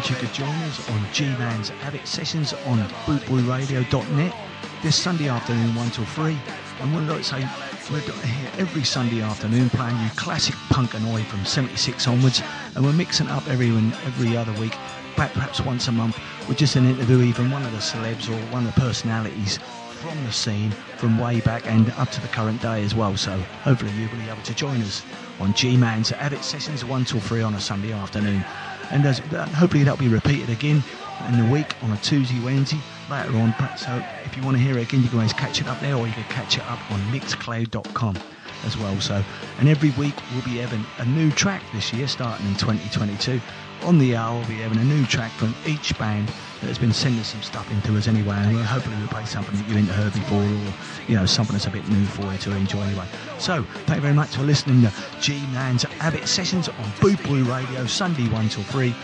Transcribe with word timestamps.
glad 0.00 0.10
you 0.10 0.16
could 0.16 0.32
join 0.32 0.48
us 0.48 0.90
on 0.90 1.12
G-Man's 1.12 1.70
Avid 1.82 2.06
Sessions 2.06 2.54
on 2.54 2.78
bootboyradio.net 3.04 4.34
this 4.82 4.96
Sunday 4.96 5.28
afternoon 5.28 5.74
1 5.74 5.90
till 5.90 6.04
3. 6.06 6.38
And 6.80 6.94
we'd 6.94 7.06
like 7.06 7.18
to 7.18 7.24
say 7.24 7.48
we're 7.90 8.00
here 8.00 8.50
every 8.56 8.82
Sunday 8.82 9.20
afternoon 9.20 9.68
playing 9.68 10.00
you 10.00 10.08
classic 10.16 10.54
punk 10.70 10.94
and 10.94 11.04
oi 11.08 11.22
from 11.24 11.44
76 11.44 12.06
onwards. 12.06 12.42
And 12.74 12.84
we're 12.84 12.94
mixing 12.94 13.26
up 13.28 13.46
every, 13.48 13.68
every 13.68 14.36
other 14.38 14.52
week, 14.58 14.72
back 15.16 15.32
perhaps 15.34 15.60
once 15.60 15.88
a 15.88 15.92
month, 15.92 16.18
with 16.48 16.56
just 16.56 16.76
an 16.76 16.86
interview, 16.86 17.20
even 17.20 17.50
one 17.50 17.64
of 17.64 17.72
the 17.72 17.78
celebs 17.78 18.30
or 18.30 18.40
one 18.52 18.66
of 18.66 18.74
the 18.74 18.80
personalities 18.80 19.58
from 19.58 20.24
the 20.24 20.32
scene 20.32 20.70
from 20.96 21.18
way 21.18 21.40
back 21.40 21.66
and 21.66 21.90
up 21.98 22.10
to 22.12 22.22
the 22.22 22.28
current 22.28 22.62
day 22.62 22.82
as 22.84 22.94
well. 22.94 23.18
So 23.18 23.36
hopefully 23.64 23.92
you'll 23.92 24.10
be 24.12 24.30
able 24.30 24.42
to 24.42 24.54
join 24.54 24.80
us 24.80 25.02
on 25.40 25.52
G-Man's 25.52 26.12
Avid 26.12 26.42
Sessions 26.42 26.86
1 26.86 27.04
till 27.04 27.20
3 27.20 27.42
on 27.42 27.54
a 27.54 27.60
Sunday 27.60 27.92
afternoon 27.92 28.42
and 28.90 29.06
as, 29.06 29.20
uh, 29.20 29.46
hopefully 29.54 29.84
that'll 29.84 29.96
be 29.96 30.08
repeated 30.08 30.50
again 30.50 30.82
in 31.28 31.36
the 31.36 31.44
week 31.44 31.74
on 31.82 31.92
a 31.92 31.96
Tuesday, 31.98 32.40
Wednesday 32.40 32.78
later 33.08 33.36
on. 33.36 33.54
So 33.76 33.92
uh, 33.92 34.02
if 34.24 34.36
you 34.36 34.42
want 34.42 34.56
to 34.56 34.62
hear 34.62 34.78
it 34.78 34.82
again, 34.82 35.02
you 35.02 35.08
can 35.08 35.18
always 35.18 35.32
catch 35.32 35.60
it 35.60 35.68
up 35.68 35.78
there, 35.80 35.94
or 35.96 36.06
you 36.06 36.12
can 36.12 36.24
catch 36.24 36.56
it 36.56 36.64
up 36.64 36.78
on 36.90 37.00
mixcloud.com 37.12 38.16
as 38.64 38.76
well. 38.76 39.00
So, 39.00 39.22
and 39.58 39.68
every 39.68 39.90
week 39.90 40.14
we'll 40.32 40.42
be 40.42 40.58
having 40.58 40.84
a 40.98 41.04
new 41.04 41.30
track 41.30 41.62
this 41.72 41.92
year, 41.92 42.08
starting 42.08 42.46
in 42.46 42.54
2022. 42.54 43.40
On 43.82 43.98
the 43.98 44.16
hour, 44.16 44.38
we'll 44.38 44.48
be 44.48 44.58
having 44.58 44.78
a 44.78 44.84
new 44.84 45.04
track 45.06 45.32
from 45.32 45.54
each 45.66 45.96
band 45.98 46.30
that 46.60 46.66
has 46.66 46.78
been 46.78 46.92
sending 46.92 47.24
some 47.24 47.42
stuff 47.42 47.70
into 47.70 47.96
us 47.96 48.06
anyway, 48.06 48.36
and 48.36 48.54
we'll 48.54 48.64
hopefully 48.64 48.96
we'll 48.96 49.08
play 49.08 49.24
something 49.24 49.56
that 49.56 49.66
you 49.68 49.76
haven't 49.76 49.94
heard 49.94 50.12
before, 50.12 50.42
or 50.42 50.74
you 51.08 51.16
know 51.16 51.26
something 51.26 51.54
that's 51.54 51.66
a 51.66 51.70
bit 51.70 51.88
new 51.88 52.04
for 52.04 52.30
you 52.30 52.38
to 52.38 52.54
enjoy 52.56 52.80
anyway. 52.82 53.06
So, 53.38 53.62
thank 53.86 53.96
you 53.96 54.02
very 54.02 54.14
much 54.14 54.36
for 54.36 54.42
listening 54.42 54.82
to 54.82 54.92
G 55.20 55.40
Man's 55.52 55.84
Avid 56.00 56.28
Sessions 56.28 56.68
on 56.68 56.84
Bootboy 57.00 57.48
Radio, 57.48 57.86
Sunday 57.86 58.28
one 58.28 58.48
till 58.48 58.64
three 58.64 58.94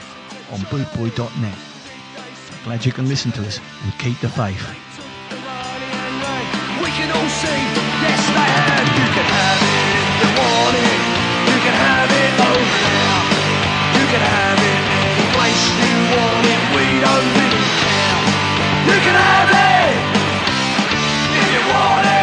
on 0.53 0.61
bootboy.net. 0.71 1.59
Glad 2.65 2.85
you 2.85 2.93
can 2.93 3.09
listen 3.09 3.33
to 3.33 3.41
us 3.47 3.61
and 3.85 3.99
keep 3.99 4.19
the 4.21 4.29
faith. 4.29 4.61
We 6.83 6.91
can 6.93 7.11
all 7.11 7.29
yes. 8.03 8.29
You 8.97 9.09
can 9.15 9.27
have 9.33 9.63
it 9.63 9.87
you 11.47 11.61
can 11.63 11.75
have 11.75 12.11
it 12.11 12.33
over 12.43 12.79
there, 12.85 14.01
you 14.01 14.07
can 14.13 14.21
have 14.21 14.56
it 15.47 15.89
you 15.91 15.99
want 16.15 16.47
it. 16.55 16.63
We 16.75 16.87
don't 17.05 17.29
really 17.39 17.67
care. 17.83 18.21
You 18.89 18.97
can 19.05 19.17
have 19.31 19.51
it 19.53 19.95
if 21.39 21.47
you 21.55 21.63
want 21.73 22.07
it. 22.07 22.16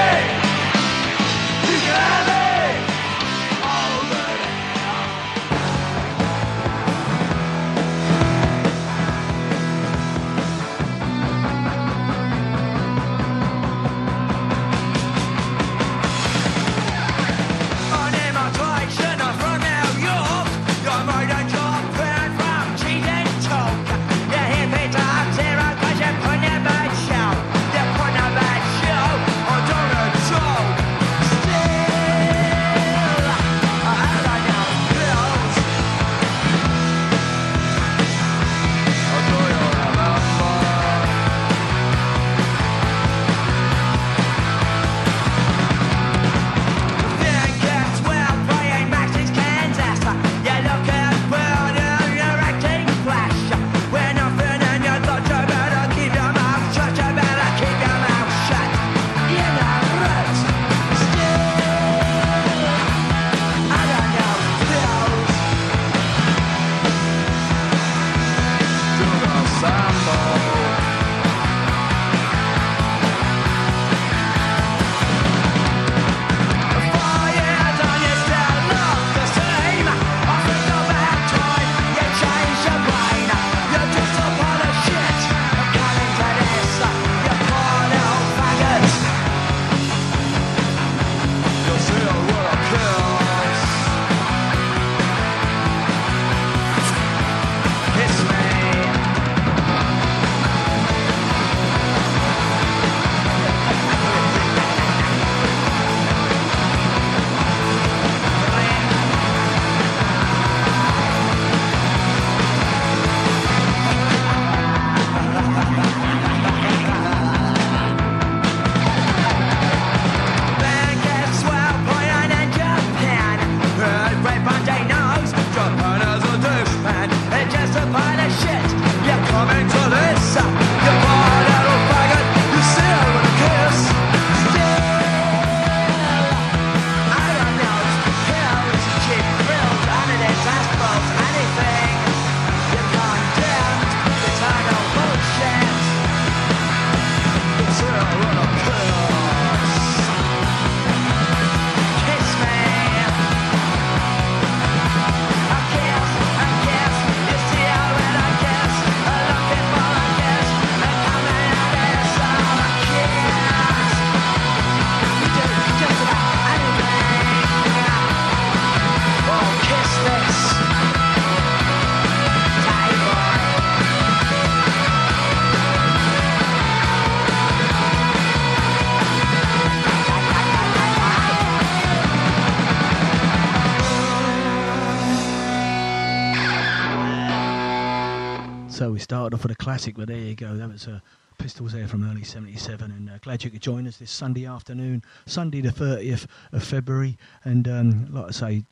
Started 189.44 189.58
the 189.60 189.64
classic, 189.64 189.96
but 189.98 190.08
there 190.08 190.18
you 190.18 190.36
go. 190.36 190.56
That 190.56 190.72
was 190.72 190.88
a. 190.88 190.94
Uh, 190.94 191.00
Pistols 191.40 191.74
there 191.74 191.88
from 191.88 192.10
early 192.10 192.24
77 192.24 192.92
and 192.92 193.10
uh, 193.10 193.18
glad 193.22 193.44
you 193.44 193.50
could 193.50 193.60
join 193.60 193.88
us 193.88 193.98
this 193.98 194.12
Sunday 194.12 194.46
afternoon, 194.46 195.02
Sunday 195.26 195.62
the 195.62 195.70
30th 195.70 196.28
of 196.54 196.64
February 196.64 197.18
and 197.44 197.68
um, 197.68 198.08
like 198.14 198.28
I 198.28 198.32
say, 198.32 198.64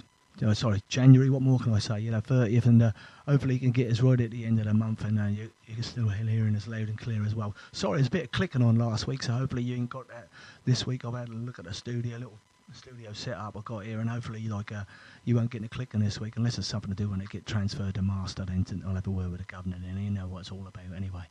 uh, 0.45 0.53
sorry, 0.53 0.81
January, 0.87 1.31
what 1.31 1.41
more 1.41 1.57
can 1.59 1.73
I 1.73 1.79
say, 1.79 1.99
you 1.99 2.11
know, 2.11 2.21
30th 2.21 2.65
and 2.67 2.83
uh, 2.83 2.91
hopefully 3.27 3.55
you 3.55 3.59
can 3.59 3.71
get 3.71 3.91
us 3.91 3.99
right 3.99 4.21
at 4.21 4.29
the 4.29 4.45
end 4.45 4.59
of 4.59 4.65
the 4.65 4.75
month 4.75 5.03
and 5.03 5.19
uh, 5.19 5.25
you, 5.25 5.49
you 5.65 5.73
can 5.73 5.83
still 5.83 6.07
hear 6.07 6.25
hearing 6.25 6.55
us 6.55 6.67
loud 6.67 6.87
and 6.87 6.99
clear 6.99 7.25
as 7.25 7.33
well. 7.33 7.55
Sorry, 7.71 7.97
there's 7.97 8.07
a 8.07 8.11
bit 8.11 8.25
of 8.25 8.31
clicking 8.31 8.61
on 8.61 8.75
last 8.75 9.07
week 9.07 9.23
so 9.23 9.33
hopefully 9.33 9.63
you 9.63 9.75
ain't 9.75 9.89
got 9.89 10.07
that 10.09 10.27
this 10.65 10.85
week. 10.85 11.03
I've 11.03 11.15
had 11.15 11.29
a 11.29 11.33
look 11.33 11.57
at 11.57 11.65
the 11.65 11.73
studio, 11.73 12.15
a 12.15 12.19
little 12.19 12.39
studio 12.73 13.13
setup 13.13 13.55
I've 13.57 13.65
got 13.65 13.85
here 13.85 13.99
and 13.99 14.09
hopefully 14.09 14.47
like 14.47 14.71
uh, 14.71 14.83
you 15.25 15.35
won't 15.35 15.51
get 15.51 15.59
in 15.59 15.65
a 15.65 15.69
clicking 15.69 15.99
this 15.99 16.19
week 16.19 16.37
unless 16.37 16.55
there's 16.55 16.67
something 16.67 16.89
to 16.89 16.95
do 16.95 17.09
when 17.09 17.21
it 17.21 17.29
get 17.29 17.45
transferred 17.45 17.95
to 17.95 18.01
master 18.01 18.45
then 18.45 18.65
I'll 18.87 18.95
have 18.95 19.07
a 19.07 19.11
word 19.11 19.31
with 19.31 19.39
the 19.39 19.45
governor 19.45 19.75
and 19.75 20.03
you 20.03 20.09
know 20.09 20.27
what 20.27 20.39
it's 20.39 20.51
all 20.51 20.65
about 20.67 20.85
anyway. 20.95 21.23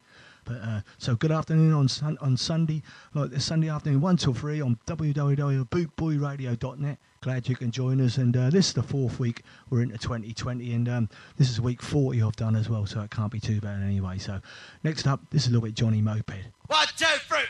But 0.45 0.61
uh, 0.63 0.81
so 0.99 1.15
good 1.15 1.33
afternoon 1.33 1.73
on 1.73 1.89
sun- 1.89 2.19
on 2.21 2.37
Sunday, 2.37 2.83
like 3.15 3.31
this 3.31 3.45
Sunday 3.45 3.69
afternoon, 3.69 4.01
one 4.01 4.17
till 4.17 4.35
three 4.35 4.61
on 4.61 4.79
www.bootboyradio.net. 4.87 6.99
Glad 7.21 7.49
you 7.49 7.57
can 7.57 7.71
join 7.71 8.01
us, 8.01 8.17
and 8.17 8.37
uh, 8.37 8.49
this 8.49 8.69
is 8.69 8.73
the 8.73 8.83
fourth 8.83 9.21
week 9.21 9.43
we're 9.69 9.83
into 9.83 9.99
2020, 9.99 10.73
and 10.73 10.89
um, 10.89 11.11
this 11.37 11.51
is 11.51 11.61
week 11.61 11.83
40 11.83 12.23
I've 12.23 12.37
done 12.37 12.57
as 12.57 12.71
well, 12.71 12.87
so 12.87 13.03
it 13.03 13.11
can't 13.11 13.31
be 13.31 13.41
too 13.41 13.61
bad 13.61 13.83
anyway. 13.83 14.17
So 14.17 14.41
next 14.83 15.07
up, 15.07 15.21
this 15.31 15.43
is 15.43 15.49
a 15.49 15.51
little 15.51 15.67
bit 15.67 15.75
Johnny 15.75 16.01
Moped. 16.01 16.33
One, 16.67 16.87
two, 16.97 17.05
three. 17.29 17.45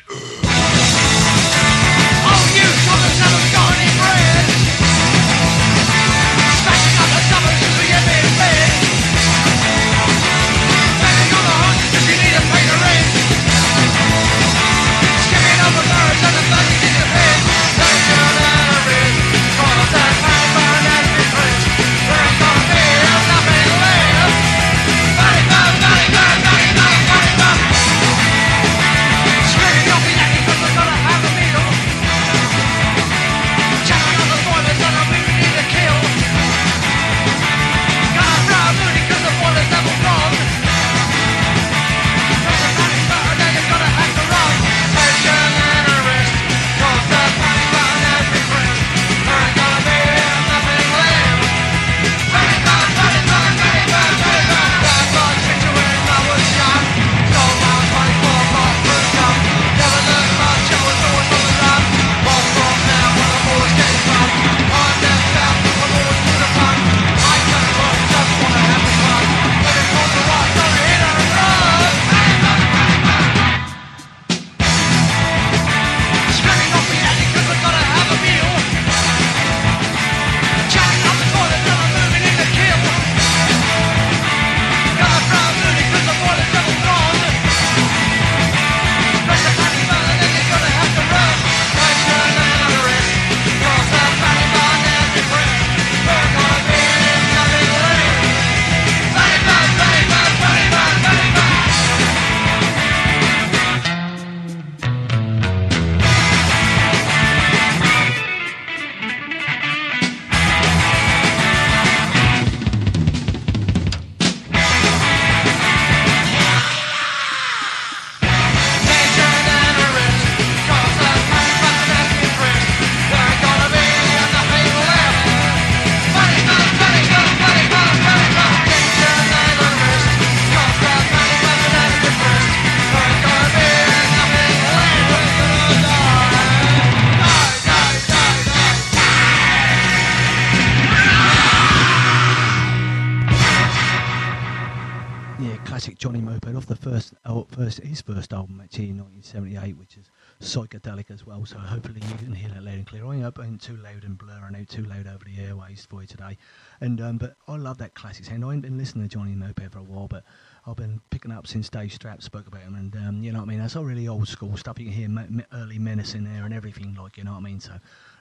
Psychedelic 150.41 151.11
as 151.11 151.27
well. 151.27 151.45
So 151.45 151.59
hopefully 151.59 152.01
you 152.09 152.15
can 152.17 152.33
hear 152.33 152.49
that 152.49 152.65
loud 152.65 152.75
and 152.75 152.87
clear. 152.87 153.05
I 153.05 153.17
ain't 153.17 153.35
been 153.35 153.59
too 153.59 153.77
loud 153.77 154.05
and 154.05 154.17
blurring 154.17 154.57
out 154.59 154.69
too 154.69 154.85
loud 154.85 155.07
over 155.07 155.25
the 155.25 155.39
airways 155.39 155.87
for 155.89 156.01
you 156.01 156.07
today. 156.07 156.39
And 156.81 157.01
um, 157.01 157.19
but 157.19 157.37
I 157.47 157.57
love 157.57 157.79
that 157.79 157.95
classic 157.95 158.25
sound. 158.25 158.45
I 158.45 158.53
ain't 158.53 158.63
been 158.63 158.79
listening 158.79 159.09
to 159.09 159.15
Johnny 159.15 159.35
Moped 159.35 159.71
for 159.73 159.79
a 159.79 159.83
while, 159.83 160.09
but 160.09 160.25
I've 160.67 160.77
been 160.77 161.01
picking 161.11 161.31
up 161.31 161.47
since 161.47 161.69
Dave 161.69 161.93
Strap 161.93 162.23
spoke 162.23 162.47
about 162.47 162.63
him, 162.63 162.75
and 162.75 162.97
um, 162.97 163.23
you 163.23 163.33
know 163.33 163.41
what 163.41 163.47
I 163.47 163.49
mean. 163.49 163.59
That's 163.59 163.77
all 163.77 163.85
really 163.85 164.09
old 164.09 164.29
school 164.29 164.57
stuff. 164.57 164.79
You 164.79 164.87
can 164.87 164.95
hear 164.95 165.47
early 165.53 165.79
Menace 165.79 166.15
in 166.15 166.25
there 166.25 166.45
and 166.45 166.55
everything, 166.55 166.95
like 166.95 167.19
you 167.19 167.25
know 167.25 167.33
what 167.33 167.39
I 167.39 167.43
mean. 167.43 167.61
So 167.61 167.73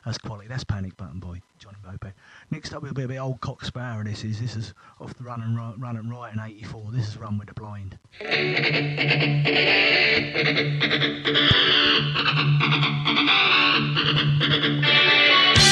that's 0.06 0.18
quality. 0.18 0.48
That's 0.48 0.64
Panic 0.64 0.96
Button 0.98 1.20
boy, 1.20 1.42
Johnny 1.58 1.78
Moped. 1.86 2.14
Next 2.52 2.74
up, 2.74 2.82
we'll 2.84 2.94
be 2.94 3.04
a 3.04 3.08
bit 3.08 3.18
old 3.18 3.42
Cock 3.42 3.66
Sparrer. 3.66 4.04
This 4.04 4.24
is 4.24 4.40
this 4.40 4.56
is 4.56 4.74
off 5.00 5.14
the 5.16 5.24
Running 5.24 5.56
Riot, 5.56 5.76
run 5.78 5.98
and 5.98 6.10
right 6.10 6.34
in 6.34 6.40
'84. 6.40 6.92
This 6.92 7.08
is 7.10 7.18
Run 7.18 7.38
with 7.38 7.48
the 7.50 7.54
Blind. 7.54 7.98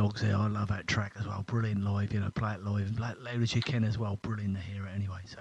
Dogs 0.00 0.22
there. 0.22 0.34
I 0.34 0.46
love 0.46 0.68
that 0.68 0.86
track 0.86 1.12
as 1.20 1.26
well. 1.26 1.42
Brilliant 1.46 1.84
live, 1.84 2.14
you 2.14 2.20
know, 2.20 2.30
play 2.30 2.54
it 2.54 2.64
live 2.64 2.86
and 2.86 2.96
play 2.96 3.10
it 3.10 3.20
loud 3.20 3.42
as 3.42 3.54
you 3.54 3.60
can 3.60 3.84
as 3.84 3.98
well. 3.98 4.16
Brilliant 4.22 4.56
to 4.56 4.62
hear 4.62 4.86
it 4.86 4.92
anyway. 4.94 5.18
So 5.26 5.36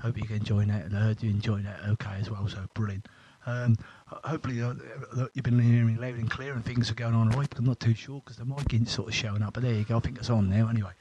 hope 0.00 0.16
you 0.16 0.22
can 0.22 0.36
enjoy 0.36 0.64
that. 0.64 0.86
And 0.86 0.96
I 0.96 1.00
heard 1.00 1.22
you 1.22 1.28
enjoyed 1.28 1.66
that 1.66 1.80
okay 1.86 2.16
as 2.18 2.30
well. 2.30 2.48
So 2.48 2.64
brilliant. 2.72 3.06
Um, 3.44 3.76
hopefully 4.06 4.62
uh, 4.62 4.72
uh, 5.14 5.26
you've 5.34 5.44
been 5.44 5.58
hearing 5.58 5.88
me 5.88 6.00
loud 6.00 6.14
and 6.14 6.30
clear 6.30 6.54
and 6.54 6.64
things 6.64 6.90
are 6.90 6.94
going 6.94 7.14
on 7.14 7.28
right. 7.28 7.52
I'm 7.58 7.66
not 7.66 7.80
too 7.80 7.94
sure 7.94 8.22
because 8.24 8.38
the 8.38 8.46
mic 8.46 8.72
isn't 8.72 8.86
sort 8.86 9.08
of 9.08 9.14
showing 9.14 9.42
up. 9.42 9.52
But 9.52 9.64
there 9.64 9.74
you 9.74 9.84
go. 9.84 9.98
I 9.98 10.00
think 10.00 10.16
it's 10.16 10.30
on 10.30 10.48
now 10.48 10.70
anyway. 10.70 10.92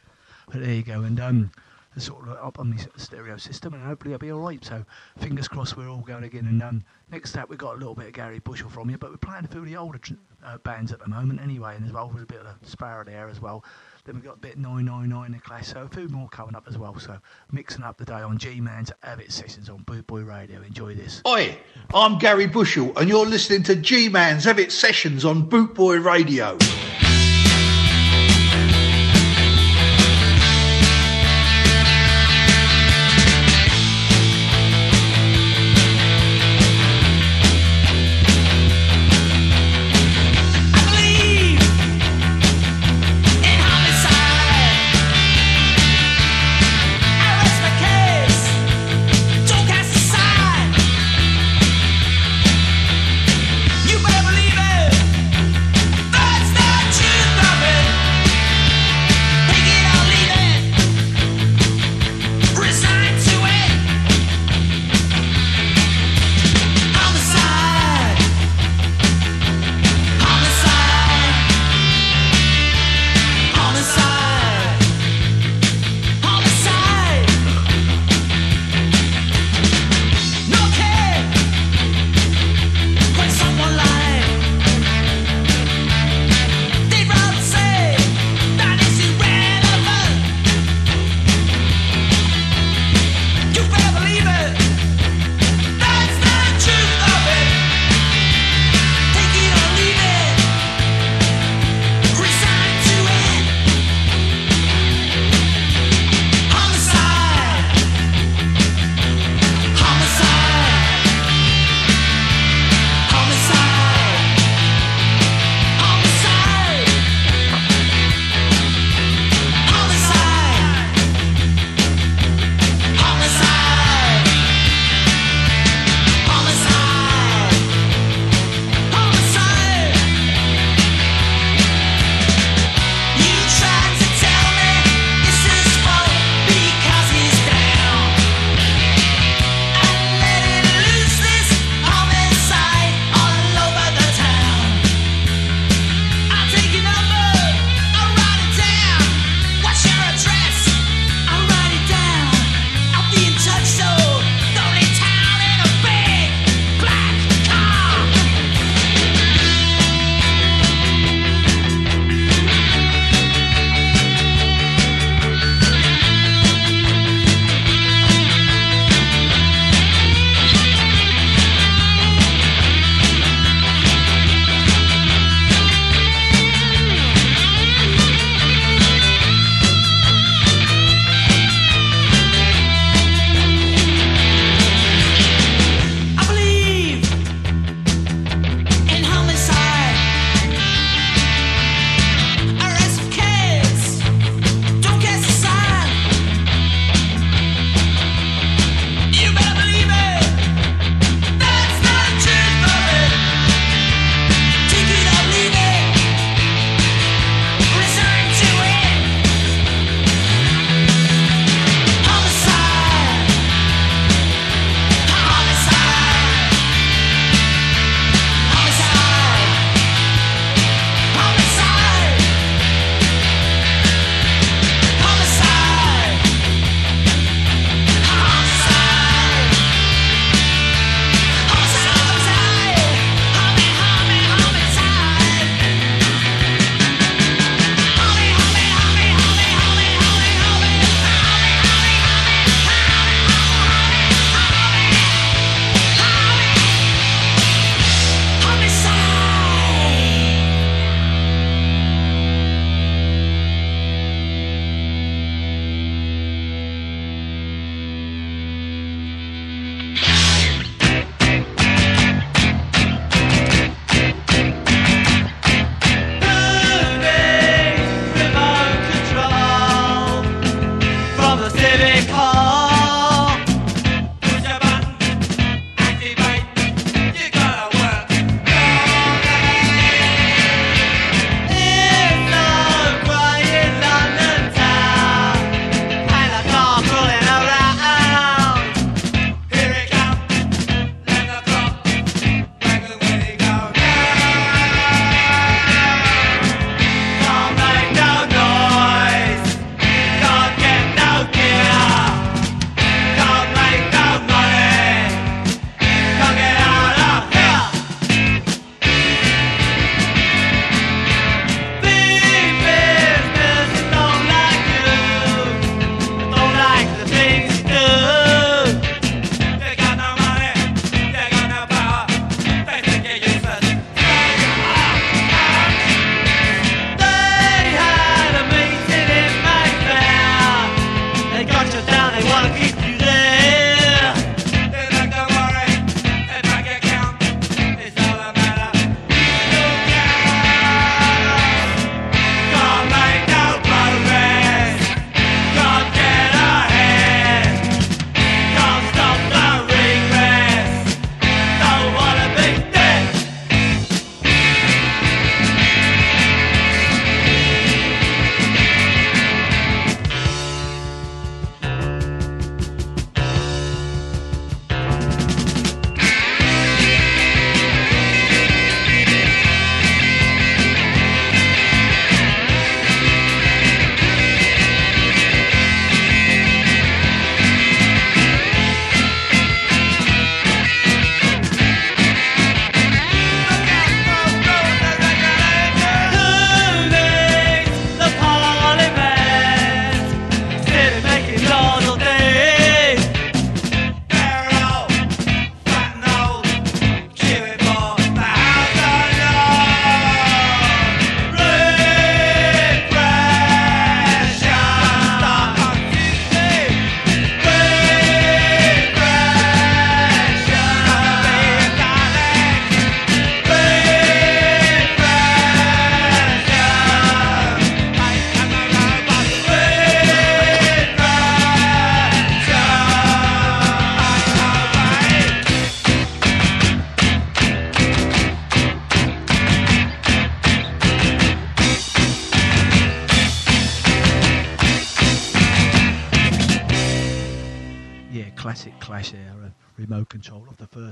But 0.52 0.60
there 0.60 0.74
you 0.74 0.84
go. 0.84 1.04
And 1.04 1.18
um, 1.22 1.52
sort 1.98 2.28
of 2.28 2.38
up 2.46 2.60
on 2.60 2.72
the 2.72 2.88
stereo 2.98 3.38
system, 3.38 3.74
and 3.74 3.84
hopefully 3.84 4.14
I'll 4.14 4.20
be 4.20 4.32
all 4.32 4.42
right. 4.42 4.64
So 4.66 4.84
fingers 5.18 5.48
crossed, 5.48 5.78
we're 5.78 5.90
all 5.90 6.02
going 6.02 6.26
again. 6.26 6.48
And 6.48 6.62
um, 6.62 6.84
next 7.10 7.38
up, 7.38 7.50
we've 7.50 7.58
got 7.58 7.76
a 7.76 7.78
little 7.78 7.96
bit 7.96 8.08
of 8.08 8.14
Gary 8.14 8.40
Bushell 8.40 8.70
from 8.70 8.90
you, 8.90 8.98
but 8.98 9.12
we're 9.12 9.18
playing 9.18 9.48
few 9.48 9.64
the 9.64 9.78
older 9.78 9.98
tr- 9.98 10.14
uh, 10.46 10.58
bands 10.60 10.91
at 10.91 11.00
the 11.00 11.08
moment 11.08 11.41
anyway, 11.41 11.75
and 11.75 11.86
as 11.86 11.91
well 11.91 12.10
with 12.13 12.24
a 12.24 12.25
bit 12.25 12.39
of 12.39 12.48
a 12.48 12.56
Sparrer 12.63 13.03
there 13.06 13.29
as 13.29 13.41
well. 13.41 13.63
Then 14.06 14.15
we've 14.15 14.24
got 14.24 14.36
a 14.36 14.39
bit 14.39 14.53
of 14.53 14.60
999 14.60 15.32
the 15.34 15.39
class, 15.39 15.67
so 15.67 15.82
a 15.82 15.88
few 15.89 16.08
more 16.08 16.29
coming 16.29 16.56
up 16.56 16.65
as 16.67 16.77
well. 16.77 16.98
So 16.98 17.17
mixing 17.51 17.84
up 17.84 17.98
the 17.98 18.06
day 18.06 18.22
on 18.22 18.38
G 18.38 18.62
Man's 18.62 18.91
Avid 19.03 19.32
Sessions 19.32 19.70
on 19.70 19.84
Boot 19.84 20.08
Boy 20.08 20.22
Radio. 20.22 20.62
Enjoy 20.62 20.96
this. 20.96 21.22
Oi, 21.27 21.58
I'm 21.94 22.17
Gary 22.17 22.48
Bushell, 22.48 22.98
and 22.98 23.10
you're 23.10 23.25
listening 23.25 23.63
to 23.63 23.75
G 23.75 24.08
Man's 24.08 24.48
Avid 24.48 24.72
Sessions 24.72 25.25
on 25.25 25.50
Bootboy 25.50 26.03
Radio. 26.03 26.58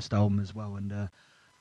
First 0.05 0.13
album 0.13 0.39
as 0.39 0.53
well, 0.53 0.75
and 0.75 0.93
uh, 0.93 1.07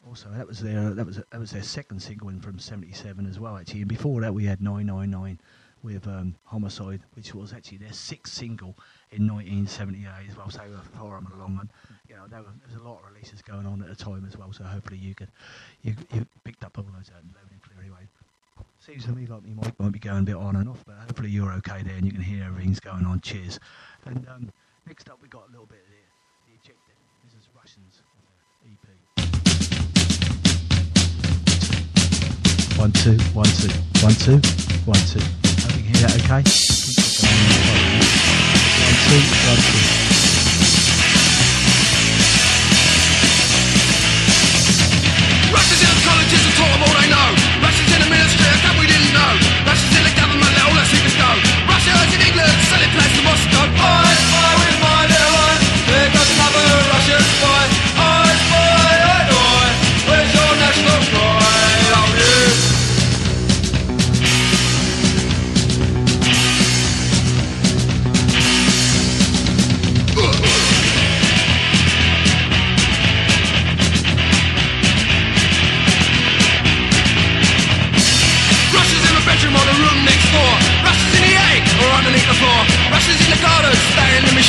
also 0.07 0.29
that 0.29 0.47
was 0.47 0.61
their 0.61 0.91
that 0.91 1.07
was 1.07 1.17
that 1.17 1.41
was 1.41 1.51
their 1.51 1.63
second 1.63 2.01
single 2.01 2.29
in 2.29 2.41
from 2.41 2.59
'77 2.59 3.27
as 3.27 3.41
well, 3.41 3.57
actually. 3.57 3.81
And 3.81 3.89
before 3.89 4.21
that, 4.21 4.35
we 4.35 4.45
had 4.45 4.61
999 4.61 5.41
with 5.83 6.07
um, 6.07 6.35
Homicide, 6.45 7.01
which 7.15 7.35
was 7.35 7.55
actually 7.55 7.79
their 7.79 7.93
sixth 7.93 8.35
single 8.35 8.77
in 9.13 9.27
1978 9.27 10.31
as 10.31 10.37
well. 10.37 10.51
So 10.51 10.61
uh, 10.61 10.99
far 10.99 11.17
on 11.17 11.27
along, 11.35 11.59
and 11.59 11.71
you 12.07 12.17
know 12.17 12.27
there, 12.29 12.43
was 12.43 12.75
a 12.79 12.85
lot 12.87 12.99
of 12.99 13.11
releases 13.11 13.41
going 13.41 13.65
on 13.65 13.81
at 13.81 13.89
the 13.89 13.97
time 13.97 14.27
as 14.29 14.37
well. 14.37 14.53
So 14.53 14.65
hopefully 14.65 14.99
you 14.99 15.15
could 15.15 15.31
you, 15.83 15.95
you 16.13 16.27
picked 16.45 16.65
up 16.65 16.77
all 16.77 16.85
those 16.85 17.09
uh, 17.09 17.25
loud 17.35 17.51
and 17.51 17.63
clear 17.63 17.81
anyway. 17.81 18.07
Seems 18.79 19.07
to 19.07 19.13
me 19.13 19.25
like 19.25 19.43
my 19.47 19.65
mic 19.65 19.81
might 19.81 19.93
be 19.93 19.99
going 19.99 20.19
a 20.19 20.23
bit 20.23 20.37
on 20.37 20.57
and 20.57 20.69
off, 20.69 20.85
but 20.87 20.97
hopefully 20.97 21.31
you're 21.31 21.53
okay 21.53 21.83
there 21.83 21.97
and 21.97 22.05
you 22.05 22.13
can 22.13 22.21
hear 22.21 22.45
everything's 22.45 22.81
going 22.81 23.07
on. 23.07 23.23
Cheers. 23.23 23.59
And 24.05 24.29
um, 24.29 24.53
next 24.87 25.09
up, 25.09 25.23
we 25.23 25.29
got 25.29 25.49
a 25.49 25.51
little 25.51 25.65
bit 25.65 25.84
One, 32.85 32.93
two, 32.93 33.17
one, 33.33 33.47
two, 33.47 33.73
one, 34.03 34.13
two, 34.13 34.37
one, 34.85 35.01
two. 35.09 35.19
You 35.19 35.25
can 35.57 35.81
hear 35.89 36.05
that 36.05 36.21
okay. 36.21 36.45
One, 38.85 38.97
two, 39.09 39.21
one, 39.49 39.57
two. 39.65 39.81
Russians 45.51 45.81
in 45.81 45.97
colleges 46.05 46.45
and 46.45 46.55
taught 46.61 46.73
them 46.77 46.83
all 46.85 46.93
they 47.01 47.09
know. 47.09 47.44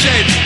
Staying 0.06 0.45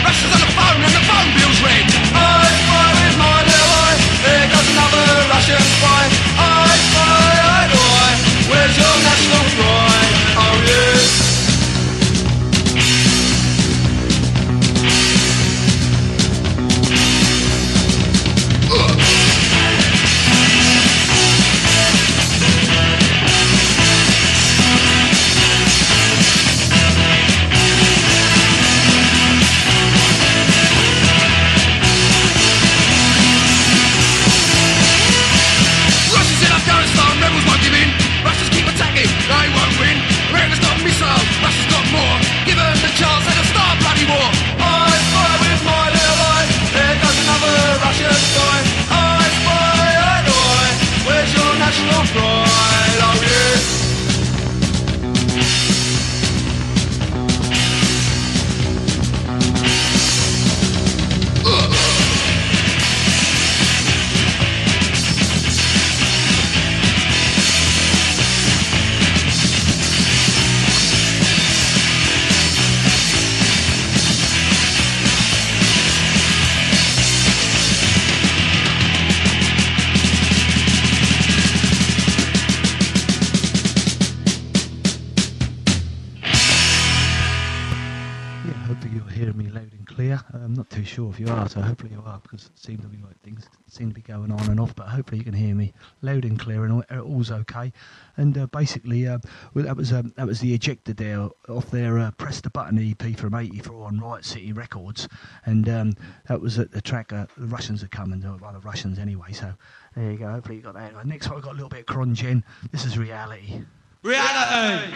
not 90.60 90.68
too 90.68 90.84
sure 90.84 91.08
if 91.08 91.18
you 91.18 91.26
are, 91.26 91.48
so 91.48 91.62
hopefully 91.62 91.90
you 91.90 92.02
are 92.04 92.20
because 92.22 92.44
it 92.44 92.58
seems 92.58 92.82
to 92.82 92.88
be 92.88 92.98
like 93.02 93.18
things 93.22 93.48
seem 93.66 93.88
to 93.88 93.94
be 93.94 94.02
going 94.02 94.30
on 94.30 94.50
and 94.50 94.60
off. 94.60 94.74
But 94.74 94.88
hopefully 94.88 95.16
you 95.16 95.24
can 95.24 95.32
hear 95.32 95.54
me 95.54 95.72
loud 96.02 96.26
and 96.26 96.38
clear 96.38 96.64
and 96.64 96.72
all, 96.74 96.84
uh, 96.90 97.00
all's 97.00 97.30
okay. 97.30 97.72
And 98.18 98.36
uh, 98.36 98.46
basically, 98.48 99.08
uh, 99.08 99.20
well, 99.54 99.64
that 99.64 99.74
was 99.74 99.90
um, 99.90 100.12
that 100.16 100.26
was 100.26 100.40
the 100.40 100.52
Ejected 100.52 100.98
there 100.98 101.30
off 101.48 101.70
their 101.70 101.98
uh, 101.98 102.10
press 102.10 102.42
the 102.42 102.50
button 102.50 102.78
EP 102.78 103.16
from 103.16 103.34
'84 103.34 103.86
on 103.86 104.00
Riot 104.00 104.26
City 104.26 104.52
Records, 104.52 105.08
and 105.46 105.66
um, 105.66 105.94
that 106.28 106.42
was 106.42 106.58
at 106.58 106.72
the 106.72 106.82
track. 106.82 107.10
Uh, 107.10 107.24
the 107.38 107.46
Russians 107.46 107.82
are 107.82 107.88
coming, 107.88 108.20
well, 108.20 108.52
the 108.52 108.60
Russians 108.60 108.98
anyway. 108.98 109.32
So 109.32 109.54
there 109.96 110.10
you 110.12 110.18
go. 110.18 110.30
Hopefully 110.30 110.56
you 110.56 110.62
got 110.62 110.74
that. 110.74 110.94
Uh, 110.94 111.02
Next 111.04 111.30
one, 111.30 111.38
I 111.38 111.40
got 111.40 111.52
a 111.52 111.54
little 111.54 111.70
bit 111.70 111.80
of 111.80 111.86
Crongen. 111.86 112.42
This 112.70 112.84
is 112.84 112.98
reality. 112.98 113.62
Reality. 114.02 114.94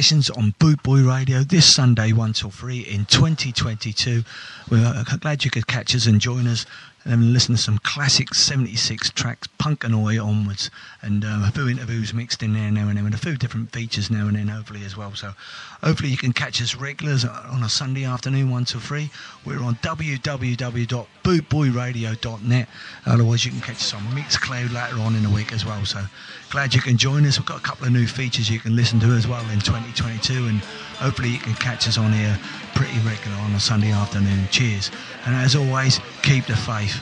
Sessions 0.00 0.30
on 0.30 0.54
Boot 0.58 0.82
Boy 0.82 1.02
Radio 1.02 1.40
this 1.40 1.74
Sunday, 1.74 2.12
1 2.12 2.32
till 2.32 2.48
3 2.48 2.78
in 2.78 3.04
2022. 3.04 4.24
We're 4.70 4.78
uh, 4.78 5.04
glad 5.20 5.44
you 5.44 5.50
could 5.50 5.66
catch 5.66 5.94
us 5.94 6.06
and 6.06 6.18
join 6.18 6.46
us 6.46 6.64
and 7.04 7.34
listen 7.34 7.54
to 7.54 7.60
some 7.60 7.76
classic 7.78 8.34
76 8.34 9.10
tracks, 9.10 9.46
punk 9.58 9.84
and 9.84 9.94
oi 9.94 10.18
onwards, 10.18 10.70
and 11.02 11.22
uh, 11.22 11.42
a 11.44 11.50
few 11.50 11.68
interviews 11.68 12.14
mixed 12.14 12.42
in 12.42 12.54
there 12.54 12.70
now 12.70 12.88
and 12.88 12.96
then, 12.96 13.04
and 13.04 13.14
a 13.14 13.18
few 13.18 13.36
different 13.36 13.72
features 13.72 14.10
now 14.10 14.26
and 14.26 14.36
then, 14.36 14.48
hopefully, 14.48 14.86
as 14.86 14.96
well. 14.96 15.14
So, 15.14 15.34
hopefully, 15.82 16.08
you 16.08 16.16
can 16.16 16.32
catch 16.32 16.62
us 16.62 16.74
regulars 16.74 17.26
on 17.26 17.62
a 17.62 17.68
Sunday 17.68 18.04
afternoon, 18.04 18.50
1 18.50 18.64
till 18.64 18.80
3. 18.80 19.10
We're 19.44 19.62
on 19.62 19.74
www.bootboyradio.net. 19.76 22.68
Otherwise, 23.04 23.44
you 23.44 23.50
can 23.50 23.60
catch 23.60 23.76
us 23.76 23.92
on 23.92 24.00
Mixcloud 24.16 24.72
later 24.72 24.98
on 25.02 25.14
in 25.14 25.22
the 25.22 25.30
week 25.30 25.52
as 25.52 25.66
well. 25.66 25.84
So, 25.84 26.02
glad 26.50 26.74
you 26.74 26.80
can 26.80 26.96
join 26.96 27.24
us. 27.26 27.38
We've 27.38 27.46
got 27.46 27.58
a 27.58 27.62
couple 27.62 27.86
of 27.86 27.92
new 27.92 28.06
features 28.06 28.50
you 28.50 28.58
can 28.58 28.74
listen 28.74 28.98
to 29.00 29.06
as 29.06 29.26
well 29.26 29.48
in 29.50 29.60
2022, 29.60 30.48
and 30.48 30.58
hopefully, 30.98 31.30
you 31.30 31.38
can 31.38 31.54
catch 31.54 31.86
us 31.86 31.96
on 31.96 32.12
here 32.12 32.36
pretty 32.74 32.98
regular 33.00 33.36
on 33.38 33.52
a 33.52 33.60
Sunday 33.60 33.92
afternoon. 33.92 34.48
Cheers. 34.50 34.90
And 35.26 35.34
as 35.34 35.54
always, 35.54 36.00
keep 36.22 36.46
the 36.46 36.56
faith. 36.56 37.00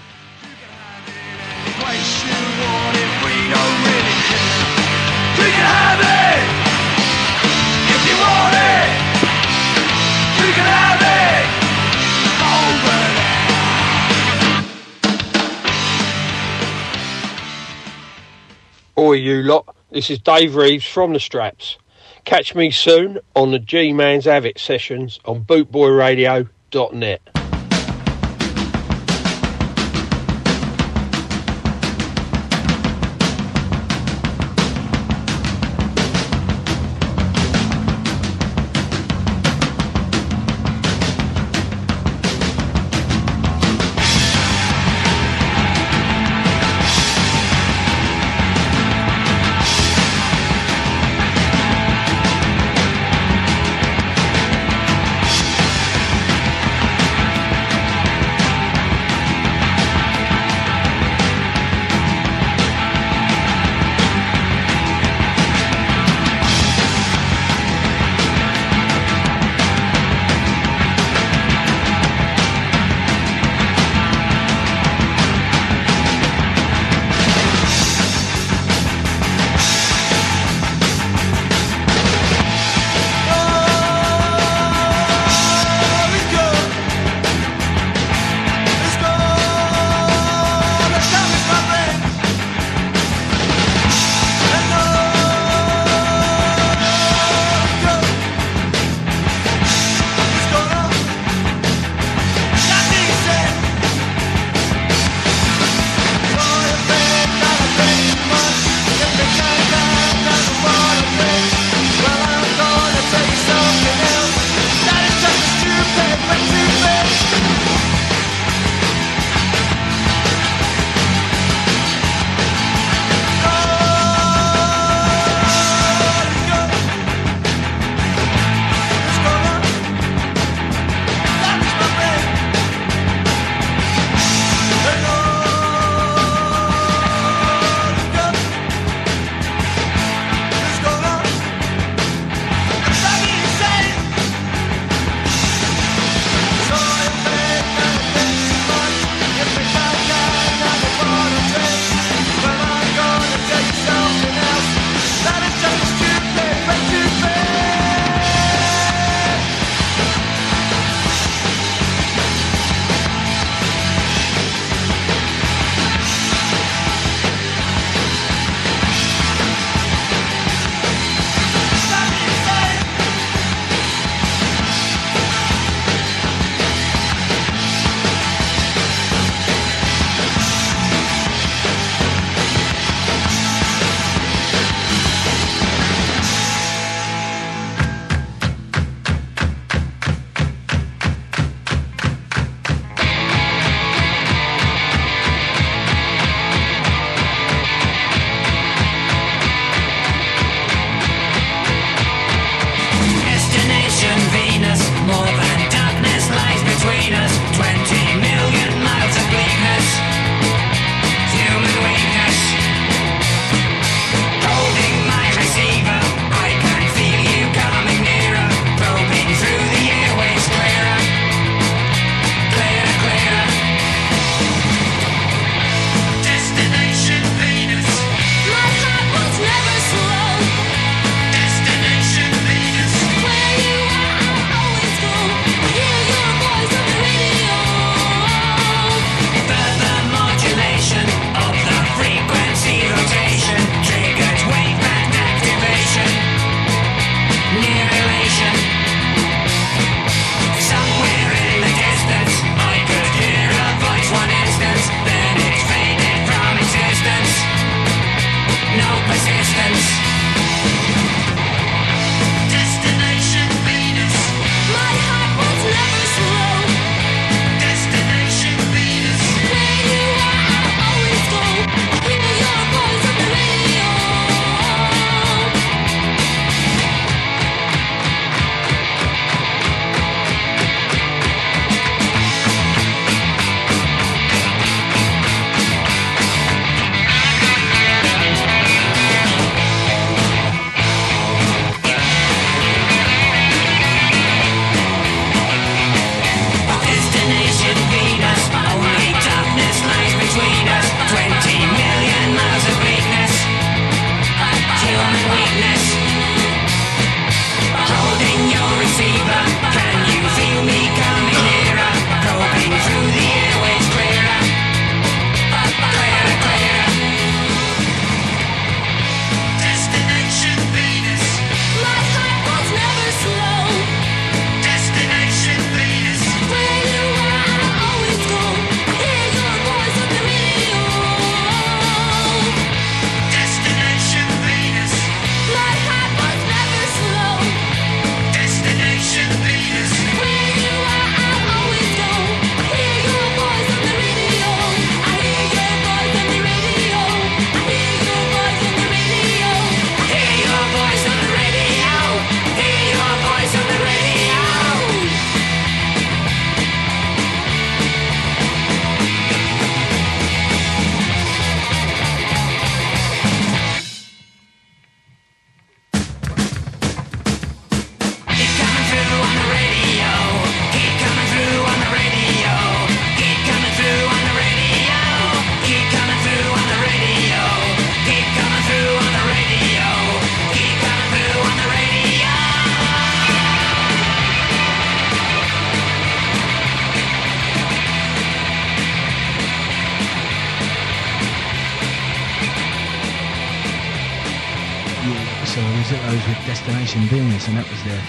You 10.40 10.54
can 10.54 10.66
have 10.66 11.02
it 11.02 11.07
Oi, 19.08 19.14
you 19.14 19.42
lot. 19.42 19.74
This 19.90 20.10
is 20.10 20.18
Dave 20.18 20.54
Reeves 20.54 20.84
from 20.84 21.14
The 21.14 21.18
Straps. 21.18 21.78
Catch 22.26 22.54
me 22.54 22.70
soon 22.70 23.18
on 23.34 23.52
the 23.52 23.58
G 23.58 23.90
Man's 23.94 24.26
Avid 24.26 24.58
sessions 24.58 25.18
on 25.24 25.44
bootboyradio.net. 25.44 27.37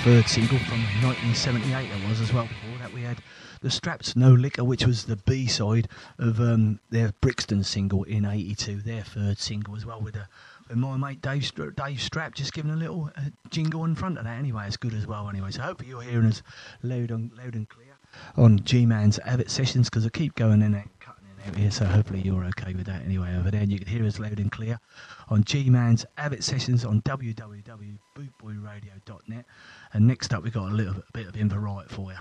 third 0.09 0.27
single 0.27 0.57
from 0.57 0.81
1978. 1.03 1.85
It 1.85 2.09
was 2.09 2.19
as 2.19 2.33
well. 2.33 2.47
Before 2.47 2.79
that, 2.79 2.91
we 2.91 3.03
had 3.03 3.21
the 3.61 3.69
Straps 3.69 4.15
No 4.15 4.33
Liquor, 4.33 4.63
which 4.63 4.83
was 4.83 5.05
the 5.05 5.17
B 5.17 5.45
side 5.45 5.87
of 6.17 6.39
um, 6.39 6.79
their 6.89 7.13
Brixton 7.21 7.63
single 7.63 8.05
in 8.05 8.25
'82, 8.25 8.81
their 8.81 9.03
third 9.03 9.37
single 9.37 9.75
as 9.75 9.85
well, 9.85 10.01
with, 10.01 10.15
a, 10.15 10.27
with 10.67 10.77
my 10.77 10.97
mate 10.97 11.21
Dave, 11.21 11.51
Dave 11.75 12.01
Strap 12.01 12.33
just 12.33 12.53
giving 12.53 12.71
a 12.71 12.75
little 12.75 13.11
uh, 13.15 13.25
jingle 13.51 13.85
in 13.85 13.93
front 13.93 14.17
of 14.17 14.23
that. 14.23 14.39
Anyway, 14.39 14.65
it's 14.65 14.77
good 14.77 14.95
as 14.95 15.05
well. 15.05 15.29
Anyway, 15.29 15.51
so 15.51 15.61
hopefully 15.61 15.91
you're 15.91 16.01
hearing 16.01 16.25
us 16.25 16.41
loud 16.81 17.11
and 17.11 17.31
loud 17.37 17.53
and 17.53 17.69
clear 17.69 17.95
on 18.35 18.61
G 18.63 18.87
Man's 18.87 19.19
Avid 19.19 19.51
sessions 19.51 19.91
because 19.91 20.07
I 20.07 20.09
keep 20.09 20.33
going 20.33 20.63
in 20.63 20.73
and 20.73 20.89
cutting 20.99 21.25
in 21.37 21.43
out 21.47 21.55
here. 21.55 21.69
So 21.69 21.85
hopefully 21.85 22.21
you're 22.21 22.45
okay 22.45 22.73
with 22.73 22.87
that 22.87 23.03
anyway 23.03 23.35
over 23.37 23.51
there, 23.51 23.61
and 23.61 23.71
you 23.71 23.77
can 23.77 23.87
hear 23.87 24.07
us 24.07 24.17
loud 24.17 24.39
and 24.39 24.51
clear 24.51 24.79
on 25.27 25.43
G 25.43 25.69
Man's 25.69 26.03
Avid 26.17 26.43
sessions 26.43 26.83
on 26.83 27.03
www.bootboyradio.net. 27.03 29.45
And 29.91 30.05
next 30.05 30.33
up, 30.33 30.43
we've 30.43 30.53
got 30.53 30.71
a 30.71 30.75
little 30.75 31.01
bit 31.13 31.27
of 31.27 31.35
info 31.35 31.57
right 31.57 31.89
for 31.89 32.11
you. 32.11 32.17
To 32.17 32.19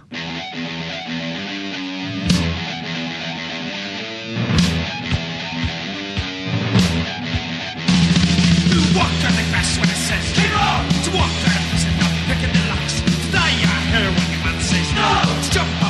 walk 8.97 9.13
on 9.21 9.35
the 9.37 9.45
grass 9.51 9.77
when 9.77 9.85
it 9.85 10.01
says 10.01 10.33
keep 10.33 10.49
on. 10.57 10.89
To 11.05 11.11
walk 11.13 11.29
on 11.29 11.53
a 11.53 11.63
prison, 11.69 11.93
not 12.01 12.13
picking 12.25 12.53
the 12.57 12.63
locks. 12.71 13.03
Today 13.03 13.37
I 13.37 13.79
hear 13.93 14.09
when 14.17 14.27
your 14.33 14.43
man 14.45 14.61
says 14.63 14.89
no. 14.97 15.43
To 15.43 15.51
jump 15.51 15.83
up 15.83 15.88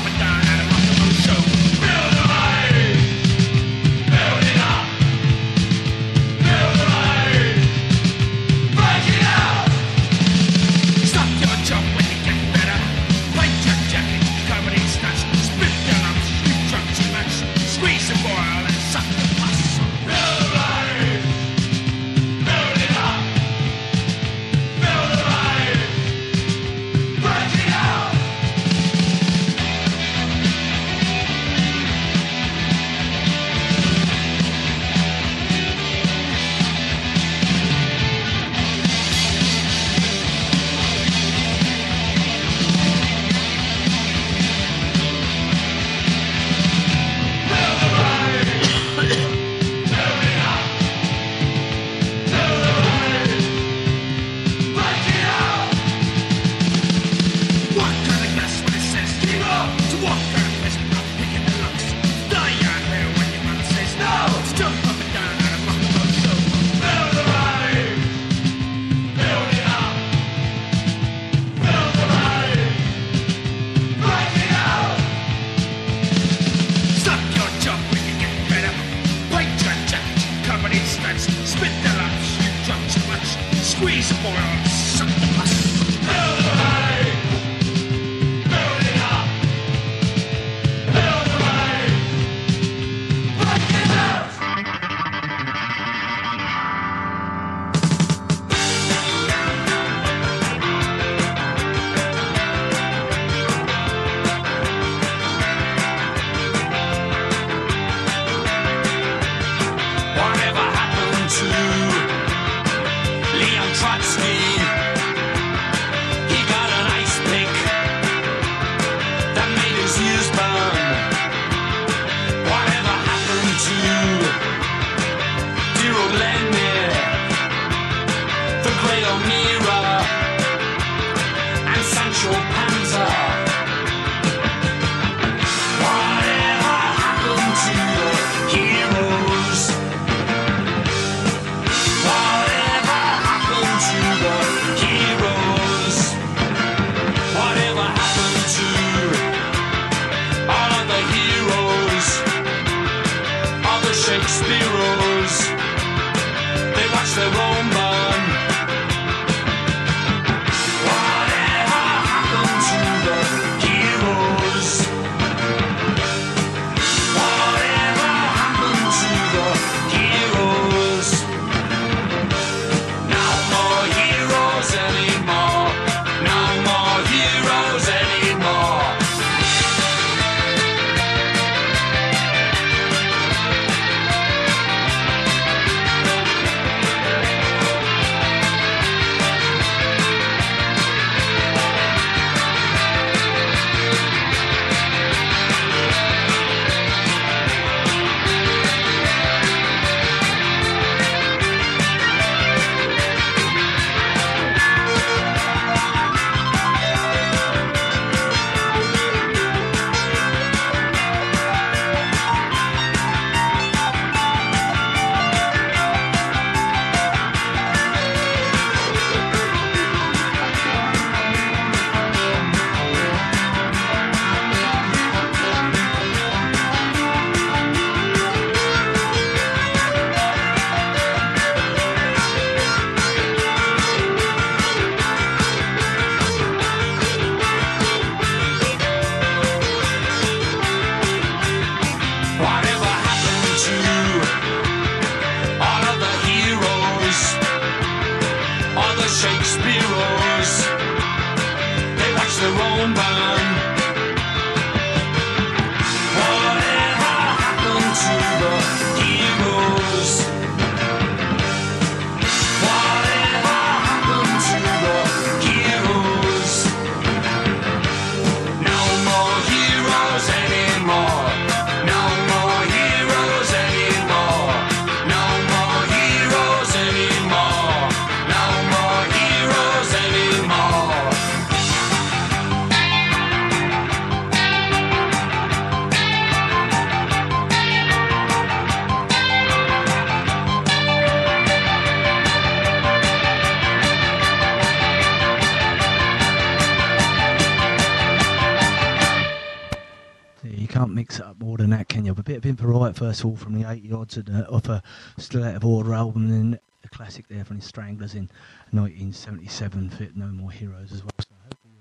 first 302.98 303.20
of 303.20 303.26
all, 303.26 303.36
from 303.36 303.54
the 303.54 303.70
80 303.70 303.92
odds 303.92 304.16
and, 304.16 304.28
uh, 304.28 304.46
off 304.50 304.68
a 304.68 304.82
Still 305.18 305.44
Out 305.44 305.54
of 305.54 305.64
Order 305.64 305.94
album, 305.94 306.24
and 306.24 306.52
then 306.52 306.60
a 306.84 306.88
classic 306.88 307.28
there 307.28 307.44
from 307.44 307.58
the 307.58 307.64
Stranglers 307.64 308.14
in 308.14 308.28
1977, 308.72 309.90
Fit 309.90 310.16
No 310.16 310.26
More 310.26 310.50
Heroes 310.50 310.92
as 310.92 311.02
well. 311.02 311.10
So 311.20 311.34
hopefully 311.44 311.74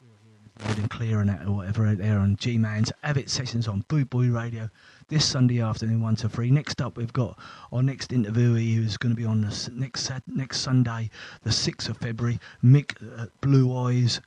you're, 0.00 0.68
you're 0.68 0.80
and 0.80 0.90
clear 0.90 1.20
and 1.20 1.30
that 1.30 1.46
or 1.46 1.52
whatever 1.52 1.86
out 1.86 1.98
there 1.98 2.18
on 2.18 2.36
G 2.36 2.58
Man's 2.58 2.90
Avid 3.04 3.30
Sessions 3.30 3.68
on 3.68 3.84
Boot 3.88 4.10
Boy 4.10 4.26
Radio 4.30 4.68
this 5.08 5.24
Sunday 5.24 5.62
afternoon, 5.62 6.02
1 6.02 6.16
to 6.16 6.28
3. 6.28 6.50
Next 6.50 6.82
up, 6.82 6.96
we've 6.96 7.12
got 7.12 7.38
our 7.72 7.82
next 7.82 8.10
interviewee 8.10 8.74
who's 8.74 8.96
going 8.96 9.14
to 9.14 9.20
be 9.20 9.26
on 9.26 9.40
the 9.42 9.70
next, 9.72 10.10
next 10.26 10.58
Sunday, 10.58 11.08
the 11.44 11.50
6th 11.50 11.88
of 11.88 11.96
February, 11.98 12.40
Mick 12.64 12.96
uh, 13.16 13.26
Blue 13.40 13.74
Eyes. 13.76 14.20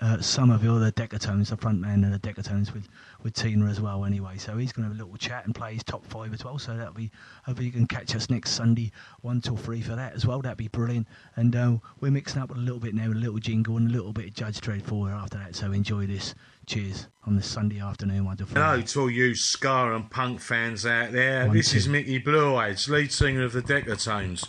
Uh, 0.00 0.20
Somerville, 0.20 0.74
the 0.74 0.86
other 0.86 0.90
Decatones, 0.90 1.50
the 1.50 1.56
front 1.56 1.80
man 1.80 2.04
of 2.04 2.12
the 2.12 2.18
Decatones 2.18 2.72
with, 2.72 2.88
with 3.22 3.34
Tina 3.34 3.66
as 3.66 3.80
well, 3.80 4.04
anyway. 4.04 4.36
So 4.36 4.56
he's 4.56 4.72
going 4.72 4.84
to 4.84 4.88
have 4.88 5.00
a 5.00 5.02
little 5.02 5.16
chat 5.16 5.46
and 5.46 5.54
play 5.54 5.74
his 5.74 5.82
top 5.82 6.06
five 6.06 6.32
as 6.32 6.44
well. 6.44 6.58
So 6.58 6.76
that'll 6.76 6.92
be, 6.94 7.10
hopefully, 7.44 7.66
you 7.66 7.72
can 7.72 7.86
catch 7.86 8.14
us 8.14 8.30
next 8.30 8.50
Sunday, 8.50 8.92
1 9.22 9.40
till 9.40 9.56
3 9.56 9.80
for 9.80 9.96
that 9.96 10.14
as 10.14 10.26
well. 10.26 10.40
That'd 10.40 10.58
be 10.58 10.68
brilliant. 10.68 11.08
And 11.36 11.56
uh, 11.56 11.76
we're 12.00 12.12
mixing 12.12 12.42
up 12.42 12.50
a 12.50 12.58
little 12.58 12.80
bit 12.80 12.94
now, 12.94 13.06
a 13.06 13.14
little 13.14 13.38
jingle 13.38 13.76
and 13.76 13.88
a 13.88 13.92
little 13.92 14.12
bit 14.12 14.26
of 14.28 14.34
Judge 14.34 14.60
Dread 14.60 14.82
for 14.82 15.10
after 15.10 15.38
that. 15.38 15.56
So 15.56 15.72
enjoy 15.72 16.06
this. 16.06 16.34
Cheers 16.66 17.08
on 17.26 17.36
this 17.36 17.46
Sunday 17.46 17.78
afternoon, 17.80 18.24
1 18.24 18.38
till 18.38 18.46
3. 18.46 18.62
Hello 18.62 18.80
to 18.80 19.00
all 19.00 19.10
you 19.10 19.34
ska 19.34 19.94
and 19.94 20.10
punk 20.10 20.40
fans 20.40 20.86
out 20.86 21.12
there. 21.12 21.46
One, 21.46 21.54
this 21.56 21.74
is. 21.74 21.86
Mickey 21.88 22.16
Blue 22.18 22.56
Eyes, 22.56 22.88
lead 22.88 23.12
singer 23.12 23.44
of 23.44 23.52
the 23.52 23.60
Decatones. 23.60 24.46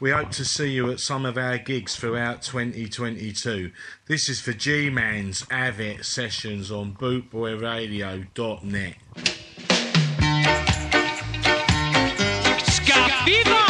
We 0.00 0.10
hope 0.10 0.30
to 0.32 0.44
see 0.46 0.70
you 0.70 0.90
at 0.90 1.00
some 1.00 1.26
of 1.26 1.36
our 1.36 1.58
gigs 1.58 1.94
throughout 1.94 2.40
2022. 2.42 3.70
This 4.06 4.30
is 4.30 4.40
for 4.40 4.52
G 4.52 4.88
Man's 4.88 5.44
Avid 5.50 6.06
Sessions 6.06 6.70
on 6.70 6.94
bootboyradio.net. 6.94 8.94
Ska 12.64 13.24
Viva! 13.26 13.67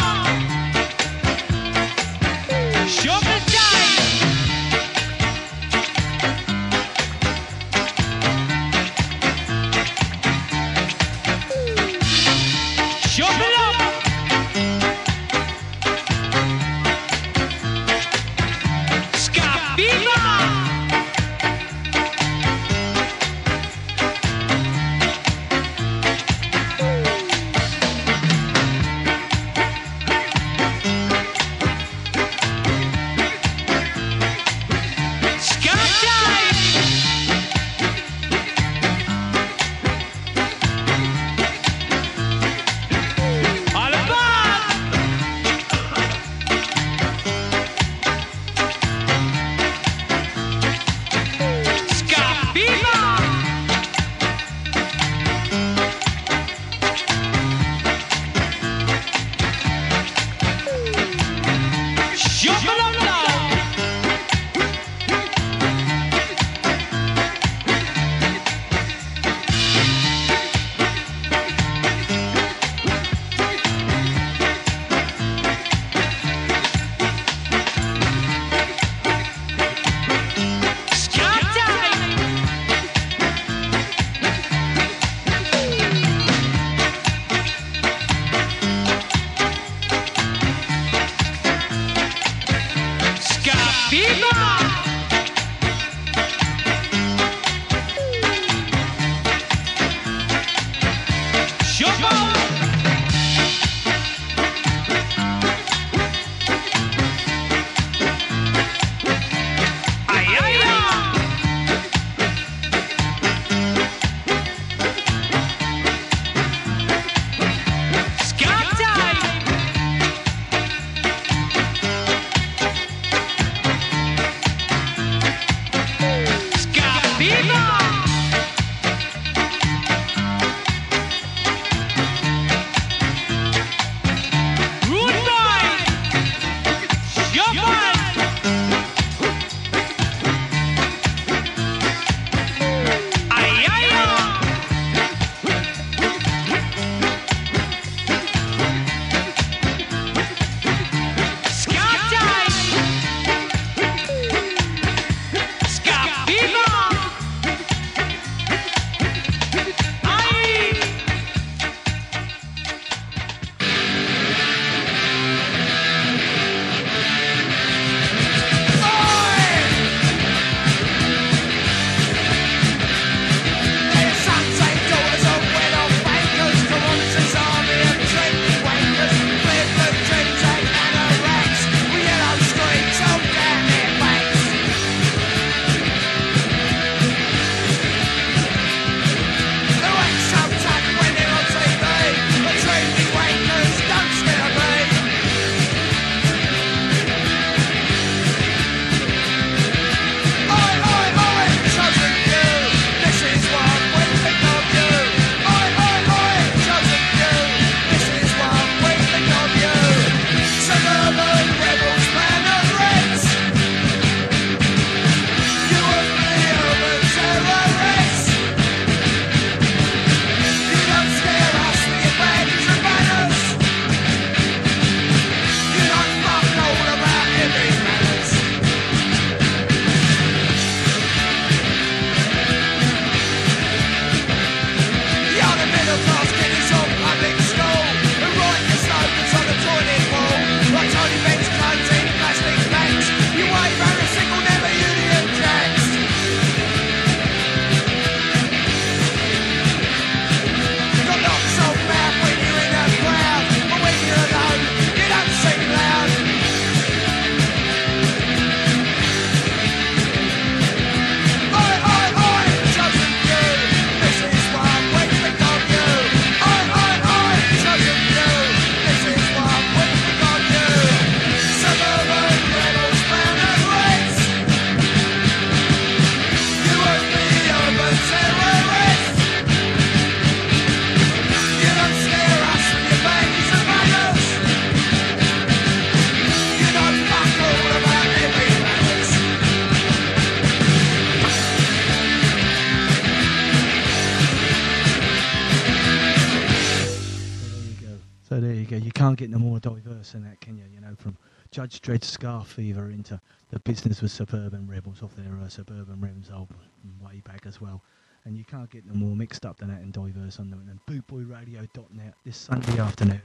Judge 301.69 301.81
Dread 301.81 302.03
Scar 302.03 302.43
Fever 302.43 302.89
into 302.89 303.21
the 303.51 303.59
business 303.59 304.01
with 304.01 304.09
Suburban 304.09 304.67
Rebels 304.67 305.03
off 305.03 305.15
their 305.15 305.37
uh, 305.39 305.47
Suburban 305.47 306.01
Rebels 306.01 306.31
album 306.31 306.57
way 306.99 307.21
back 307.23 307.45
as 307.45 307.61
well. 307.61 307.83
And 308.25 308.35
you 308.35 308.43
can't 308.43 308.71
get 308.71 308.87
them 308.87 308.97
more 308.97 309.15
mixed 309.15 309.45
up 309.45 309.59
than 309.59 309.69
that 309.69 309.81
and 309.81 309.93
diverse 309.93 310.39
on 310.39 310.49
them. 310.49 310.67
And 310.67 310.79
bootboyradio.net 310.87 312.15
this 312.25 312.37
Sunday 312.37 312.79
afternoon. 312.79 313.21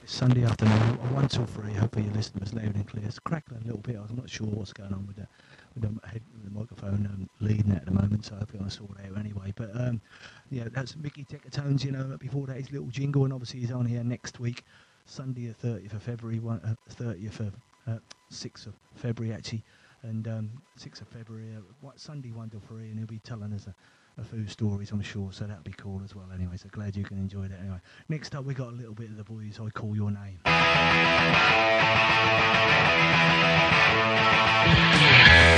This 0.00 0.10
Sunday 0.10 0.42
afternoon, 0.42 0.74
one 1.14 1.28
till 1.28 1.46
three. 1.46 1.72
Hopefully 1.72 2.06
your 2.06 2.14
listening 2.14 2.40
was 2.40 2.52
loud 2.52 2.74
and 2.74 2.84
clear. 2.84 3.04
It's 3.06 3.20
crackling 3.20 3.62
a 3.62 3.66
little 3.66 3.80
bit. 3.80 3.94
I'm 3.96 4.16
not 4.16 4.28
sure 4.28 4.48
what's 4.48 4.72
going 4.72 4.92
on 4.92 5.06
with 5.06 5.14
the 5.14 5.28
with 5.76 5.84
the, 5.84 6.50
microphone 6.50 7.06
um, 7.06 7.30
leading 7.38 7.70
at 7.70 7.84
the 7.84 7.92
moment, 7.92 8.24
so 8.24 8.34
hopefully 8.34 8.60
I'll 8.64 8.70
sort 8.70 8.90
it 8.98 9.08
out 9.08 9.18
anyway. 9.18 9.52
But 9.54 9.70
um, 9.74 10.00
yeah, 10.50 10.64
that's 10.72 10.96
Mickey 10.96 11.24
Decatones, 11.28 11.84
you 11.84 11.92
know, 11.92 12.16
before 12.18 12.48
that 12.48 12.56
his 12.56 12.72
little 12.72 12.88
jingle, 12.88 13.22
and 13.22 13.32
obviously 13.32 13.60
he's 13.60 13.70
on 13.70 13.86
here 13.86 14.02
next 14.02 14.40
week, 14.40 14.64
Sunday 15.08 15.46
the 15.46 15.68
30th 15.68 15.94
of 15.94 16.02
February, 16.02 16.38
one, 16.38 16.60
uh, 16.64 16.74
30th 16.94 17.40
of, 17.40 17.54
uh, 17.88 17.98
6th 18.30 18.66
of 18.66 18.74
February 18.94 19.34
actually, 19.34 19.64
and 20.02 20.28
um, 20.28 20.50
6th 20.78 21.00
of 21.02 21.08
February, 21.08 21.56
uh, 21.56 21.90
Sunday 21.96 22.30
1 22.30 22.50
till 22.50 22.60
3, 22.60 22.90
and 22.90 22.98
he'll 22.98 23.06
be 23.06 23.18
telling 23.20 23.52
us 23.52 23.66
a, 23.66 23.74
a 24.20 24.24
few 24.24 24.46
stories, 24.46 24.90
I'm 24.90 25.00
sure, 25.02 25.32
so 25.32 25.46
that'll 25.46 25.62
be 25.62 25.72
cool 25.72 26.02
as 26.04 26.14
well 26.14 26.26
anyway, 26.34 26.56
so 26.56 26.68
glad 26.70 26.96
you 26.96 27.04
can 27.04 27.18
enjoy 27.18 27.48
that 27.48 27.60
anyway. 27.60 27.80
Next 28.08 28.34
up, 28.34 28.44
we 28.44 28.54
got 28.54 28.68
a 28.68 28.76
little 28.76 28.94
bit 28.94 29.10
of 29.10 29.16
the 29.16 29.24
boys, 29.24 29.58
I 29.60 29.70
Call 29.70 29.96
Your 29.96 30.10
Name. 30.10 30.38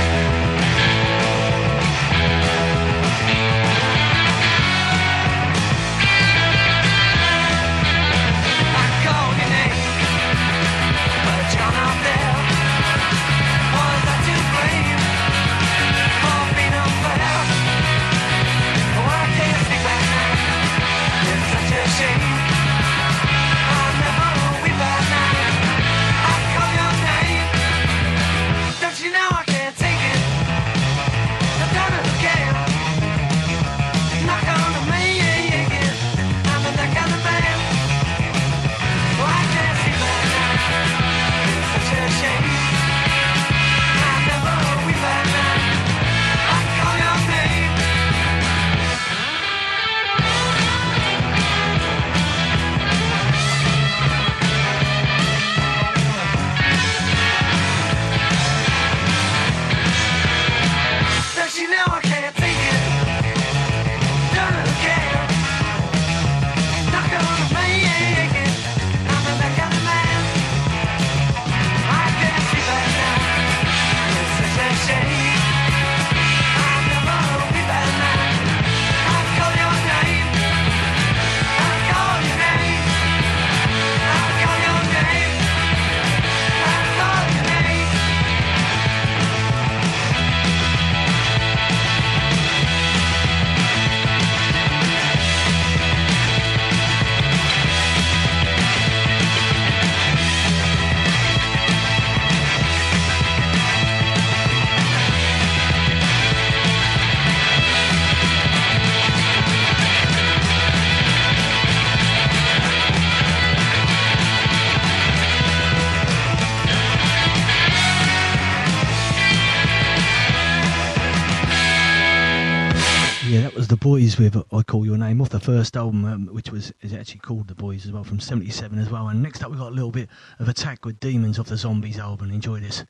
boys 124.17 124.33
with 124.33 124.45
"I 124.53 124.63
Call 124.63 124.85
Your 124.85 124.97
Name" 124.97 125.21
off 125.21 125.29
the 125.29 125.41
first 125.41 125.77
album, 125.77 126.05
um, 126.05 126.27
which 126.27 126.51
was 126.51 126.73
is 126.81 126.93
actually 126.93 127.21
called 127.21 127.49
the 127.49 127.55
Boys 127.55 127.87
as 127.87 127.93
well 127.93 128.05
from 128.05 128.19
'77 128.19 128.79
as 128.79 128.91
well. 128.91 129.09
And 129.09 129.23
next 129.23 129.43
up, 129.43 129.51
we 129.51 129.57
got 129.57 129.69
a 129.69 129.75
little 129.75 129.91
bit 129.91 130.09
of 130.39 130.49
Attak 130.49 130.85
with 130.85 130.99
Demons 131.01 131.39
off 131.39 131.47
the 131.47 131.57
Zombies 131.57 131.99
album. 131.99 132.31
Enjoy 132.31 132.61
this. 132.61 132.85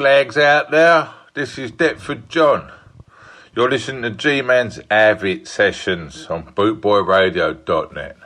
slags 0.00 0.38
out 0.38 0.70
there. 0.70 1.10
This 1.34 1.58
is 1.58 1.70
Deptford 1.72 2.30
John. 2.30 2.72
You're 3.54 3.68
listening 3.68 4.00
to 4.00 4.10
G 4.10 4.40
Man's 4.40 4.80
Avid 4.90 5.46
Sessions 5.46 6.24
on 6.28 6.54
bootboyradio.net. 6.54 8.19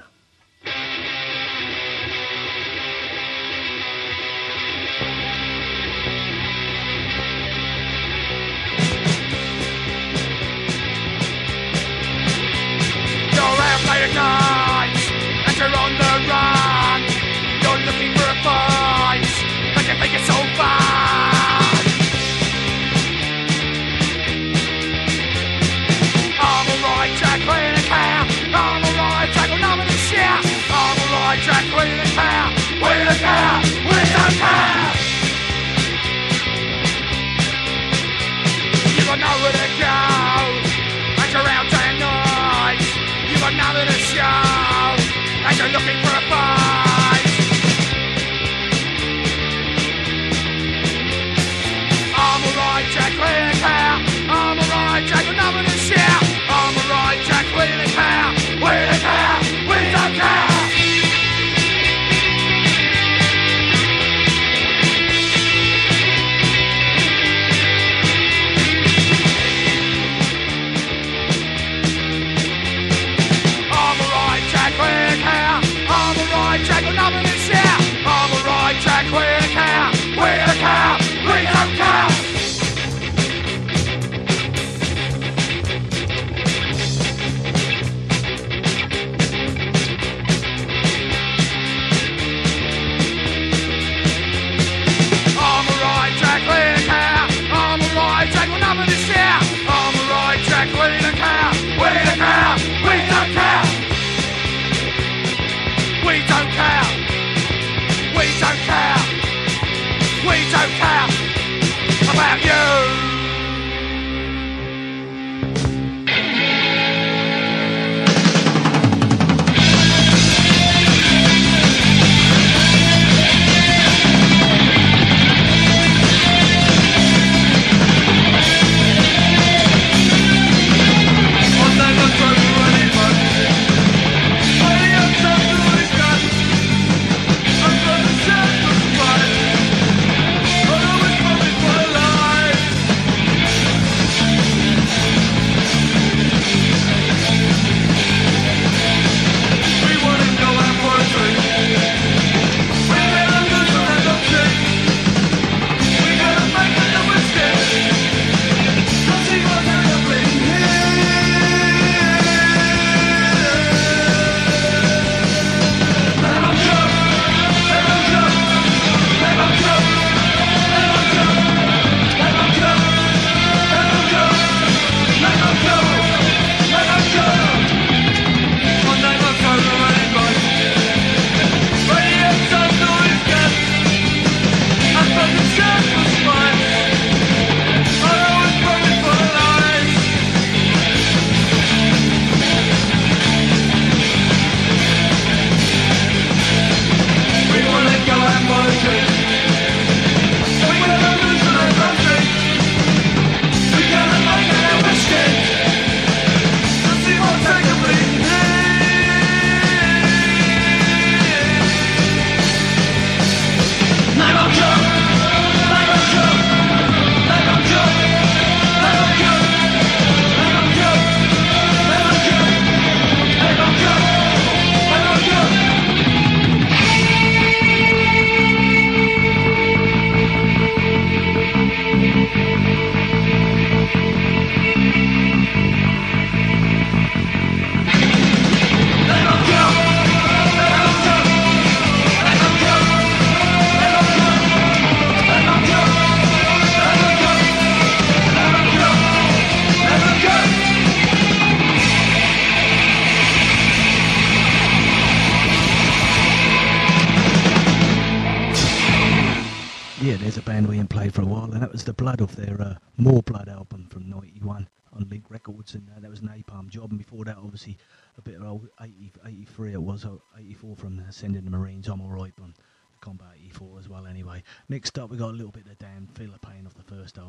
have 112.37 112.89
you? 112.89 112.93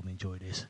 enjoy 0.07 0.37
this. 0.37 0.64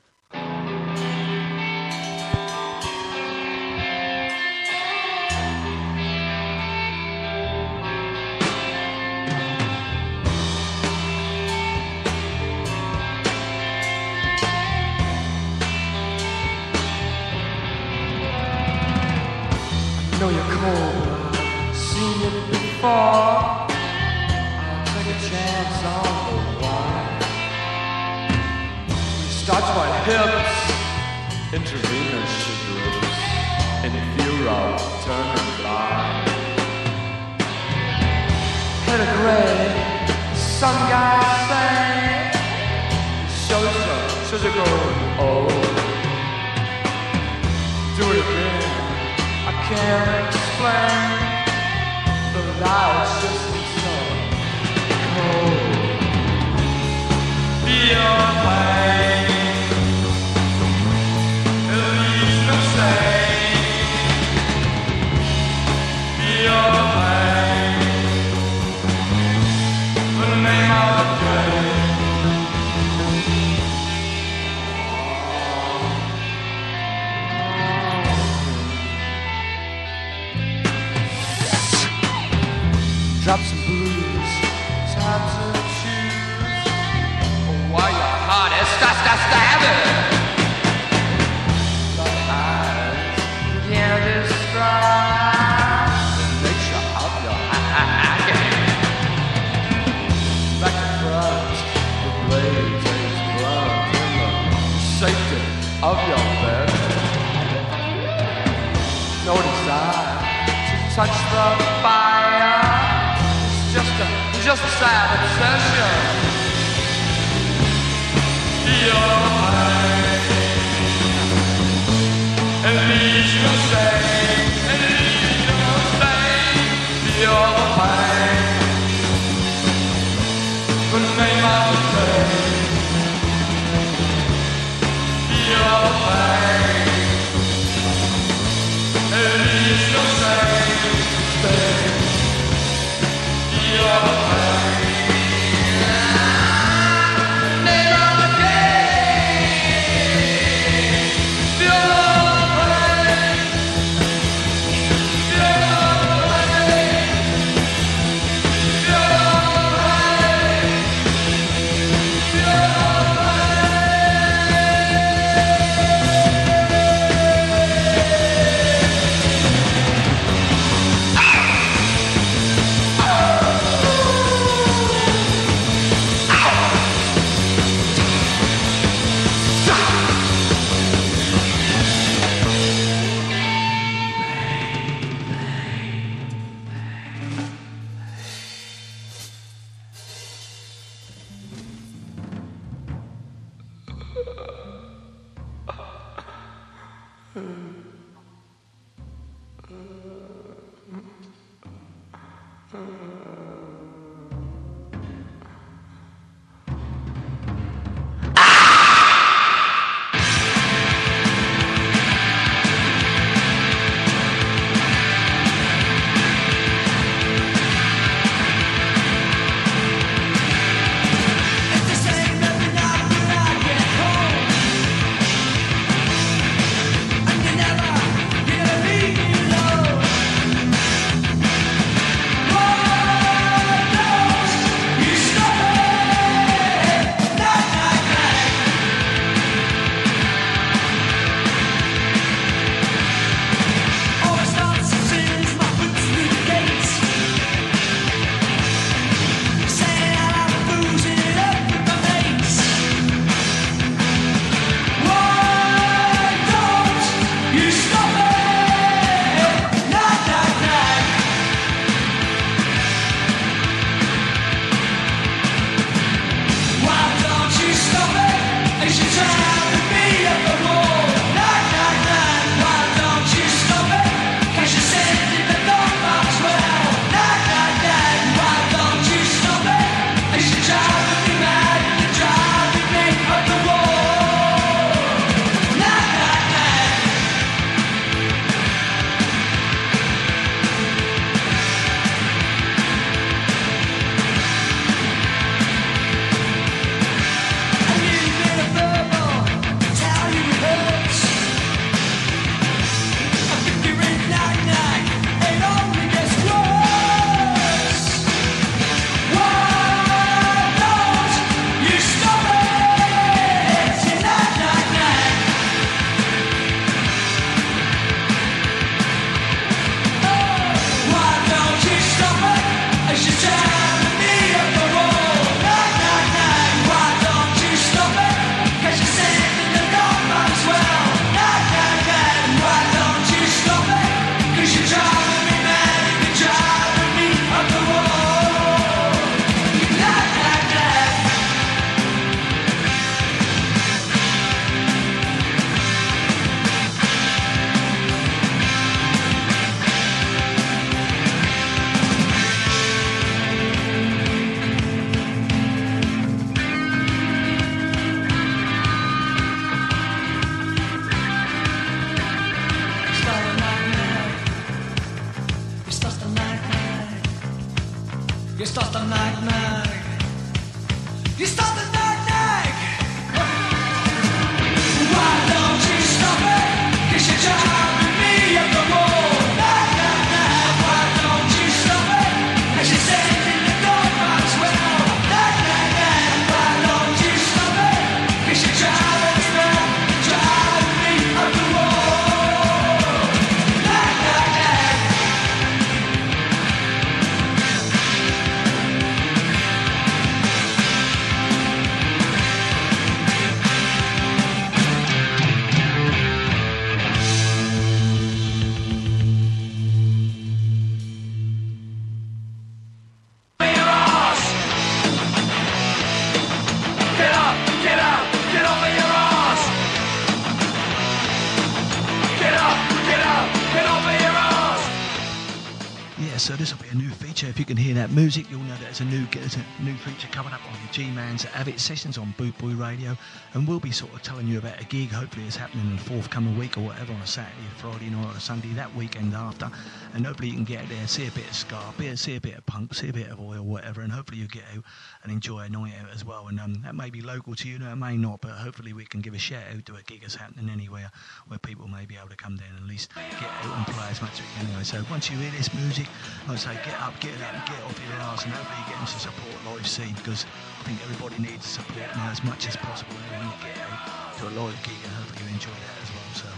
Music, 429.04 429.34
you'll 429.36 429.65
new 429.82 429.94
feature 429.96 430.28
coming 430.28 430.52
up 430.52 430.64
on 430.66 430.72
the 430.72 430.92
G-Man's 430.92 431.44
Avid 431.54 431.78
Sessions 431.78 432.18
on 432.18 432.34
Boot 432.38 432.56
Boy 432.58 432.72
Radio, 432.72 433.16
and 433.54 433.66
we'll 433.66 433.80
be 433.80 433.90
sort 433.90 434.12
of 434.14 434.22
telling 434.22 434.46
you 434.46 434.58
about 434.58 434.80
a 434.80 434.84
gig. 434.84 435.10
Hopefully, 435.10 435.46
it's 435.46 435.56
happening 435.56 435.86
in 435.86 435.96
the 435.96 436.02
forthcoming 436.02 436.58
week 436.58 436.78
or 436.78 436.82
whatever 436.82 437.12
on 437.12 437.20
a 437.20 437.26
Saturday, 437.26 437.66
Friday 437.76 438.10
night, 438.10 438.32
or 438.32 438.36
a 438.36 438.40
Sunday 438.40 438.68
that 438.74 438.94
weekend 438.94 439.34
after, 439.34 439.70
and 440.14 440.26
hopefully 440.26 440.48
you 440.48 440.54
can 440.54 440.64
get 440.64 440.88
there, 440.88 441.06
see 441.06 441.26
a 441.26 441.30
bit 441.30 441.46
of 441.46 441.54
ska, 441.54 442.16
see 442.16 442.36
a 442.36 442.40
bit 442.40 442.56
of 442.56 442.64
punk, 442.66 442.94
see 442.94 443.08
a 443.08 443.12
bit 443.12 443.28
of 443.28 443.40
oi, 443.40 443.60
whatever, 443.60 444.00
and 444.00 444.12
hopefully 444.12 444.38
you 444.38 444.48
get 444.48 444.64
out 444.76 444.82
and 445.22 445.32
enjoy 445.32 445.60
a 445.60 445.68
night 445.68 445.92
out 446.00 446.10
as 446.14 446.24
well. 446.24 446.48
And 446.48 446.58
um, 446.58 446.82
that 446.82 446.94
may 446.94 447.10
be 447.10 447.20
local 447.20 447.54
to 447.54 447.68
you, 447.68 447.78
no, 447.78 447.92
it 447.92 447.96
may 447.96 448.16
not, 448.16 448.40
but 448.40 448.52
hopefully 448.52 448.92
we 448.92 449.04
can 449.04 449.20
give 449.20 449.34
a 449.34 449.38
shout 449.38 449.62
out 449.74 449.84
to 449.86 449.96
a 449.96 450.02
gig 450.02 450.22
that's 450.22 450.36
happening 450.36 450.70
anywhere 450.70 451.10
where 451.48 451.58
people 451.58 451.88
may 451.88 452.06
be 452.06 452.16
able 452.16 452.28
to 452.28 452.36
come 452.36 452.56
down 452.56 452.68
and 452.70 452.84
at 452.84 452.88
least 452.88 453.14
get 453.14 453.50
out 453.62 453.76
and 453.76 453.86
play 453.86 454.08
as 454.10 454.22
much 454.22 454.32
as 454.32 454.40
we 454.40 454.46
can 454.56 454.66
anyway. 454.66 454.84
So 454.84 455.04
once 455.10 455.30
you 455.30 455.36
hear 455.36 455.50
this 455.50 455.72
music, 455.74 456.06
I'd 456.48 456.58
say 456.58 456.74
get 456.84 457.00
up, 457.00 457.18
get 457.20 457.34
up, 457.42 457.66
get 457.66 457.82
off 457.84 458.00
your 458.08 458.20
arse, 458.22 458.44
and 458.44 458.52
hopefully 458.52 458.78
you 458.80 458.92
get 458.92 459.00
into 459.00 459.18
support 459.18 459.65
live 459.70 459.86
scene 459.86 460.14
because 460.14 460.46
I 460.80 460.82
think 460.84 461.02
everybody 461.02 461.42
needs 461.42 461.66
support 461.66 462.08
now 462.14 462.30
as 462.30 462.42
much 462.44 462.68
as 462.68 462.76
possible. 462.76 463.16
When 463.30 463.42
you 463.42 463.52
get 463.62 463.78
out 463.82 464.38
to 464.38 464.48
a 464.48 464.52
live 464.54 464.78
gig, 464.82 465.00
and 465.02 465.12
hopefully 465.12 465.48
you 465.48 465.54
enjoy 465.54 465.74
that 465.74 465.96
as 466.02 466.10
well. 466.14 466.30
So 466.34 466.48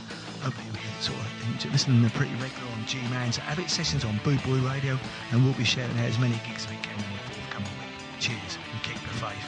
hopefully 0.44 0.68
we 0.72 0.78
can 0.78 0.94
sort 1.00 1.18
of 1.18 1.28
enjoy, 1.52 1.70
listen 1.70 2.02
to 2.02 2.11
pretty 2.11 2.34
regular 2.42 2.68
on 2.72 2.84
G-Man's 2.86 3.38
Avid 3.50 3.70
sessions 3.70 4.04
on 4.04 4.20
Boot 4.24 4.42
Boy 4.44 4.61
Radio, 4.68 4.98
and 5.32 5.44
we'll 5.44 5.54
be 5.54 5.64
sharing 5.64 5.96
out 5.98 6.09
as 6.09 6.18
many 6.18 6.36
gigs 6.46 6.64
as 6.64 6.70
we 6.70 6.76
can 6.82 6.94
in 6.94 7.09
the 7.09 7.22
forthcoming 7.32 7.72
week. 7.80 7.94
Cheers 8.20 8.59
and 8.72 8.82
keep 8.82 9.00
the 9.00 9.14
faith. 9.22 9.46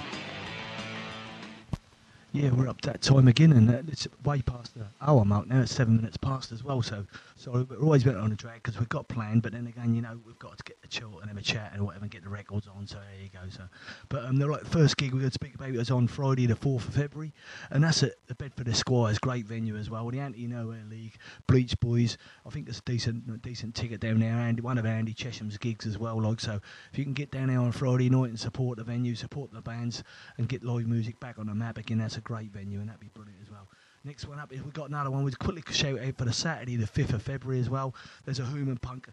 Yeah, 2.32 2.50
we're 2.50 2.68
up 2.68 2.80
that 2.82 3.02
time 3.02 3.26
again, 3.26 3.52
and 3.52 3.68
it's 3.88 4.06
way 4.24 4.40
past 4.40 4.74
the 4.74 4.86
hour 5.02 5.24
mark 5.24 5.48
now. 5.48 5.62
It's 5.62 5.74
seven 5.74 5.96
minutes 5.96 6.16
past 6.16 6.52
as 6.52 6.62
well. 6.62 6.80
So 6.80 7.04
sorry, 7.40 7.62
we're 7.62 7.80
always 7.80 8.04
been 8.04 8.16
on 8.16 8.30
a 8.30 8.36
drag 8.36 8.62
because 8.62 8.78
we've 8.78 8.88
got 8.90 9.08
planned, 9.08 9.42
but 9.42 9.52
then 9.52 9.66
again, 9.66 9.94
you 9.94 10.02
know, 10.02 10.20
we've 10.26 10.38
got 10.38 10.58
to 10.58 10.64
get 10.64 10.80
the 10.82 10.88
chill 10.88 11.18
and 11.20 11.28
have 11.28 11.38
a 11.38 11.42
chat 11.42 11.70
and 11.72 11.84
whatever, 11.84 12.04
and 12.04 12.10
get 12.10 12.22
the 12.22 12.28
records 12.28 12.68
on. 12.68 12.86
So 12.86 12.96
there 12.96 13.22
you 13.22 13.30
go. 13.30 13.48
So, 13.48 13.62
but 14.10 14.26
um, 14.26 14.36
the 14.36 14.46
like 14.46 14.64
first 14.66 14.98
gig 14.98 15.12
we're 15.12 15.20
going 15.20 15.30
to 15.30 15.34
speak 15.34 15.54
about 15.54 15.72
was 15.72 15.90
on 15.90 16.06
Friday, 16.06 16.46
the 16.46 16.56
fourth 16.56 16.86
of 16.86 16.94
February, 16.94 17.32
and 17.70 17.82
that's 17.82 18.02
at 18.02 18.12
the 18.26 18.34
Bedford 18.34 18.68
Esquires, 18.68 19.18
great 19.18 19.46
venue 19.46 19.76
as 19.76 19.88
well. 19.88 20.08
The 20.10 20.20
Anti 20.20 20.46
Nowhere 20.46 20.84
League, 20.88 21.16
Bleach 21.46 21.78
Boys. 21.80 22.18
I 22.46 22.50
think 22.50 22.66
there's 22.66 22.78
a 22.78 22.82
decent, 22.82 23.42
decent 23.42 23.74
ticket 23.74 24.00
down 24.00 24.20
there. 24.20 24.32
Andy, 24.32 24.60
one 24.60 24.76
of 24.76 24.84
Andy 24.84 25.14
Chesham's 25.14 25.56
gigs 25.56 25.86
as 25.86 25.98
well. 25.98 26.20
Like 26.20 26.40
so, 26.40 26.60
if 26.92 26.98
you 26.98 27.04
can 27.04 27.14
get 27.14 27.30
down 27.30 27.48
there 27.48 27.60
on 27.60 27.72
Friday 27.72 28.10
night 28.10 28.28
and 28.28 28.38
support 28.38 28.76
the 28.76 28.84
venue, 28.84 29.14
support 29.14 29.50
the 29.52 29.62
bands, 29.62 30.04
and 30.36 30.48
get 30.48 30.62
live 30.62 30.86
music 30.86 31.18
back 31.20 31.38
on 31.38 31.46
the 31.46 31.54
map 31.54 31.78
again, 31.78 31.98
that's 31.98 32.18
a 32.18 32.20
great 32.20 32.52
venue, 32.52 32.80
and 32.80 32.88
that'd 32.88 33.00
be 33.00 33.10
brilliant. 33.14 33.39
Next 34.02 34.26
one 34.26 34.38
up 34.38 34.50
is 34.52 34.62
we've 34.62 34.72
got 34.72 34.88
another 34.88 35.10
one. 35.10 35.24
We'll 35.24 35.34
quickly 35.34 35.62
shout 35.74 35.98
out 35.98 36.16
for 36.16 36.24
the 36.24 36.32
Saturday, 36.32 36.76
the 36.76 36.86
5th 36.86 37.12
of 37.12 37.22
February 37.22 37.60
as 37.60 37.68
well. 37.68 37.94
There's 38.24 38.38
a 38.38 38.46
Human 38.46 38.78
Punk 38.78 39.08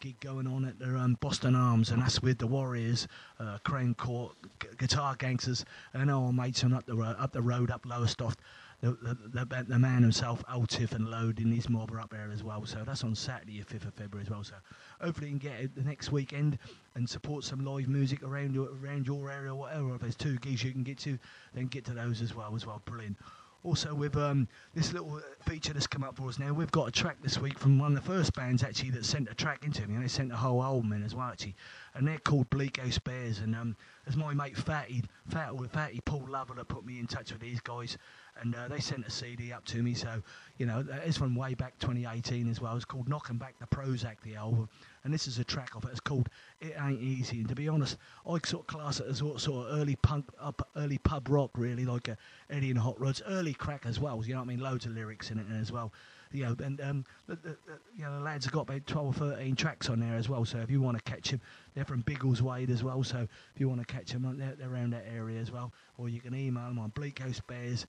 gig 0.00 0.20
going 0.20 0.46
on 0.46 0.64
at 0.64 0.78
the 0.78 0.96
um, 0.98 1.16
Boston 1.20 1.54
Arms, 1.54 1.90
and 1.90 2.02
that's 2.02 2.20
with 2.20 2.38
the 2.38 2.46
Warriors, 2.46 3.08
uh, 3.40 3.58
Crane 3.64 3.94
Court, 3.94 4.34
G- 4.60 4.68
Guitar 4.76 5.14
Gangsters, 5.16 5.64
and 5.94 6.10
our 6.10 6.32
mates 6.32 6.62
on 6.62 6.74
up 6.74 6.84
the 6.84 6.94
road, 6.94 7.16
up 7.18 7.32
the 7.32 7.40
road, 7.40 7.70
up 7.70 7.86
Lowestoft. 7.86 8.38
The, 8.80 8.92
the, 8.92 9.44
the, 9.44 9.64
the 9.66 9.78
man 9.78 10.02
himself, 10.02 10.44
Altif 10.46 10.92
and 10.92 11.08
Load, 11.08 11.40
in 11.40 11.50
his 11.50 11.68
mob 11.68 11.90
are 11.90 12.00
up 12.00 12.10
there 12.10 12.30
as 12.32 12.44
well. 12.44 12.64
So 12.64 12.84
that's 12.84 13.02
on 13.02 13.14
Saturday, 13.14 13.60
the 13.60 13.64
5th 13.64 13.88
of 13.88 13.94
February 13.94 14.24
as 14.24 14.30
well. 14.30 14.44
So 14.44 14.54
hopefully 15.00 15.30
you 15.30 15.38
can 15.38 15.50
get 15.50 15.60
it 15.60 15.74
the 15.74 15.82
next 15.82 16.12
weekend 16.12 16.58
and 16.94 17.08
support 17.08 17.42
some 17.42 17.64
live 17.64 17.88
music 17.88 18.22
around 18.22 18.54
your, 18.54 18.68
around 18.82 19.06
your 19.06 19.30
area 19.32 19.52
or 19.52 19.56
whatever. 19.56 19.96
If 19.96 20.02
there's 20.02 20.14
two 20.14 20.36
gigs 20.36 20.62
you 20.62 20.70
can 20.70 20.84
get 20.84 20.98
to, 20.98 21.18
then 21.54 21.66
get 21.66 21.86
to 21.86 21.92
those 21.92 22.22
as 22.22 22.36
well, 22.36 22.54
as 22.54 22.66
well. 22.66 22.80
Brilliant. 22.84 23.16
Also, 23.64 23.92
with 23.92 24.16
um, 24.16 24.46
this 24.72 24.92
little 24.92 25.20
feature 25.40 25.72
that's 25.72 25.88
come 25.88 26.04
up 26.04 26.16
for 26.16 26.28
us 26.28 26.38
now, 26.38 26.52
we've 26.52 26.70
got 26.70 26.86
a 26.86 26.92
track 26.92 27.16
this 27.22 27.38
week 27.38 27.58
from 27.58 27.76
one 27.78 27.96
of 27.96 28.02
the 28.02 28.08
first 28.08 28.32
bands 28.34 28.62
actually 28.62 28.90
that 28.90 29.04
sent 29.04 29.28
a 29.28 29.34
track 29.34 29.64
into 29.64 29.86
me, 29.88 29.96
and 29.96 30.04
they 30.04 30.08
sent 30.08 30.32
a 30.32 30.36
whole 30.36 30.62
album 30.62 30.92
in 30.92 31.02
as 31.02 31.14
well 31.14 31.28
actually, 31.28 31.56
and 31.94 32.06
they're 32.06 32.18
called 32.18 32.48
Bleak 32.50 32.76
House 32.76 32.98
Bears, 32.98 33.40
and 33.40 33.56
um, 33.56 33.76
there's 34.04 34.16
my 34.16 34.32
mate 34.32 34.56
Fatty, 34.56 35.02
Fatty, 35.28 35.68
Fatty 35.72 36.00
Paul 36.04 36.26
Lover 36.28 36.54
that 36.54 36.68
put 36.68 36.86
me 36.86 37.00
in 37.00 37.08
touch 37.08 37.32
with 37.32 37.40
these 37.40 37.60
guys, 37.60 37.98
and 38.40 38.54
uh, 38.54 38.68
they 38.68 38.78
sent 38.78 39.04
a 39.04 39.10
CD 39.10 39.52
up 39.52 39.64
to 39.66 39.82
me, 39.82 39.92
so 39.92 40.22
you 40.58 40.66
know 40.66 40.84
is 41.04 41.18
from 41.18 41.34
way 41.34 41.54
back 41.54 41.76
2018 41.80 42.48
as 42.48 42.60
well. 42.60 42.76
It's 42.76 42.84
called 42.84 43.08
Knocking 43.08 43.38
Back 43.38 43.58
the 43.58 43.66
Prozac, 43.66 44.20
the 44.22 44.36
album, 44.36 44.68
and 45.04 45.12
this 45.12 45.26
is 45.26 45.38
a 45.38 45.44
track 45.44 45.74
of 45.74 45.84
it. 45.84 45.90
It's 45.90 46.00
called 46.00 46.28
It 46.60 46.74
Ain't 46.80 47.00
Easy, 47.00 47.38
and 47.38 47.48
to 47.48 47.54
be 47.54 47.68
honest, 47.68 47.96
I 48.26 48.38
sort 48.44 48.62
of 48.62 48.66
class 48.66 49.00
it 49.00 49.06
as 49.06 49.18
sort 49.18 49.46
of 49.46 49.78
early 49.78 49.96
punk, 49.96 50.26
up, 50.40 50.68
early 50.76 50.98
pub 50.98 51.28
rock, 51.28 51.50
really, 51.56 51.84
like 51.84 52.08
uh, 52.08 52.14
Eddie 52.50 52.70
and 52.70 52.78
Hot 52.78 53.00
Rods, 53.00 53.22
early 53.26 53.54
crack 53.54 53.86
as 53.86 53.98
well. 54.00 54.22
You 54.24 54.34
know 54.34 54.40
what 54.40 54.46
I 54.46 54.48
mean? 54.48 54.60
Loads 54.60 54.86
of 54.86 54.92
lyrics 54.92 55.30
in 55.30 55.38
it 55.38 55.46
as 55.60 55.72
well. 55.72 55.92
You 56.30 56.44
know, 56.44 56.56
and 56.62 56.80
um, 56.82 57.04
the, 57.26 57.36
the, 57.36 57.56
you 57.96 58.04
know 58.04 58.18
the 58.18 58.20
lads 58.20 58.44
have 58.44 58.52
got 58.52 58.62
about 58.62 58.86
12 58.86 59.22
or 59.22 59.30
13 59.36 59.56
tracks 59.56 59.88
on 59.88 60.00
there 60.00 60.14
as 60.14 60.28
well. 60.28 60.44
So 60.44 60.58
if 60.58 60.70
you 60.70 60.82
want 60.82 60.98
to 60.98 61.10
catch 61.10 61.30
them, 61.30 61.40
they're 61.74 61.86
from 61.86 62.02
Biggleswade 62.02 62.68
as 62.68 62.84
well. 62.84 63.02
So 63.02 63.26
if 63.54 63.60
you 63.60 63.68
want 63.68 63.80
to 63.80 63.86
catch 63.86 64.12
them, 64.12 64.36
they're, 64.36 64.54
they're 64.54 64.70
around 64.70 64.90
that 64.90 65.06
area 65.10 65.40
as 65.40 65.50
well. 65.50 65.72
Or 65.96 66.10
you 66.10 66.20
can 66.20 66.34
email 66.34 66.68
them 66.68 66.78
on 66.78 66.90
bleakhousebears 66.90 67.86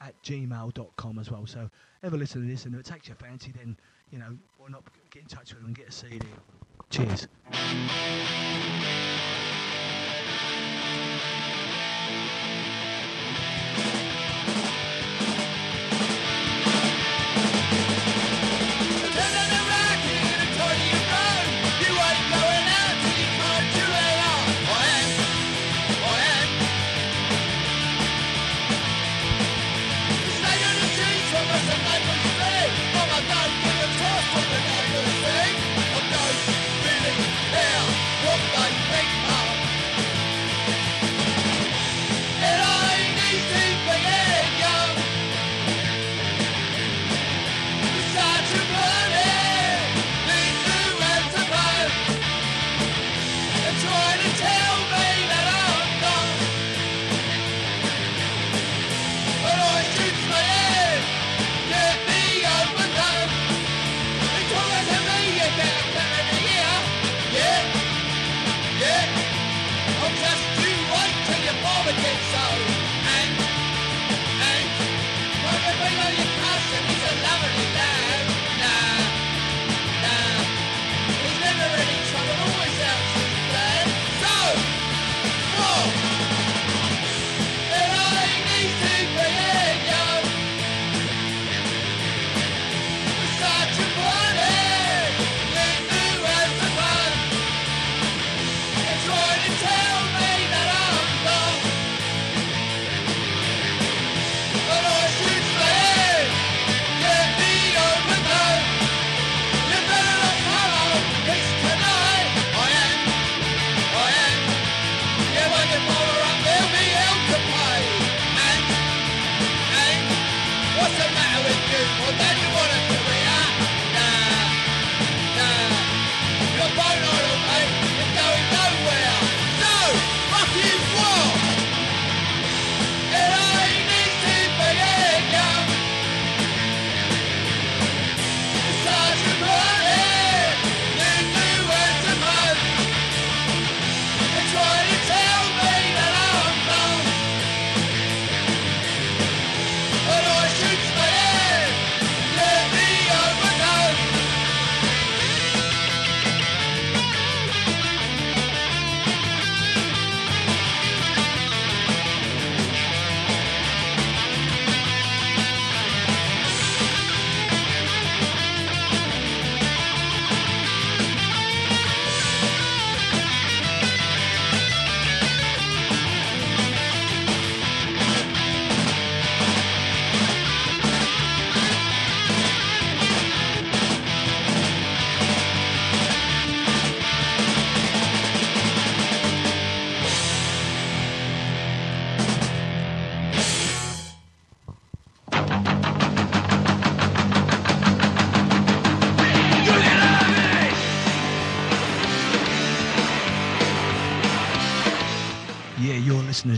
at 0.00 0.20
gmail.com 0.22 1.18
as 1.18 1.30
well. 1.30 1.46
So 1.46 1.70
ever 2.02 2.16
listen 2.16 2.42
to 2.42 2.48
this 2.48 2.64
and 2.64 2.74
if 2.74 2.80
it 2.80 2.86
takes 2.86 3.08
your 3.08 3.16
fancy, 3.16 3.52
then 3.52 3.76
you 4.10 4.18
know 4.18 4.36
why 4.58 4.68
not 4.68 4.82
get 5.16 5.22
in 5.22 5.28
touch 5.38 5.54
with 5.54 5.60
them 5.60 5.66
and 5.68 5.76
get 5.76 5.88
a 5.88 5.92
CD. 5.92 6.26
Cheers. 6.90 7.28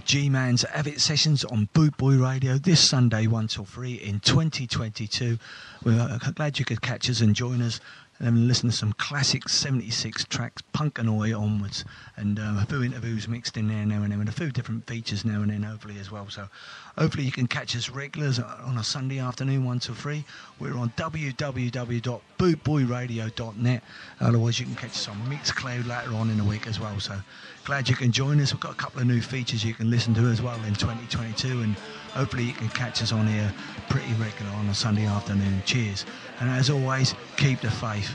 G 0.09 0.31
Man's 0.31 0.65
Avid 0.65 1.03
Sessions 1.03 1.45
on 1.45 1.69
Boot 1.75 1.95
Boy 1.99 2.15
Radio 2.15 2.57
this 2.57 2.81
Sunday, 2.81 3.27
1 3.27 3.49
till 3.49 3.67
3 3.67 3.93
in 3.93 4.21
2022. 4.21 5.37
We're 5.85 6.01
uh, 6.01 6.19
glad 6.35 6.59
you 6.59 6.65
could 6.65 6.81
catch 6.81 7.11
us 7.11 7.21
and 7.21 7.37
join 7.37 7.61
us 7.61 7.79
and 8.19 8.49
listen 8.49 8.71
to 8.71 8.75
some 8.75 8.95
classic 8.95 9.51
76 9.51 10.25
tracks, 10.25 10.63
punk 10.79 10.99
and 11.01 11.11
oi 11.11 11.37
onwards, 11.37 11.85
and 12.17 12.39
uh, 12.39 12.55
a 12.63 12.67
few 12.67 12.85
interviews 12.85 13.27
mixed 13.27 13.57
in 13.57 13.67
there 13.67 13.85
now 13.85 14.05
and 14.05 14.13
then, 14.13 14.21
and 14.21 14.29
a 14.29 14.33
few 14.33 14.53
different 14.53 14.87
features 14.87 15.25
now 15.25 15.43
and 15.43 15.51
then, 15.51 15.65
hopefully, 15.65 15.99
as 15.99 16.13
well. 16.13 16.31
So, 16.31 16.49
hopefully, 16.97 17.25
you 17.25 17.33
can 17.33 17.49
catch 17.49 17.75
us 17.75 17.91
regulars 17.91 18.39
on 18.39 18.79
a 18.79 18.85
Sunday 18.85 19.19
afternoon, 19.19 19.65
1 19.65 19.81
to 19.81 19.93
3. 19.93 20.25
We're 20.61 20.77
on 20.77 20.91
www.bootboyradio.net. 20.91 23.83
Otherwise, 24.21 24.61
you 24.61 24.67
can 24.67 24.77
catch 24.77 24.93
us 24.93 25.09
on 25.09 25.17
Mixcloud 25.23 25.89
later 25.89 26.15
on 26.15 26.31
in 26.31 26.37
the 26.37 26.45
week 26.45 26.69
as 26.69 26.79
well. 26.79 27.01
So, 27.01 27.19
glad 27.65 27.89
you 27.89 27.97
can 27.97 28.13
join 28.13 28.39
us. 28.39 28.53
We've 28.53 28.61
got 28.61 28.75
a 28.75 28.77
couple 28.77 29.01
of 29.01 29.09
new 29.09 29.21
features 29.21 29.65
you 29.65 29.75
can 29.75 29.91
listen 29.91 30.15
to 30.15 30.29
as 30.29 30.41
well 30.41 30.63
in 30.63 30.75
2022, 30.75 31.63
and 31.63 31.75
hopefully, 32.15 32.45
you 32.45 32.53
can 32.53 32.69
catch 32.69 33.03
us 33.03 33.11
on 33.11 33.27
here 33.27 33.53
pretty 33.89 34.13
regular 34.13 34.53
on 34.53 34.69
a 34.69 34.75
Sunday 34.75 35.07
afternoon. 35.07 35.61
Cheers. 35.67 36.07
And 36.39 36.49
as 36.49 36.71
always, 36.71 37.17
keep 37.37 37.63
the 37.63 37.71
faith. 37.73 38.15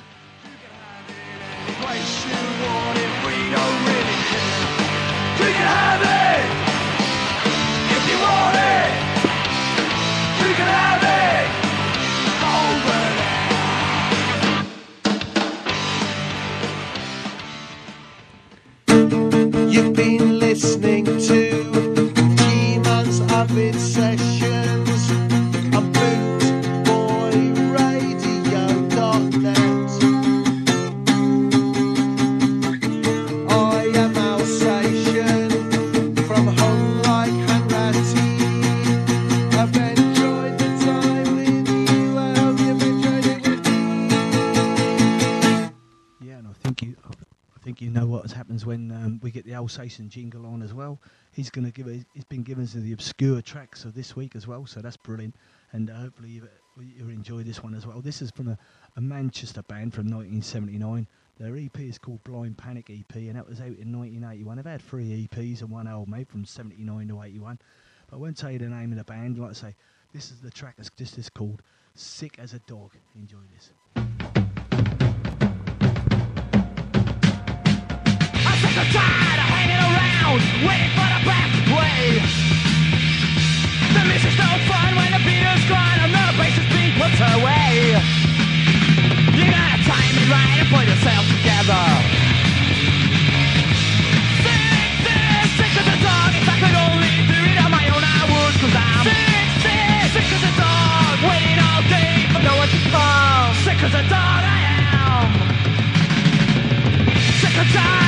You 1.83 1.89
we 3.27 3.35
have 5.67 6.01
it 6.01 6.43
if 7.91 8.03
you 8.09 8.17
want 8.23 8.55
it. 8.55 8.91
You 10.39 10.51
can 10.55 10.69
have 10.79 11.03
it 11.03 11.45
over 12.55 12.99
there. 18.87 19.67
You've 19.69 19.93
been 19.93 20.39
listening 20.39 21.05
to 21.05 21.39
G-Man's 22.37 23.19
Avid 23.19 23.75
Alsatian 49.79 50.07
jingle 50.07 50.45
on 50.45 50.61
as 50.61 50.71
well. 50.71 50.99
He's 51.31 51.49
going 51.49 51.65
to 51.65 51.71
give. 51.71 51.87
us- 51.87 52.05
He's 52.13 52.25
been 52.25 52.43
given 52.43 52.63
us 52.63 52.73
the 52.73 52.93
obscure 52.93 53.41
tracks 53.41 53.85
of 53.85 53.95
this 53.95 54.15
week 54.15 54.35
as 54.35 54.45
well, 54.47 54.67
so 54.67 54.81
that's 54.81 54.97
brilliant. 54.97 55.35
And 55.71 55.89
uh, 55.89 55.95
hopefully 55.95 56.29
you 56.29 56.47
you 56.77 57.09
enjoy 57.09 57.41
this 57.43 57.63
one 57.63 57.73
as 57.73 57.85
well. 57.87 57.99
This 58.01 58.21
is 58.21 58.29
from 58.31 58.49
a, 58.49 58.57
a 58.97 59.01
Manchester 59.01 59.63
band 59.63 59.93
from 59.93 60.05
1979. 60.05 61.07
Their 61.39 61.57
EP 61.57 61.79
is 61.79 61.97
called 61.97 62.23
Blind 62.23 62.55
Panic 62.57 62.89
EP, 62.91 63.15
and 63.15 63.35
that 63.35 63.47
was 63.47 63.59
out 63.61 63.65
in 63.79 63.91
1981. 63.97 64.57
They've 64.57 64.65
had 64.65 64.81
three 64.81 65.27
EPs 65.27 65.61
and 65.61 65.71
one 65.71 65.87
album 65.87 66.11
made 66.11 66.27
from 66.29 66.45
79 66.45 67.07
to 67.07 67.21
81. 67.23 67.57
But 68.09 68.15
I 68.15 68.19
won't 68.19 68.37
tell 68.37 68.51
you 68.51 68.59
the 68.59 68.69
name 68.69 68.91
of 68.91 68.97
the 68.99 69.03
band. 69.03 69.39
Like 69.39 69.51
I 69.51 69.53
say, 69.53 69.75
this 70.13 70.29
is 70.31 70.39
the 70.39 70.51
track 70.51 70.75
that's 70.77 70.91
just 70.91 71.17
is 71.17 71.29
called 71.29 71.63
"Sick 71.95 72.37
as 72.37 72.53
a 72.53 72.59
Dog." 72.59 72.91
Enjoy 73.15 73.37
this. 73.55 73.71
Waiting 80.61 80.93
for 80.93 81.07
the 81.09 81.21
back 81.25 81.49
play. 81.65 82.21
The 83.97 84.03
music's 84.05 84.37
no 84.37 84.49
fun 84.69 84.91
when 84.99 85.11
the 85.15 85.21
beat 85.25 85.45
is 85.45 85.65
gone 85.65 85.97
and 86.05 86.13
the 86.13 86.25
bass 86.37 86.57
is 86.61 86.69
being 86.69 86.93
put 86.99 87.13
away. 87.33 87.97
You 89.33 89.43
gotta 89.49 89.79
time 89.89 90.15
it 90.21 90.27
right 90.29 90.57
and 90.61 90.69
put 90.69 90.85
yourself 90.85 91.23
together. 91.33 91.83
As 95.73 95.87
a 95.87 95.97
dog. 96.05 96.31
If 96.37 96.47
I 96.47 96.55
could 96.61 96.77
only 96.85 97.25
do 97.25 97.39
it 97.49 97.57
on 97.65 97.71
my 97.71 97.89
own, 97.89 98.03
I 98.05 98.21
would. 98.29 98.53
Cause 98.61 98.75
I'm 98.77 99.09
sick, 99.65 100.13
sick, 100.13 100.29
as 100.37 100.43
a 100.45 100.53
dog. 100.53 101.17
Waiting 101.25 101.57
all 101.65 101.81
day 101.89 102.29
for 102.29 102.41
no 102.45 102.53
one 102.61 102.69
to. 102.69 102.77
Sick 103.65 103.81
as 103.81 103.93
a 103.95 104.03
dog 104.05 104.41
I 104.45 104.59
am. 104.85 105.33
Sick 107.41 107.57
and 107.57 107.69
tired 107.73 107.97
of 107.97 108.02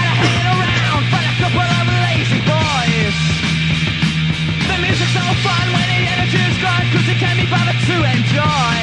No 5.25 5.33
fun 5.41 5.67
when 5.73 5.87
the 5.89 6.01
energy's 6.05 6.57
gone, 6.61 6.85
cause 6.93 7.07
it 7.09 7.17
can't 7.17 7.33
be 7.33 7.49
bothered 7.49 7.81
to 7.89 7.97
enjoy. 8.13 8.77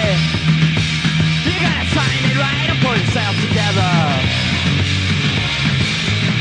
You 1.47 1.55
gotta 1.63 1.87
time 1.95 2.23
it 2.27 2.35
right 2.35 2.67
and 2.67 2.79
pull 2.83 2.99
yourself 2.99 3.39
together. 3.47 3.95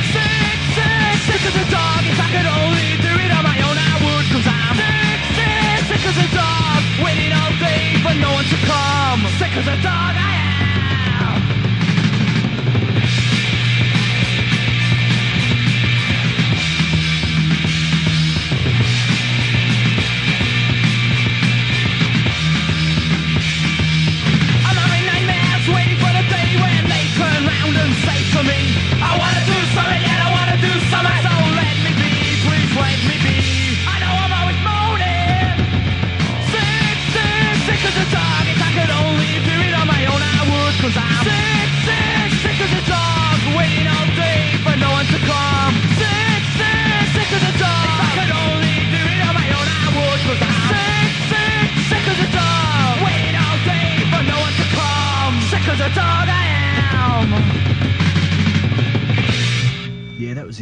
Sick, 0.10 0.57
sick, 0.73 1.18
sick 1.30 1.44
as 1.45 1.53
a 1.53 1.68
dog. 1.69 2.02
If 2.10 2.18
I 2.18 2.30
could 2.34 2.49
only 2.49 2.98
do 2.98 3.14
it 3.14 3.30
on 3.30 3.45
my 3.45 3.61
own, 3.61 3.78
I 3.78 3.94
would, 4.02 4.26
cause 4.34 4.48
I'm 4.49 4.78
sick, 4.82 5.22
sick, 5.38 5.80
sick 5.86 6.03
as 6.10 6.18
a 6.18 6.30
dog. 6.34 6.82
Waiting 7.06 7.34
all 7.38 7.53
day 7.61 8.02
for 8.02 8.18
no 8.18 8.34
one 8.34 8.48
to 8.49 8.57
come. 8.65 9.22
Sick 9.38 9.53
as 9.53 9.68
a 9.69 9.78
dog 9.86 10.18
I 10.18 10.31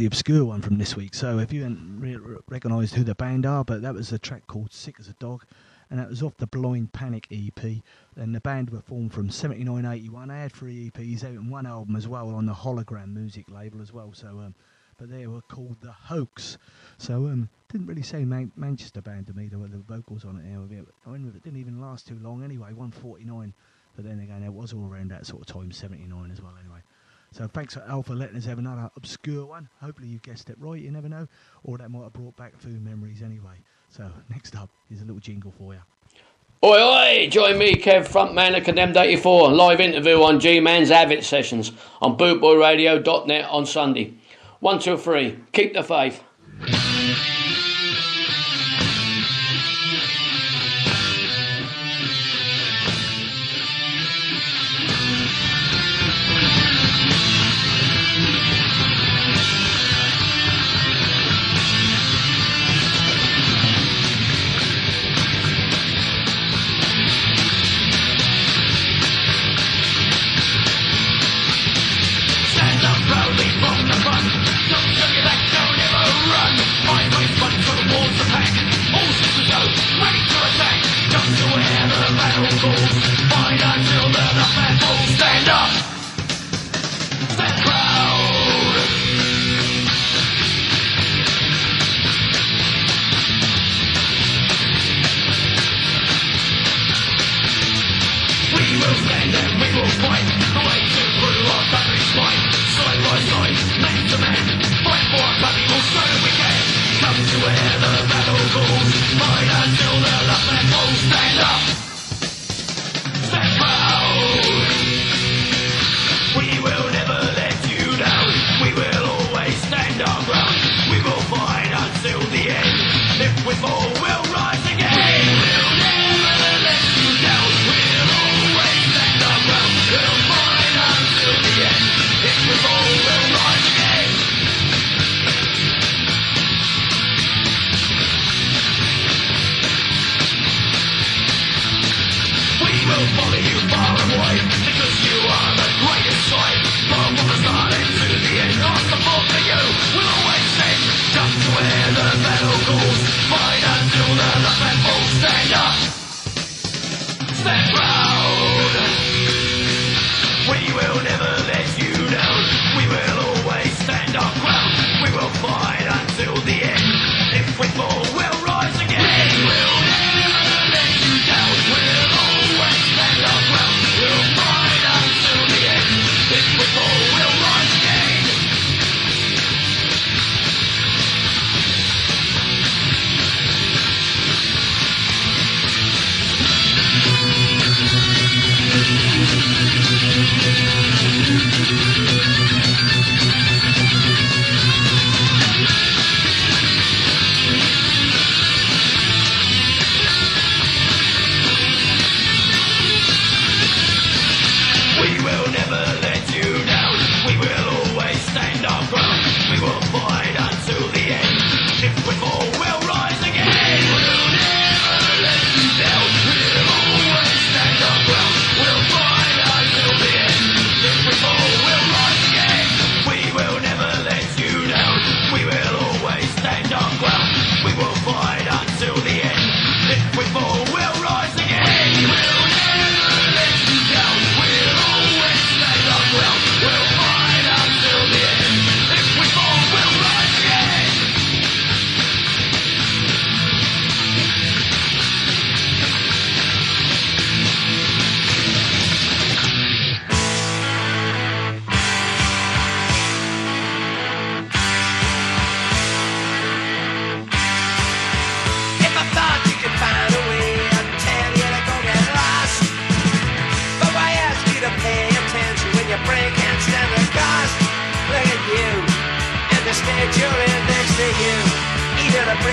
the 0.00 0.06
obscure 0.06 0.46
one 0.46 0.62
from 0.62 0.78
this 0.78 0.96
week. 0.96 1.12
So 1.12 1.40
if 1.40 1.52
you 1.52 1.60
hadn't 1.60 2.00
re- 2.00 2.16
re- 2.16 2.38
recognised 2.48 2.94
who 2.94 3.04
the 3.04 3.14
band 3.14 3.44
are, 3.44 3.62
but 3.62 3.82
that 3.82 3.92
was 3.92 4.10
a 4.12 4.18
track 4.18 4.46
called 4.46 4.72
"Sick 4.72 4.96
as 4.98 5.08
a 5.08 5.12
Dog," 5.14 5.44
and 5.90 6.00
that 6.00 6.08
was 6.08 6.22
off 6.22 6.38
the 6.38 6.46
Blind 6.46 6.94
Panic 6.94 7.26
EP. 7.30 7.82
And 8.16 8.34
the 8.34 8.40
band 8.40 8.70
were 8.70 8.80
formed 8.80 9.12
from 9.12 9.28
79, 9.28 9.84
81. 9.84 10.28
They 10.28 10.38
had 10.38 10.52
three 10.52 10.90
EPs 10.90 11.22
out 11.22 11.32
and 11.32 11.50
one 11.50 11.66
album 11.66 11.96
as 11.96 12.08
well 12.08 12.30
on 12.30 12.46
the 12.46 12.54
Hologram 12.54 13.12
music 13.12 13.50
label 13.50 13.82
as 13.82 13.92
well. 13.92 14.14
So, 14.14 14.28
um, 14.28 14.54
but 14.96 15.10
they 15.10 15.26
were 15.26 15.42
called 15.42 15.76
the 15.82 15.92
Hoax. 15.92 16.56
So 16.96 17.26
um, 17.26 17.50
didn't 17.70 17.86
really 17.86 18.00
say 18.00 18.24
Man- 18.24 18.52
Manchester 18.56 19.02
band 19.02 19.26
to 19.26 19.34
me. 19.34 19.48
There 19.48 19.58
were 19.58 19.68
the 19.68 19.76
vocals 19.76 20.24
on 20.24 20.38
it. 20.38 20.44
Mean, 20.44 21.32
it 21.36 21.44
didn't 21.44 21.60
even 21.60 21.78
last 21.78 22.08
too 22.08 22.18
long 22.22 22.42
anyway. 22.42 22.72
149. 22.72 23.52
But 23.94 24.06
then 24.06 24.20
again, 24.20 24.44
it 24.44 24.52
was 24.54 24.72
all 24.72 24.88
around 24.90 25.10
that 25.10 25.26
sort 25.26 25.42
of 25.42 25.46
time, 25.46 25.70
79 25.70 26.30
as 26.30 26.40
well. 26.40 26.54
Anyway. 26.58 26.79
So 27.32 27.46
thanks 27.46 27.74
for 27.74 27.80
Alpha 27.88 28.12
letting 28.12 28.36
us 28.36 28.44
have 28.44 28.58
another 28.58 28.90
obscure 28.96 29.46
one. 29.46 29.68
Hopefully 29.80 30.08
you 30.08 30.18
guessed 30.18 30.50
it 30.50 30.56
right, 30.58 30.80
you 30.80 30.90
never 30.90 31.08
know. 31.08 31.28
Or 31.62 31.78
that 31.78 31.90
might 31.90 32.02
have 32.02 32.12
brought 32.12 32.36
back 32.36 32.54
a 32.54 32.58
few 32.58 32.72
memories 32.72 33.22
anyway. 33.22 33.54
So 33.88 34.10
next 34.28 34.56
up 34.56 34.70
is 34.90 35.00
a 35.00 35.04
little 35.04 35.20
jingle 35.20 35.52
for 35.52 35.74
you. 35.74 35.80
Oi, 36.62 36.82
oi! 36.82 37.28
Join 37.30 37.56
me, 37.56 37.74
Kev, 37.76 38.06
frontman 38.06 38.56
of 38.56 38.64
Condemned 38.64 38.96
84, 38.96 39.52
live 39.52 39.80
interview 39.80 40.22
on 40.22 40.40
G 40.40 40.60
Man's 40.60 40.90
Avid 40.90 41.24
Sessions 41.24 41.72
on 42.02 42.18
bootboyradio.net 42.18 43.48
on 43.48 43.64
Sunday. 43.64 44.14
One, 44.58 44.78
two, 44.78 44.98
three. 44.98 45.38
Keep 45.52 45.72
the 45.72 45.82
faith. 45.82 46.22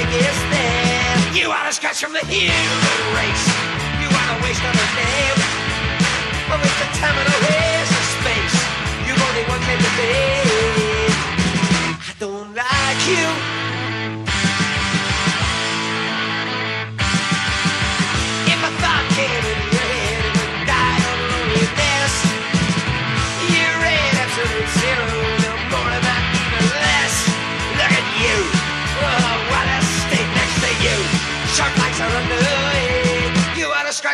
biggest 0.09 0.41
thing. 0.51 1.35
You 1.35 1.51
are 1.51 1.67
a 1.67 1.73
scratch 1.73 1.99
from 2.01 2.13
the 2.13 2.23
human 2.25 2.99
race. 3.15 3.47
You 4.01 4.07
are 4.07 4.29
a 4.35 4.43
waste 4.43 4.63
of 4.63 4.73
a 4.73 4.87
name. 4.95 5.39
Well, 6.47 6.61
it's 6.63 6.81
a 6.81 6.89
time 6.99 7.17
and 7.21 7.27
a 7.27 7.39
waste 7.47 7.93
of 7.99 8.05
space. 8.19 8.57
You've 9.05 9.21
only 9.27 9.43
one 9.51 9.61
claim 9.65 9.79
to 9.79 9.91
be. 9.99 10.13
I 11.99 12.13
don't 12.19 12.55
like 12.55 13.01
you. 13.07 13.46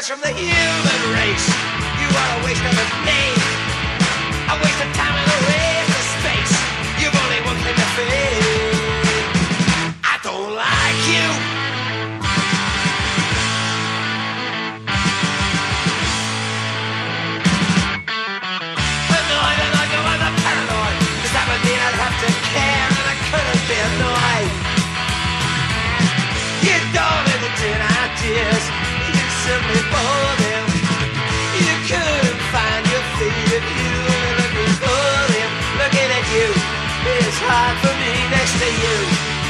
from 0.07 0.19
the 0.19 0.27
human 0.27 1.13
race. 1.13 1.47
You 2.01 2.09
are 2.09 2.41
a 2.41 2.45
waste 2.45 2.65
of 2.65 2.77
a 2.77 3.05
name. 3.05 3.42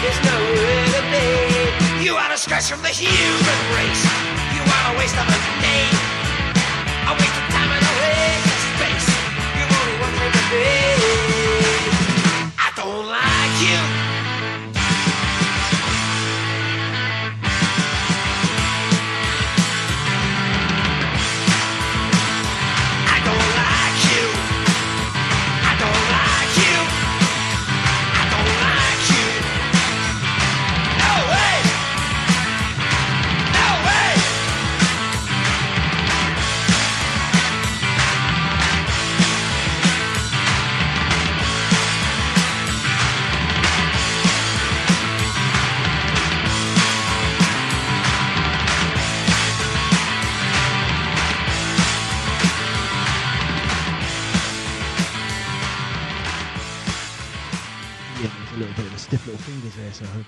there's 0.04 0.20
nowhere 0.28 0.86
to 0.96 1.02
be. 1.16 2.04
You 2.04 2.16
are 2.16 2.32
a 2.32 2.38
scratch 2.38 2.68
from 2.70 2.82
the 2.82 2.90
human 2.90 3.60
race. 3.72 4.04
You 4.52 4.62
are 4.62 4.86
a 4.92 5.00
waste 5.00 5.16
of 5.16 5.24
a 5.24 5.40
name, 5.64 5.96
A 7.08 7.14
waste 7.16 7.38
of 7.40 7.46
time 7.56 7.72
and 7.72 7.84
a 7.92 7.94
waste 8.04 8.48
of 8.52 8.60
space. 8.76 9.08
You've 9.56 9.74
only 9.80 9.96
one 10.04 10.14
dream 10.20 10.34
to 10.36 10.44
be. 10.52 11.33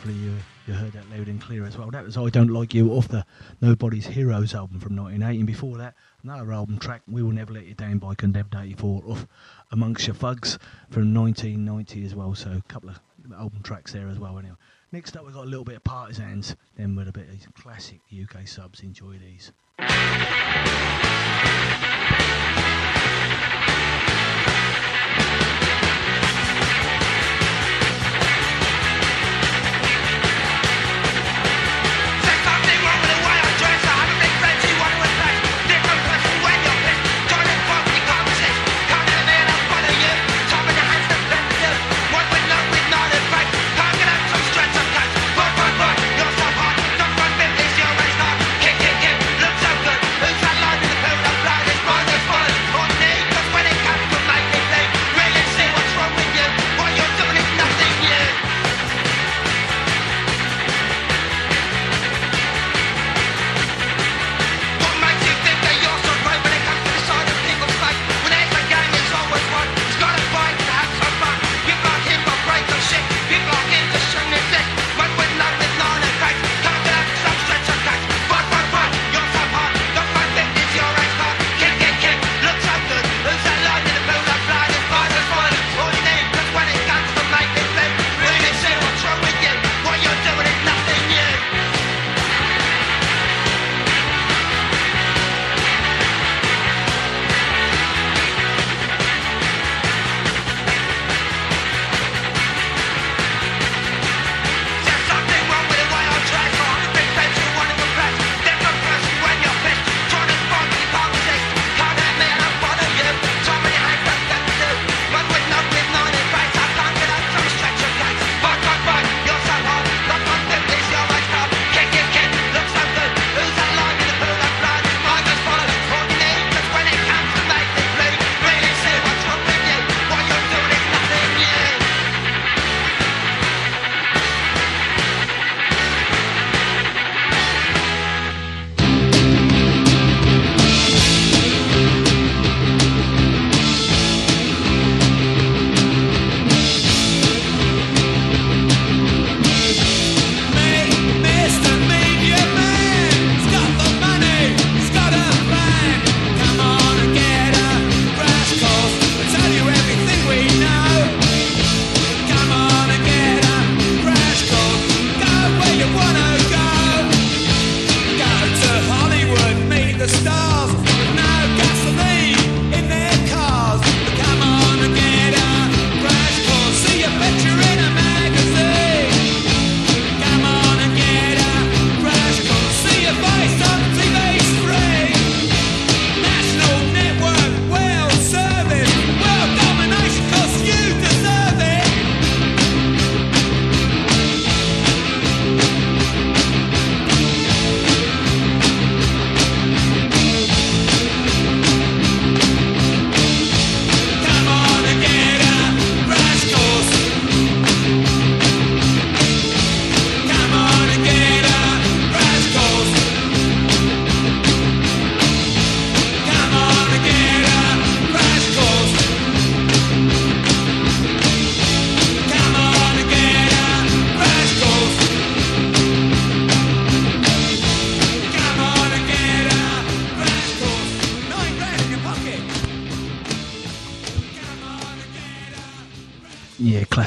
Hopefully 0.06 0.24
you 0.24 0.38
you 0.68 0.74
heard 0.74 0.94
that 0.94 1.10
loud 1.10 1.28
and 1.28 1.42
clear 1.42 1.66
as 1.66 1.78
well. 1.78 1.90
That 1.90 2.06
was 2.06 2.18
I 2.18 2.30
Don't 2.30 2.50
Like 2.50 2.74
You 2.74 2.92
off 2.92 3.08
the 3.08 3.26
Nobody's 3.62 4.06
Heroes 4.06 4.54
album 4.54 4.80
from 4.80 4.96
1980. 4.96 5.40
And 5.40 5.48
before 5.48 5.78
that, 5.78 5.96
another 6.24 6.52
album 6.54 6.78
track, 6.80 7.02
We 7.08 7.22
Will 7.24 7.32
Never 7.32 7.54
Let 7.54 7.66
You 7.66 7.74
Down 7.76 7.98
by 8.00 8.16
Condemned 8.16 8.56
84 8.56 9.04
off 9.08 9.28
Amongst 9.72 10.08
Your 10.08 10.16
Thugs 10.16 10.58
from 10.90 11.14
1990 11.14 12.06
as 12.06 12.16
well. 12.16 12.34
So 12.36 12.52
a 12.52 12.62
couple 12.72 12.90
of 12.90 13.00
album 13.36 13.62
tracks 13.64 13.94
there 13.94 14.08
as 14.08 14.20
well. 14.20 14.38
Anyway, 14.38 14.56
next 14.92 15.16
up 15.18 15.26
we've 15.26 15.34
got 15.34 15.46
a 15.46 15.50
little 15.50 15.66
bit 15.66 15.78
of 15.78 15.84
Partisans, 15.84 16.56
then 16.76 16.96
with 16.96 17.08
a 17.08 17.12
bit 17.12 17.28
of 17.30 17.54
classic 17.56 18.00
UK 18.12 18.48
subs. 18.48 18.82
Enjoy 18.82 19.18
these. 19.18 19.52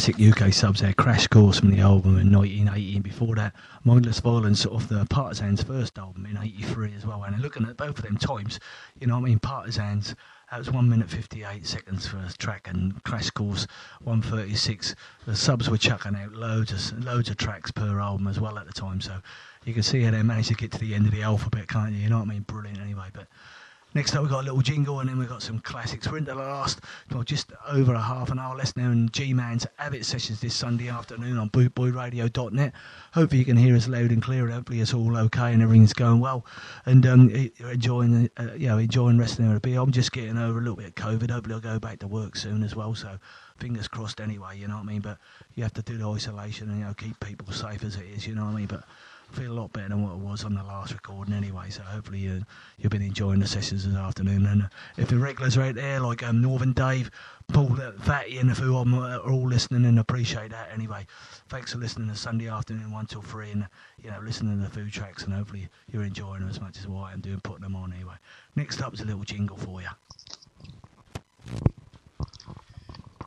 Classic 0.09 0.47
UK 0.47 0.52
subs 0.55 0.80
there. 0.80 0.94
Crash 0.94 1.26
Course 1.26 1.60
from 1.60 1.70
the 1.70 1.80
album 1.80 2.18
in 2.18 2.32
1980, 2.32 2.94
and 2.94 3.05
before 3.05 3.35
that, 3.35 3.55
Mindless 3.85 4.20
Violence 4.20 4.64
off 4.64 4.89
the 4.89 5.05
Partisans' 5.10 5.62
first 5.62 5.98
album 5.98 6.24
in 6.24 6.39
83 6.39 6.94
as 6.94 7.05
well. 7.05 7.24
And 7.24 7.39
looking 7.43 7.66
at 7.66 7.76
both 7.76 7.98
of 7.98 8.05
them 8.05 8.16
times, 8.16 8.59
you 8.98 9.06
know 9.06 9.18
what 9.18 9.26
I 9.26 9.28
mean? 9.28 9.39
Partisans, 9.39 10.14
that 10.51 10.59
was 10.59 10.70
1 10.70 10.89
minute 10.89 11.10
58 11.10 11.66
seconds 11.66 12.06
for 12.06 12.16
a 12.16 12.32
track, 12.39 12.68
and 12.68 13.02
Crash 13.05 13.28
Course 13.30 13.66
136. 14.02 14.94
The 15.26 15.36
subs 15.36 15.68
were 15.68 15.76
chucking 15.76 16.16
out 16.16 16.32
loads 16.32 16.72
of, 16.72 17.05
loads 17.05 17.28
of 17.28 17.36
tracks 17.36 17.70
per 17.70 18.01
album 18.01 18.28
as 18.28 18.40
well 18.40 18.59
at 18.59 18.66
the 18.66 18.72
time, 18.72 19.02
so 19.02 19.20
you 19.64 19.74
can 19.74 19.82
see 19.82 20.02
how 20.02 20.12
they 20.12 20.22
managed 20.22 20.48
to 20.48 20.55
get 20.55 20.72
to 20.72 20.78
the 20.78 20.94
end 20.94 21.05
of 21.05 21.12
the 21.12 21.22
alphabet, 21.22 21.68
can't 21.68 21.93
you? 21.93 21.98
You 21.98 22.09
know 22.09 22.18
what 22.18 22.28
I 22.28 22.32
mean? 22.32 22.43
Brilliant 22.43 22.80
anyway, 22.80 23.09
but. 23.12 23.26
Next 23.94 24.15
up, 24.15 24.20
we've 24.20 24.31
got 24.31 24.43
a 24.43 24.44
little 24.44 24.60
jingle, 24.60 25.01
and 25.01 25.09
then 25.09 25.19
we've 25.19 25.28
got 25.28 25.43
some 25.43 25.60
classics. 25.60 26.06
We're 26.06 26.19
into 26.19 26.32
the 26.32 26.39
last, 26.39 26.81
well, 27.10 27.23
just 27.23 27.52
over 27.66 27.94
a 27.94 28.01
half 28.01 28.31
an 28.31 28.39
hour 28.39 28.55
less 28.55 28.77
now 28.77 28.90
in 28.90 29.09
G 29.09 29.32
Man's 29.32 29.66
Avid 29.78 30.05
sessions 30.05 30.43
this 30.43 30.55
Sunday 30.55 30.89
afternoon 30.89 31.39
on 31.39 31.48
bootboyradio.net. 31.51 32.74
Hopefully, 33.15 33.39
you 33.39 33.47
can 33.47 33.56
hear 33.56 33.74
us 33.74 33.89
loud 33.89 34.10
and 34.10 34.23
clear. 34.23 34.44
And 34.44 34.52
Hopefully, 34.52 34.81
it's 34.81 34.93
all 34.93 35.16
okay 35.16 35.55
and 35.55 35.62
everything's 35.62 35.94
going 35.94 36.20
well. 36.20 36.44
And 36.85 37.06
um, 37.06 37.31
enjoying, 37.60 38.28
uh, 38.36 38.52
you 38.56 38.69
know, 38.69 38.77
enjoying 38.77 39.19
a 39.19 39.60
bit. 39.60 39.77
I'm 39.77 39.90
just 39.90 40.12
getting 40.12 40.36
over 40.36 40.59
a 40.59 40.62
little 40.62 40.77
bit 40.77 40.86
of 40.89 40.94
COVID. 40.94 41.31
Hopefully, 41.31 41.55
I'll 41.55 41.60
go 41.60 41.78
back 41.78 42.01
to 42.01 42.06
work 42.06 42.36
soon 42.36 42.62
as 42.62 42.77
well. 42.77 42.94
So, 42.94 43.19
fingers 43.59 43.89
crossed 43.89 44.20
anyway, 44.20 44.59
you 44.59 44.69
know 44.69 44.77
what 44.77 44.82
I 44.82 44.86
mean? 44.86 45.01
But 45.01 45.19
you 45.55 45.62
have 45.62 45.74
to 45.74 45.82
do 45.82 45.97
the 45.97 46.09
isolation 46.09 46.69
and, 46.70 46.78
you 46.78 46.85
know, 46.85 46.94
keep 46.94 47.19
people 47.20 47.52
safe 47.52 47.82
as 47.85 47.97
it 47.97 48.05
is, 48.05 48.27
you 48.27 48.35
know 48.35 48.44
what 48.44 48.52
I 48.52 48.56
mean? 48.56 48.66
But 48.66 48.85
feel 49.33 49.53
a 49.53 49.55
lot 49.61 49.73
better 49.73 49.91
than 49.91 50.03
what 50.03 50.15
it 50.15 50.19
was 50.19 50.45
on 50.45 50.55
the 50.55 50.63
last 50.63 50.93
recording 50.93 51.35
anyway. 51.35 51.71
So 51.71 51.83
hopefully 51.83 52.21
you 52.21 52.43
you've 52.79 52.91
been 52.91 53.03
enjoying 53.03 53.41
the 53.41 53.47
sessions 53.47 53.87
this 53.87 53.95
afternoon. 53.95 54.47
And 54.47 54.63
uh, 54.63 54.69
if 54.97 55.09
the 55.09 55.19
regulars 55.19 55.57
are 55.57 55.63
out 55.63 55.75
there 55.75 56.01
like 56.01 56.23
um, 56.23 56.41
Northern 56.41 56.73
Dave, 56.73 57.11
Paul 57.53 57.77
Fatty, 58.01 58.39
and 58.39 58.51
who 58.51 58.77
I'm 58.77 58.95
uh, 58.95 59.19
are 59.19 59.31
all 59.33 59.47
listening 59.47 59.85
and 59.85 59.99
appreciate 59.99 60.51
that 60.51 60.71
anyway. 60.73 61.07
Thanks 61.49 61.73
for 61.73 61.79
listening 61.79 62.09
to 62.09 62.17
Sunday 62.17 62.49
afternoon 62.49 62.93
one 62.93 63.07
till 63.07 63.23
three, 63.23 63.51
and 63.51 63.67
you 64.03 64.11
know 64.11 64.21
listening 64.21 64.59
to 64.59 64.65
the 64.65 64.71
food 64.71 64.93
tracks, 64.93 65.25
and 65.25 65.33
hopefully 65.33 65.69
you're 65.91 66.05
enjoying 66.05 66.41
them 66.41 66.49
as 66.49 66.61
much 66.61 66.79
as 66.79 66.87
what 66.87 67.13
I'm 67.13 67.21
doing 67.21 67.41
putting 67.41 67.63
them 67.63 67.77
on 67.77 67.93
anyway. 67.93 68.15
Next 68.57 68.81
up 68.81 68.95
is 68.95 69.01
a 69.01 69.05
little 69.05 69.25
jingle 69.25 69.57
for 69.57 69.81
you. 69.81 69.89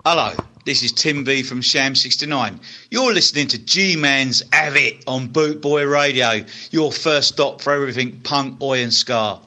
Hello, 0.04 0.34
this 0.66 0.82
is 0.82 0.94
Tim 0.94 1.26
V 1.26 1.44
from 1.44 1.62
Sham69. 1.62 2.60
You're 2.90 3.14
listening 3.14 3.50
to 3.50 3.60
G 3.60 3.96
Man's 3.96 4.42
Avid 4.52 5.04
on 5.06 5.28
Boot 5.28 5.62
Boy 5.62 5.86
Radio, 5.86 6.44
your 6.72 6.92
first 6.92 7.28
stop 7.28 7.62
for 7.62 7.72
everything 7.72 8.22
punk, 8.22 8.60
oi, 8.64 8.82
and 8.82 8.92
ska. 8.92 9.40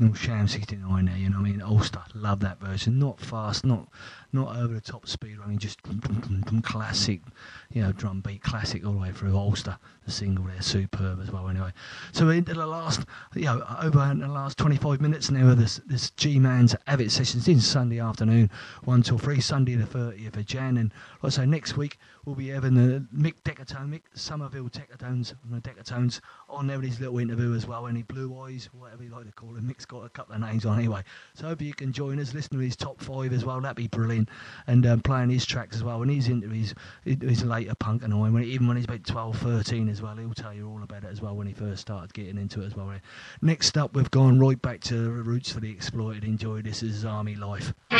Original 0.00 0.14
Sham 0.14 0.46
69 0.46 1.04
there, 1.06 1.16
you 1.16 1.28
know 1.28 1.38
what 1.38 1.46
I 1.46 1.50
mean? 1.50 1.62
Ulster, 1.62 2.02
love 2.14 2.40
that 2.40 2.60
version. 2.60 2.98
Not 2.98 3.20
fast, 3.20 3.64
not 3.64 3.88
not 4.32 4.56
over 4.56 4.74
the 4.74 4.80
top 4.80 5.08
speed 5.08 5.38
running, 5.38 5.58
just 5.58 5.80
classic, 6.62 7.20
you 7.70 7.82
know, 7.82 7.92
drum 7.92 8.20
beat 8.20 8.42
classic 8.42 8.84
all 8.86 8.92
the 8.92 8.98
way 8.98 9.12
through 9.12 9.36
Ulster. 9.36 9.78
The 10.06 10.10
single 10.10 10.46
there, 10.46 10.62
superb 10.62 11.20
as 11.20 11.30
well, 11.30 11.48
anyway. 11.48 11.70
So 12.12 12.30
into 12.30 12.54
the 12.54 12.66
last, 12.66 13.04
you 13.34 13.44
know, 13.44 13.62
over 13.82 14.02
in 14.10 14.20
the 14.20 14.28
last 14.28 14.56
25 14.56 15.02
minutes 15.02 15.30
now 15.30 15.50
of 15.50 15.58
this, 15.58 15.78
this 15.86 16.10
G 16.12 16.38
Man's 16.38 16.74
Avid 16.86 17.12
sessions 17.12 17.46
in 17.46 17.60
Sunday 17.60 18.00
afternoon, 18.00 18.50
1 18.84 19.02
till 19.02 19.18
3, 19.18 19.38
Sunday 19.40 19.74
the 19.74 19.84
30th 19.84 20.36
of 20.36 20.46
Jan. 20.46 20.78
And 20.78 20.92
like 21.22 21.32
I 21.32 21.36
say, 21.36 21.46
next 21.46 21.76
week 21.76 21.98
we'll 22.24 22.34
be 22.34 22.48
having 22.48 22.74
the 22.74 23.06
Mick 23.14 23.34
Decatone, 23.44 23.90
Mick 23.90 24.02
Somerville 24.14 24.68
Decatones, 24.68 25.34
from 25.40 25.50
the 25.50 25.60
Decatones 25.60 26.22
on 26.48 26.66
there 26.66 26.78
with 26.78 26.88
his 26.88 27.00
little 27.00 27.18
interview 27.18 27.54
as 27.54 27.66
well. 27.66 27.86
Any 27.86 28.02
blue 28.02 28.38
eyes, 28.40 28.70
whatever 28.72 29.02
you 29.02 29.10
like 29.10 29.26
to 29.26 29.32
call 29.32 29.54
him. 29.54 29.68
Mick's 29.68 29.84
got 29.84 30.04
a 30.04 30.08
couple 30.08 30.34
of 30.34 30.40
names 30.40 30.64
on 30.64 30.78
anyway. 30.78 31.02
So 31.34 31.48
hope 31.48 31.60
you 31.60 31.74
can 31.74 31.92
join 31.92 32.18
us, 32.18 32.32
listen 32.32 32.56
to 32.56 32.64
his 32.64 32.76
top 32.76 32.98
five 33.00 33.34
as 33.34 33.44
well. 33.44 33.60
That'd 33.60 33.76
be 33.76 33.88
brilliant. 33.88 34.30
And 34.66 34.86
um, 34.86 35.00
playing 35.00 35.28
his 35.30 35.44
tracks 35.44 35.76
as 35.76 35.84
well. 35.84 36.00
And 36.00 36.10
he's 36.10 36.28
into 36.28 36.48
his, 36.48 36.74
his 37.04 37.44
later 37.58 37.74
punk 37.74 38.02
and. 38.02 38.18
When, 38.18 38.42
even 38.42 38.66
when 38.66 38.76
he's 38.76 38.84
about 38.84 39.04
12, 39.04 39.38
13 39.38 39.88
as 39.88 40.02
well, 40.02 40.16
he'll 40.16 40.34
tell 40.34 40.52
you 40.52 40.68
all 40.68 40.82
about 40.82 41.04
it 41.04 41.10
as 41.10 41.22
well 41.22 41.36
when 41.36 41.46
he 41.46 41.52
first 41.52 41.80
started 41.80 42.12
getting 42.12 42.36
into 42.36 42.62
it 42.62 42.66
as 42.66 42.76
well. 42.76 42.90
Eh? 42.90 42.98
Next 43.42 43.78
up, 43.78 43.94
we've 43.94 44.10
gone 44.10 44.40
right 44.40 44.60
back 44.60 44.80
to 44.82 44.94
the 44.94 45.10
roots 45.10 45.52
for 45.52 45.60
the 45.60 45.70
exploited. 45.70 46.24
Enjoy 46.24 46.62
this 46.62 46.82
is 46.82 47.04
Army 47.04 47.36
Life. 47.36 47.72
You 47.90 47.98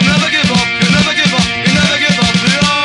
never 0.00 0.30
give 0.30 0.50
up, 0.50 0.68
you 0.80 0.90
never 0.90 1.14
give 1.14 1.34
up, 1.34 1.46
you 1.66 1.74
never 1.74 1.98
give 1.98 2.18
up 2.64 2.77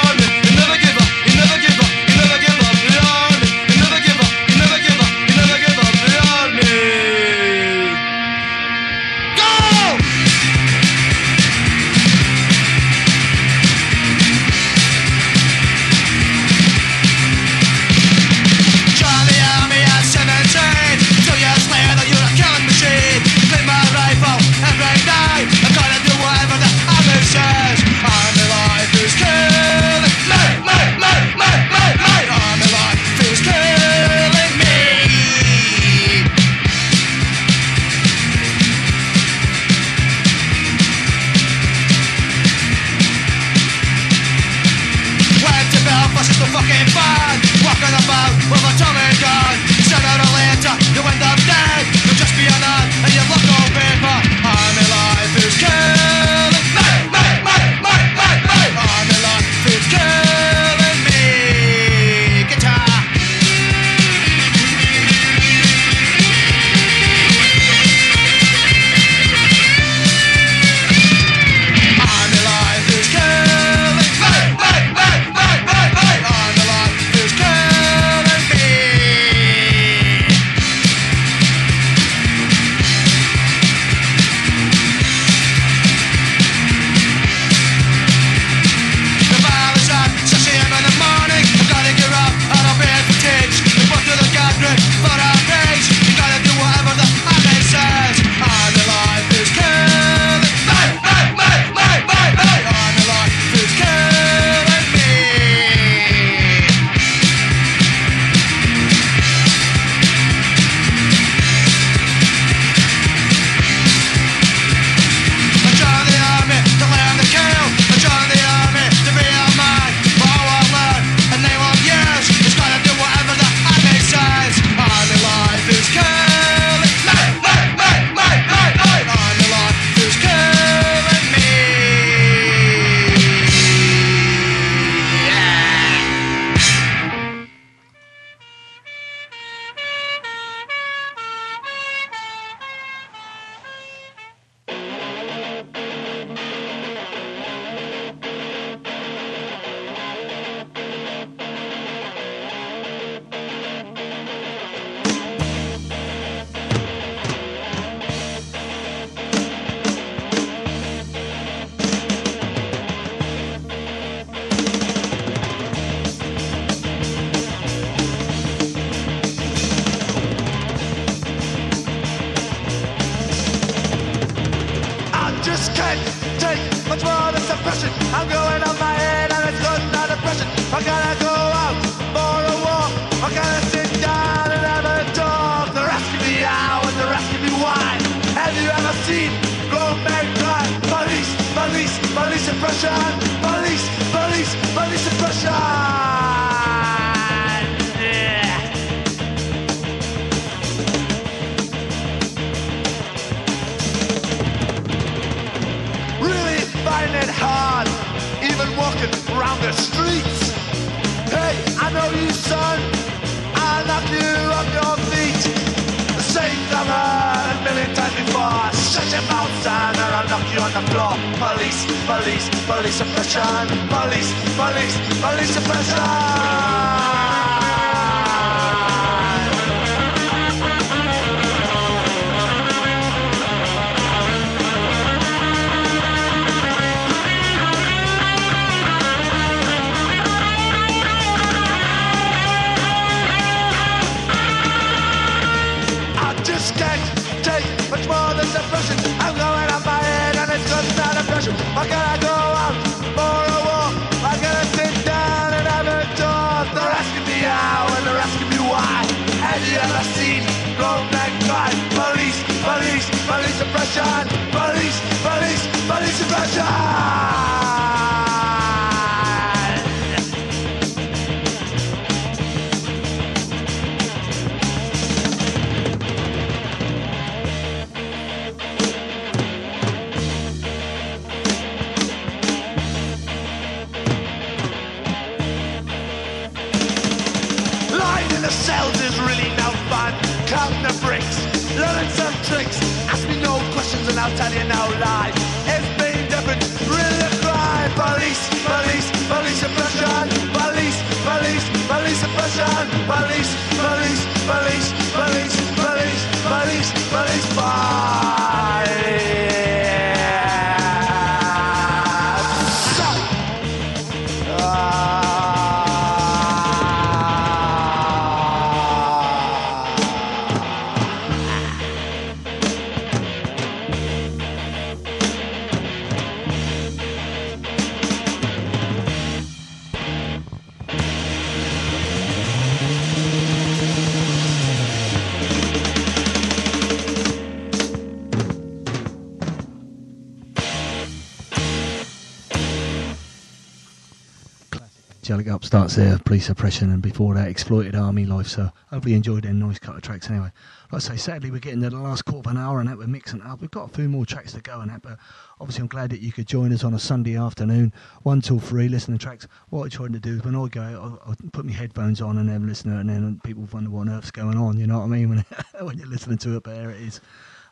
There, 345.95 346.17
police 346.17 346.49
oppression, 346.49 346.91
and 346.91 347.03
before 347.03 347.35
that, 347.35 347.47
exploited 347.47 347.93
army 347.93 348.25
life. 348.25 348.47
So 348.47 348.71
hopefully 348.89 349.11
you 349.11 349.17
enjoyed 349.17 349.43
them 349.43 349.59
nice 349.59 349.77
couple 349.77 349.97
of 349.97 350.01
tracks 350.01 350.27
anyway. 350.27 350.51
Like 350.91 351.03
I 351.03 351.05
say, 351.05 351.17
sadly 351.17 351.51
we're 351.51 351.59
getting 351.59 351.81
to 351.81 351.91
the 351.91 351.97
last 351.97 352.25
quarter 352.25 352.49
of 352.49 352.55
an 352.55 352.61
hour 352.61 352.79
and 352.79 352.89
that 352.89 352.97
we're 352.97 353.05
mixing 353.05 353.43
up. 353.43 353.61
We've 353.61 353.69
got 353.69 353.91
a 353.91 353.93
few 353.93 354.09
more 354.09 354.25
tracks 354.25 354.53
to 354.53 354.61
go 354.61 354.79
and 354.79 354.89
that, 354.89 355.03
but 355.03 355.19
obviously 355.59 355.81
I'm 355.81 355.87
glad 355.87 356.09
that 356.09 356.21
you 356.21 356.31
could 356.31 356.47
join 356.47 356.73
us 356.73 356.83
on 356.83 356.95
a 356.95 356.99
Sunday 356.99 357.37
afternoon, 357.37 357.93
one 358.23 358.41
till 358.41 358.59
three, 358.59 358.87
listening 358.87 359.19
to 359.19 359.23
tracks. 359.23 359.47
What 359.69 359.83
I'm 359.83 359.89
trying 359.91 360.13
to 360.13 360.19
do 360.19 360.37
is 360.37 360.43
when 360.43 360.55
I 360.55 360.67
go, 360.67 361.19
I, 361.27 361.31
I 361.31 361.35
put 361.51 361.65
my 361.65 361.73
headphones 361.73 362.21
on 362.21 362.39
and 362.39 362.49
then 362.49 362.65
listen 362.65 362.89
to 362.89 362.97
it, 362.97 363.01
and 363.01 363.09
then 363.09 363.39
people 363.43 363.67
wonder 363.71 363.91
what 363.91 364.01
on 364.01 364.09
earth's 364.09 364.31
going 364.31 364.57
on. 364.57 364.79
You 364.79 364.87
know 364.87 364.97
what 364.97 365.05
I 365.05 365.07
mean? 365.09 365.29
When 365.73 365.85
when 365.85 365.99
you're 365.99 366.07
listening 366.07 366.39
to 366.39 366.57
it, 366.57 366.63
but 366.63 366.73
there 366.73 366.89
it 366.89 367.01
is. 367.01 367.21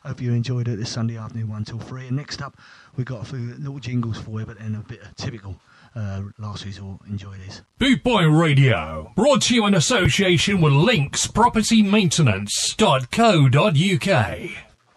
Hope 0.04 0.20
you 0.20 0.32
enjoyed 0.32 0.68
it 0.68 0.78
this 0.78 0.90
Sunday 0.90 1.16
afternoon, 1.16 1.48
one 1.48 1.64
till 1.64 1.80
three. 1.80 2.06
And 2.06 2.16
next 2.16 2.40
up, 2.40 2.56
we've 2.96 3.06
got 3.06 3.22
a 3.22 3.24
few 3.24 3.54
little 3.54 3.80
jingles 3.80 4.18
for 4.18 4.38
you, 4.38 4.46
but 4.46 4.60
then 4.60 4.76
a 4.76 4.80
bit 4.80 5.02
of 5.02 5.16
typical 5.16 5.56
uh, 5.94 6.22
last 6.38 6.64
resort. 6.64 7.00
Enjoy 7.08 7.34
this. 7.46 7.62
Boot 7.78 8.02
Boy 8.02 8.28
Radio, 8.28 9.12
brought 9.16 9.42
to 9.42 9.54
you 9.54 9.66
in 9.66 9.74
association 9.74 10.60
with 10.60 10.72
Links 10.72 11.26
Property 11.26 11.82
Maintenance.co.uk. 11.82 14.38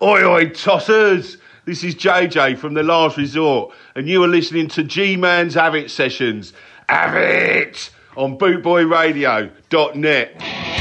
Oi, 0.01 0.23
oi, 0.23 0.49
tossers! 0.49 1.37
This 1.65 1.83
is 1.83 1.95
JJ 1.95 2.59
from 2.59 2.75
The 2.75 2.83
Last 2.83 3.17
Resort, 3.17 3.73
and 3.95 4.07
you 4.07 4.23
are 4.23 4.27
listening 4.27 4.67
to 4.69 4.83
G 4.83 5.15
Man's 5.15 5.57
Avid 5.57 5.89
Sessions. 5.89 6.53
Have 6.87 7.15
it! 7.15 7.89
On 8.15 8.37
bootboyradio.net. 8.37 10.74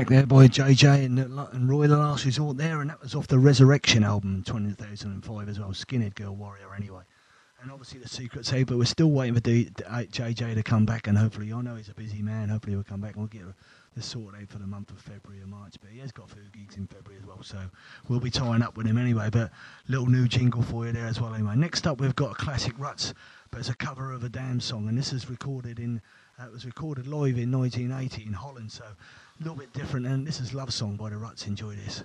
track 0.00 0.08
there 0.08 0.26
by 0.26 0.48
JJ 0.48 1.04
and, 1.04 1.38
uh, 1.38 1.48
and 1.52 1.68
Roy 1.68 1.86
the 1.86 1.98
Last 1.98 2.24
Resort 2.24 2.56
there, 2.56 2.80
and 2.80 2.88
that 2.88 3.02
was 3.02 3.14
off 3.14 3.26
the 3.26 3.38
Resurrection 3.38 4.02
album 4.02 4.42
2005 4.46 5.46
as 5.46 5.60
well. 5.60 5.70
Skinhead 5.72 6.14
Girl 6.14 6.34
Warrior, 6.34 6.74
anyway. 6.74 7.02
And 7.60 7.70
obviously 7.70 8.00
the 8.00 8.08
Secret 8.08 8.46
Save, 8.46 8.68
but 8.68 8.78
we're 8.78 8.86
still 8.86 9.10
waiting 9.10 9.34
for 9.34 9.40
D- 9.40 9.64
D- 9.64 9.84
uh, 9.84 10.04
JJ 10.04 10.54
to 10.54 10.62
come 10.62 10.86
back, 10.86 11.06
and 11.06 11.18
hopefully, 11.18 11.52
I 11.52 11.60
know 11.60 11.74
he's 11.74 11.90
a 11.90 11.94
busy 11.94 12.22
man. 12.22 12.48
Hopefully, 12.48 12.72
he'll 12.72 12.82
come 12.82 13.02
back 13.02 13.16
and 13.16 13.20
we'll 13.20 13.28
get 13.28 13.42
the 13.94 14.00
sorted 14.00 14.40
out 14.40 14.48
for 14.48 14.58
the 14.58 14.66
month 14.66 14.90
of 14.90 14.98
February 15.00 15.42
or 15.42 15.46
March. 15.46 15.74
But 15.78 15.90
he 15.90 15.98
has 15.98 16.12
got 16.12 16.30
a 16.30 16.34
few 16.34 16.44
gigs 16.50 16.78
in 16.78 16.86
February 16.86 17.20
as 17.20 17.26
well, 17.26 17.42
so 17.42 17.58
we'll 18.08 18.20
be 18.20 18.30
tying 18.30 18.62
up 18.62 18.78
with 18.78 18.86
him 18.86 18.96
anyway. 18.96 19.28
But 19.30 19.50
little 19.86 20.06
new 20.06 20.26
jingle 20.26 20.62
for 20.62 20.86
you 20.86 20.92
there 20.92 21.08
as 21.08 21.20
well. 21.20 21.34
Anyway, 21.34 21.56
next 21.56 21.86
up 21.86 22.00
we've 22.00 22.16
got 22.16 22.30
a 22.30 22.34
classic 22.36 22.72
Ruts, 22.78 23.12
but 23.50 23.60
it's 23.60 23.68
a 23.68 23.76
cover 23.76 24.12
of 24.12 24.24
a 24.24 24.30
Damned 24.30 24.62
song, 24.62 24.88
and 24.88 24.96
this 24.96 25.12
is 25.12 25.28
recorded 25.28 25.78
in. 25.78 26.00
Uh, 26.40 26.46
it 26.46 26.52
was 26.52 26.64
recorded 26.64 27.06
live 27.06 27.36
in 27.36 27.52
1980 27.52 28.26
in 28.26 28.32
Holland, 28.32 28.72
so 28.72 28.84
a 29.40 29.42
little 29.42 29.56
bit 29.56 29.72
different. 29.72 30.06
And 30.06 30.26
this 30.26 30.40
is 30.40 30.52
Love 30.52 30.72
Song 30.72 30.96
by 30.96 31.10
the 31.10 31.16
Ruts. 31.16 31.46
Enjoy 31.46 31.74
this. 31.74 32.04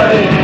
They're 0.00 0.39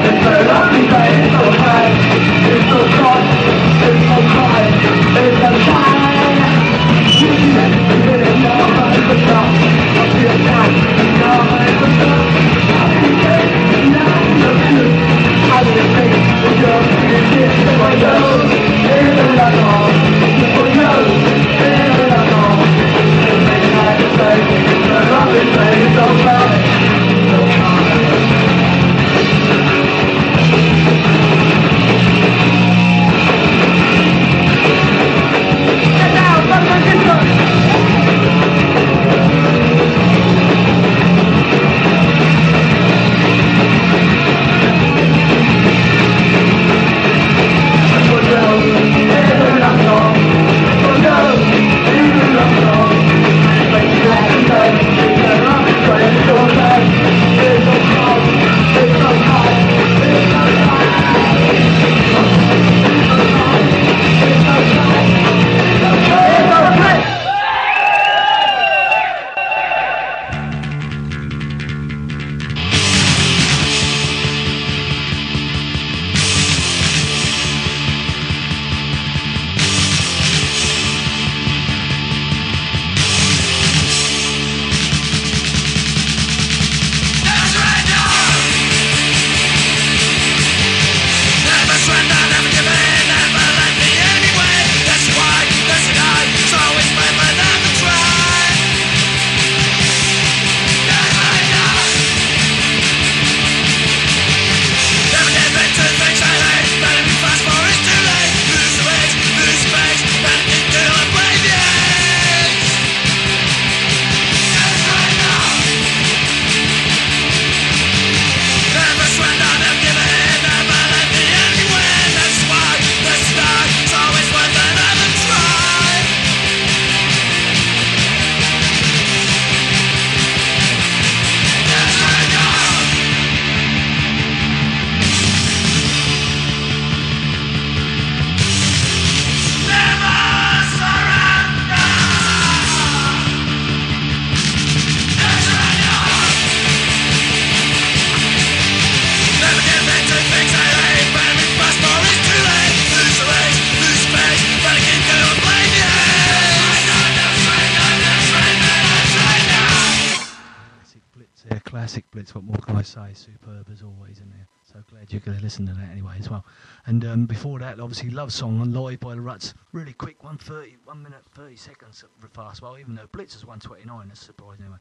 Blitz. 162.26 162.34
What 162.34 162.44
more 162.44 162.58
can 162.58 162.76
I 162.76 162.82
say? 162.82 163.14
Superb 163.14 163.70
as 163.72 163.80
always 163.82 164.20
in 164.20 164.28
there. 164.30 164.46
So 164.62 164.82
glad 164.90 165.12
you 165.12 165.18
could 165.20 165.40
listen 165.42 165.66
to 165.66 165.74
that 165.74 165.90
anyway 165.90 166.14
as 166.18 166.30
well. 166.30 166.44
And 166.86 167.04
um, 167.04 167.26
before 167.26 167.58
that, 167.60 167.78
obviously, 167.80 168.10
Love 168.10 168.32
Song 168.32 168.60
on 168.60 168.72
Live 168.72 169.00
by 169.00 169.14
the 169.14 169.20
Ruts. 169.20 169.54
Really 169.72 169.92
quick, 169.92 170.24
130, 170.24 170.76
1 170.84 171.02
minute 171.02 171.22
30 171.34 171.56
seconds 171.56 172.04
fast. 172.32 172.62
Well, 172.62 172.78
even 172.78 172.94
though 172.94 173.08
Blitz 173.12 173.36
is 173.36 173.44
129, 173.44 174.08
that's 174.08 174.20
surprising 174.20 174.64
anyway. 174.64 174.78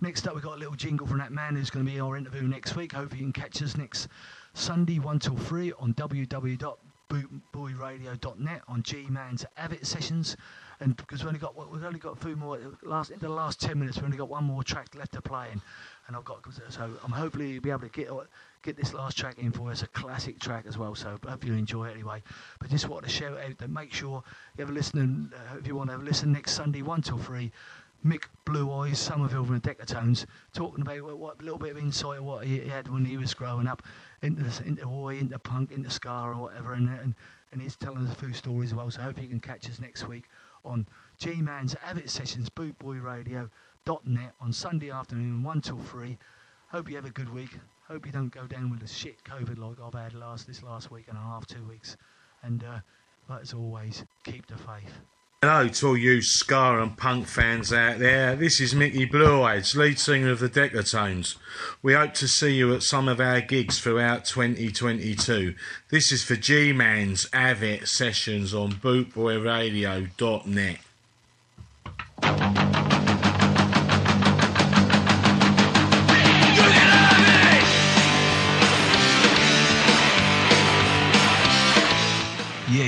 Next 0.00 0.26
up, 0.26 0.34
we've 0.34 0.44
got 0.44 0.56
a 0.56 0.58
little 0.58 0.74
jingle 0.74 1.06
from 1.06 1.18
that 1.18 1.30
man 1.32 1.54
who's 1.54 1.70
going 1.70 1.86
to 1.86 1.92
be 1.92 2.00
our 2.00 2.16
interview 2.16 2.42
next 2.42 2.74
week. 2.76 2.92
Hope 2.92 3.12
you 3.12 3.20
can 3.20 3.32
catch 3.32 3.62
us 3.62 3.76
next 3.76 4.08
Sunday, 4.54 4.98
1 4.98 5.20
till 5.20 5.36
3 5.36 5.72
on 5.78 5.94
www.bootboyradio.net 5.94 8.62
on 8.68 8.82
G 8.82 9.06
Man's 9.08 9.46
Avid 9.56 9.86
Sessions. 9.86 10.36
And 10.82 10.96
because 10.96 11.20
we've 11.20 11.28
only 11.28 11.38
got 11.38 11.72
we've 11.72 11.84
only 11.84 12.00
got 12.00 12.14
a 12.14 12.16
few 12.16 12.34
more 12.34 12.58
last 12.82 13.12
in 13.12 13.20
the 13.20 13.28
last 13.28 13.60
ten 13.60 13.78
minutes, 13.78 13.98
we've 13.98 14.06
only 14.06 14.16
got 14.16 14.28
one 14.28 14.42
more 14.42 14.64
track 14.64 14.88
left 14.96 15.12
to 15.12 15.22
play, 15.22 15.46
and, 15.52 15.60
and 16.12 16.18
I've 16.18 16.24
got 16.26 16.44
so 16.68 16.90
I'm 17.02 17.10
hopefully 17.10 17.58
be 17.58 17.70
able 17.70 17.80
to 17.80 17.88
get 17.88 18.10
get 18.62 18.76
this 18.76 18.92
last 18.92 19.16
track 19.16 19.38
in 19.38 19.50
for 19.50 19.70
us, 19.70 19.82
a 19.82 19.86
classic 19.88 20.38
track 20.38 20.66
as 20.68 20.76
well. 20.76 20.94
So 20.94 21.18
hope 21.26 21.44
you 21.44 21.54
enjoy 21.54 21.88
it 21.88 21.92
anyway. 21.92 22.22
But 22.60 22.68
just 22.68 22.86
wanted 22.86 23.06
to 23.06 23.12
shout 23.12 23.38
out 23.38 23.56
that 23.56 23.70
make 23.70 23.94
sure 23.94 24.22
you 24.56 24.62
have 24.62 24.70
a 24.70 24.74
listen, 24.74 25.00
and, 25.00 25.32
uh, 25.32 25.58
if 25.58 25.66
you 25.66 25.74
want 25.74 25.88
to 25.88 25.92
have 25.92 26.02
a 26.02 26.04
listen 26.04 26.30
next 26.30 26.52
Sunday, 26.52 26.82
one 26.82 27.00
till 27.00 27.16
three. 27.16 27.50
Mick 28.04 28.24
Blue 28.44 28.70
Eyes 28.72 28.98
Somerville 28.98 29.44
from 29.44 29.54
the 29.54 29.60
Decatones 29.60 30.26
talking 30.52 30.82
about 30.82 31.02
what, 31.02 31.18
what 31.18 31.40
a 31.40 31.44
little 31.44 31.58
bit 31.58 31.70
of 31.70 31.78
insight 31.78 32.18
of 32.18 32.24
what 32.24 32.44
he, 32.44 32.58
he 32.58 32.68
had 32.68 32.88
when 32.88 33.04
he 33.04 33.16
was 33.16 33.32
growing 33.32 33.68
up 33.68 33.82
into 34.20 34.44
into 34.66 34.86
Oi, 34.86 35.18
into 35.18 35.38
punk, 35.38 35.72
into 35.72 35.88
ska 35.88 36.10
or 36.10 36.34
whatever, 36.34 36.74
and, 36.74 36.88
and 36.88 37.14
and 37.52 37.62
he's 37.62 37.76
telling 37.76 38.04
us 38.04 38.12
a 38.12 38.16
few 38.16 38.32
stories 38.32 38.70
as 38.70 38.74
well. 38.74 38.90
So 38.90 39.00
I 39.00 39.04
hope 39.04 39.22
you 39.22 39.28
can 39.28 39.40
catch 39.40 39.70
us 39.70 39.80
next 39.80 40.08
week 40.08 40.24
on 40.64 40.86
G 41.16 41.40
Man's 41.40 41.74
Avid 41.86 42.10
Sessions 42.10 42.50
bootboyradio.net 43.84 44.32
on 44.40 44.52
Sunday 44.52 44.90
afternoon, 44.90 45.42
one 45.42 45.60
till 45.60 45.78
three. 45.78 46.16
Hope 46.68 46.88
you 46.88 46.96
have 46.96 47.04
a 47.04 47.10
good 47.10 47.32
week. 47.32 47.58
Hope 47.88 48.06
you 48.06 48.12
don't 48.12 48.32
go 48.32 48.46
down 48.46 48.70
with 48.70 48.80
the 48.80 48.86
shit 48.86 49.22
COVID 49.24 49.58
like 49.58 49.80
I've 49.80 49.94
had 49.94 50.14
last 50.14 50.46
this 50.46 50.62
last 50.62 50.90
week 50.90 51.06
and 51.08 51.18
a 51.18 51.20
half, 51.20 51.46
two 51.46 51.62
weeks. 51.68 51.96
And 52.42 52.64
uh, 52.64 52.78
but 53.28 53.42
as 53.42 53.52
always, 53.52 54.04
keep 54.24 54.46
the 54.46 54.56
faith. 54.56 55.00
Hello 55.42 55.66
to 55.66 55.88
all 55.88 55.96
you 55.96 56.22
ska 56.22 56.80
and 56.80 56.96
punk 56.96 57.26
fans 57.26 57.72
out 57.72 57.98
there. 57.98 58.36
This 58.36 58.60
is 58.60 58.76
Mickey 58.76 59.04
Blue 59.04 59.42
Eyes, 59.42 59.74
lead 59.74 59.98
singer 59.98 60.30
of 60.30 60.38
the 60.38 60.48
Decatones. 60.48 61.34
We 61.82 61.94
hope 61.94 62.14
to 62.14 62.28
see 62.28 62.54
you 62.54 62.72
at 62.74 62.84
some 62.84 63.08
of 63.08 63.20
our 63.20 63.40
gigs 63.40 63.80
throughout 63.80 64.24
2022. 64.24 65.56
This 65.90 66.12
is 66.12 66.22
for 66.22 66.36
G-Man's 66.36 67.28
Avid 67.32 67.88
sessions 67.88 68.54
on 68.54 68.74
bootboyradio.net. 68.74 70.78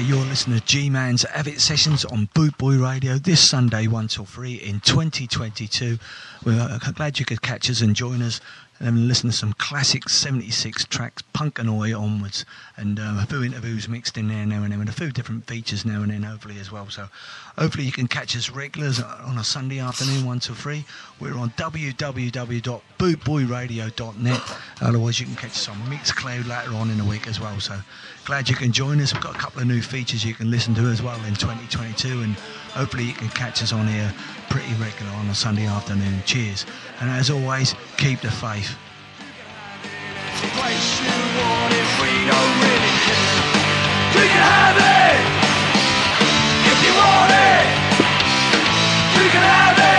you're 0.06 0.24
listening 0.26 0.59
to 0.60 0.66
G 0.66 0.90
Man's 0.90 1.24
Avid 1.24 1.60
Sessions 1.60 2.05
on 2.05 2.28
Boot 2.35 2.59
Boy 2.59 2.76
Radio 2.76 3.16
this 3.16 3.48
Sunday, 3.48 3.86
1 3.86 4.09
till 4.09 4.26
3 4.26 4.55
in 4.55 4.81
2022. 4.81 5.98
We're 6.44 6.60
uh, 6.60 6.78
glad 6.94 7.18
you 7.18 7.24
could 7.24 7.40
catch 7.40 7.70
us 7.70 7.81
and 7.81 7.97
join 7.97 8.20
us 8.20 8.39
and 8.81 9.09
listen 9.09 9.31
to 9.31 9.36
some 9.36 9.55
classic 9.55 10.10
76 10.10 10.85
tracks, 10.86 11.22
punk 11.32 11.59
and 11.59 11.70
oi 11.70 11.98
onwards, 11.98 12.44
and 12.76 13.01
uh, 13.01 13.16
a 13.20 13.26
few 13.26 13.43
interviews 13.43 13.89
mixed 13.89 14.18
in 14.18 14.28
there 14.28 14.44
now 14.44 14.62
and 14.62 14.72
then, 14.72 14.81
and 14.81 14.90
a 14.90 14.93
few 14.93 15.10
different 15.10 15.47
features 15.47 15.86
now 15.86 16.02
and 16.02 16.10
then, 16.10 16.22
hopefully, 16.22 16.59
as 16.59 16.70
well. 16.70 16.90
So, 16.90 17.09
hopefully, 17.59 17.85
you 17.85 17.93
can 17.93 18.09
catch 18.09 18.35
us 18.36 18.51
regulars 18.51 19.01
on 19.01 19.39
a 19.39 19.44
Sunday 19.44 19.78
afternoon, 19.78 20.24
1 20.24 20.40
to 20.40 20.55
3. 20.55 20.85
We're 21.20 21.39
on 21.39 21.51
www.bootboyradio.net. 21.51 24.40
Otherwise, 24.81 25.20
you 25.20 25.26
can 25.26 25.36
catch 25.36 25.52
us 25.52 25.68
on 25.68 25.76
Mixcloud 25.86 26.48
later 26.48 26.74
on 26.76 26.90
in 26.90 26.98
the 26.98 27.05
week 27.05 27.26
as 27.26 27.40
well. 27.40 27.59
So, 27.60 27.78
glad 28.24 28.48
you 28.48 28.56
can 28.56 28.72
join 28.72 29.01
us. 29.01 29.12
We've 29.12 29.22
got 29.22 29.35
a 29.35 29.39
couple 29.39 29.60
of 29.62 29.68
new 29.68 29.82
features 29.82 30.24
you 30.24 30.35
can 30.35 30.51
listen 30.51 30.74
to 30.74 30.82
as 30.82 31.02
well 31.02 31.22
in 31.24 31.35
2022, 31.35 32.22
and 32.22 32.35
hopefully, 32.72 33.05
you 33.05 33.14
can 33.14 33.28
catch 33.31 33.62
us 33.62 33.72
on 33.72 33.86
here 33.86 34.12
pretty 34.51 34.74
regular 34.74 35.12
on 35.12 35.28
a 35.28 35.35
Sunday 35.35 35.66
afternoon. 35.66 36.22
Cheers. 36.26 36.66
And 37.01 37.10
as 37.10 37.31
always, 37.31 37.74
keep 37.97 38.20
the 38.20 38.31
faith. 38.31 38.76
place 40.52 41.01
you 44.24 44.40
have 44.40 44.76
it 44.76 45.16
if 46.70 46.78
you 46.85 46.93
want 46.97 47.31
it. 47.31 47.34
You 49.35 49.94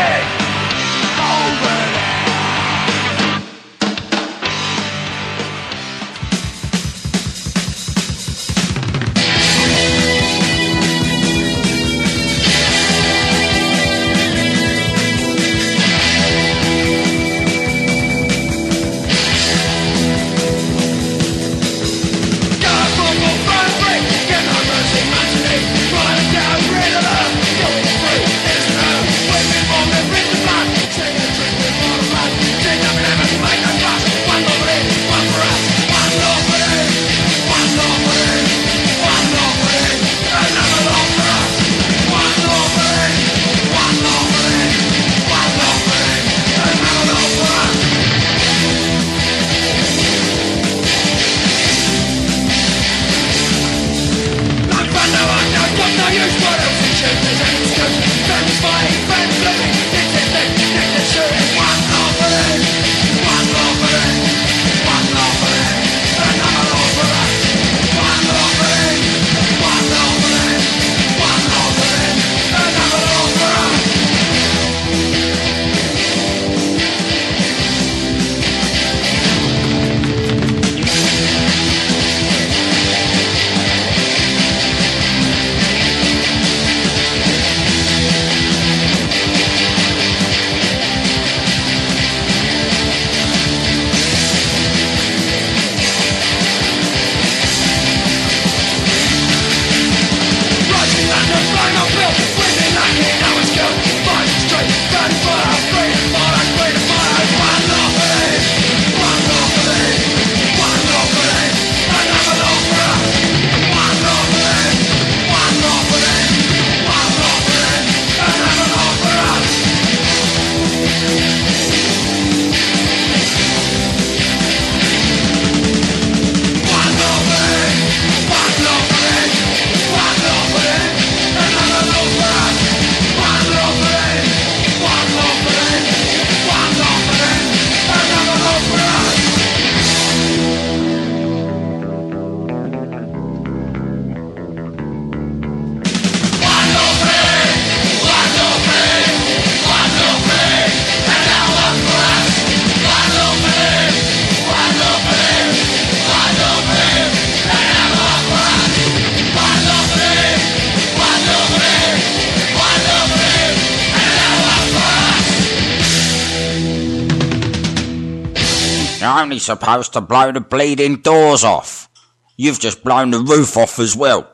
supposed 169.46 169.94
to 169.94 170.02
blow 170.02 170.32
the 170.32 170.42
bleeding 170.42 170.98
doors 170.98 171.44
off. 171.44 171.90
You've 172.38 172.60
just 172.60 172.84
blown 172.84 173.12
the 173.12 173.20
roof 173.20 173.56
off 173.58 173.80
as 173.80 173.96
well. 173.96 174.30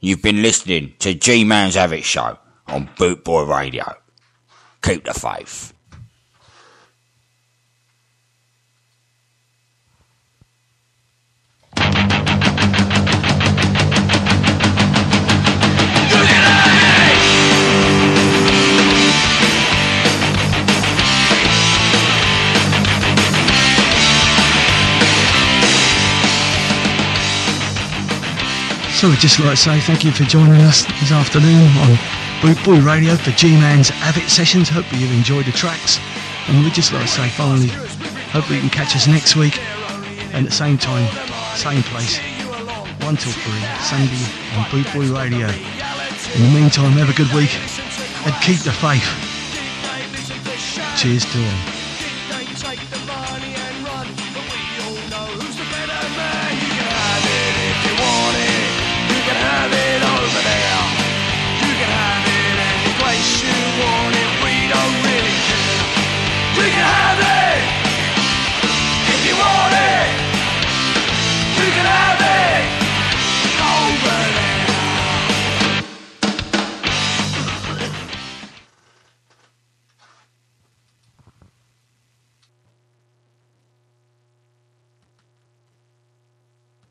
You've 0.00 0.22
been 0.22 0.42
listening 0.42 0.94
to 1.00 1.14
G 1.14 1.44
Man's 1.44 1.76
Avid 1.76 2.04
Show 2.04 2.38
on 2.66 2.88
Bootboy 2.96 3.48
Radio. 3.48 3.84
Keep 4.82 5.04
the 5.04 5.14
faith. 5.14 5.72
So 28.96 29.10
we'd 29.10 29.18
just 29.18 29.38
like 29.40 29.50
to 29.50 29.56
say 29.56 29.78
thank 29.80 30.04
you 30.04 30.10
for 30.10 30.24
joining 30.24 30.62
us 30.62 30.86
this 30.86 31.12
afternoon 31.12 31.68
on 31.84 31.98
Boot 32.40 32.56
Boy 32.64 32.80
Radio 32.80 33.14
for 33.14 33.30
G-Man's 33.32 33.90
Avid 34.00 34.26
Sessions. 34.30 34.70
Hopefully 34.70 35.02
you've 35.02 35.12
enjoyed 35.12 35.44
the 35.44 35.52
tracks. 35.52 36.00
And 36.48 36.64
we'd 36.64 36.72
just 36.72 36.94
like 36.94 37.02
to 37.02 37.08
say 37.08 37.28
finally, 37.28 37.68
hopefully 38.32 38.56
you 38.56 38.62
can 38.62 38.70
catch 38.70 38.96
us 38.96 39.06
next 39.06 39.36
week 39.36 39.60
and 40.32 40.46
at 40.46 40.48
the 40.48 40.50
same 40.50 40.78
time, 40.78 41.06
same 41.56 41.82
place, 41.82 42.16
1 43.04 43.16
till 43.18 43.32
3, 43.32 43.52
Sunday 43.84 44.24
on 44.56 44.64
Boot 44.70 44.90
Boy 44.94 45.12
Radio. 45.14 45.48
In 46.34 46.42
the 46.48 46.58
meantime, 46.58 46.92
have 46.92 47.10
a 47.10 47.12
good 47.12 47.30
week 47.34 47.52
and 48.24 48.34
keep 48.40 48.60
the 48.60 48.72
faith. 48.72 49.04
Cheers 50.96 51.26
to 51.26 51.44
all. 51.44 51.75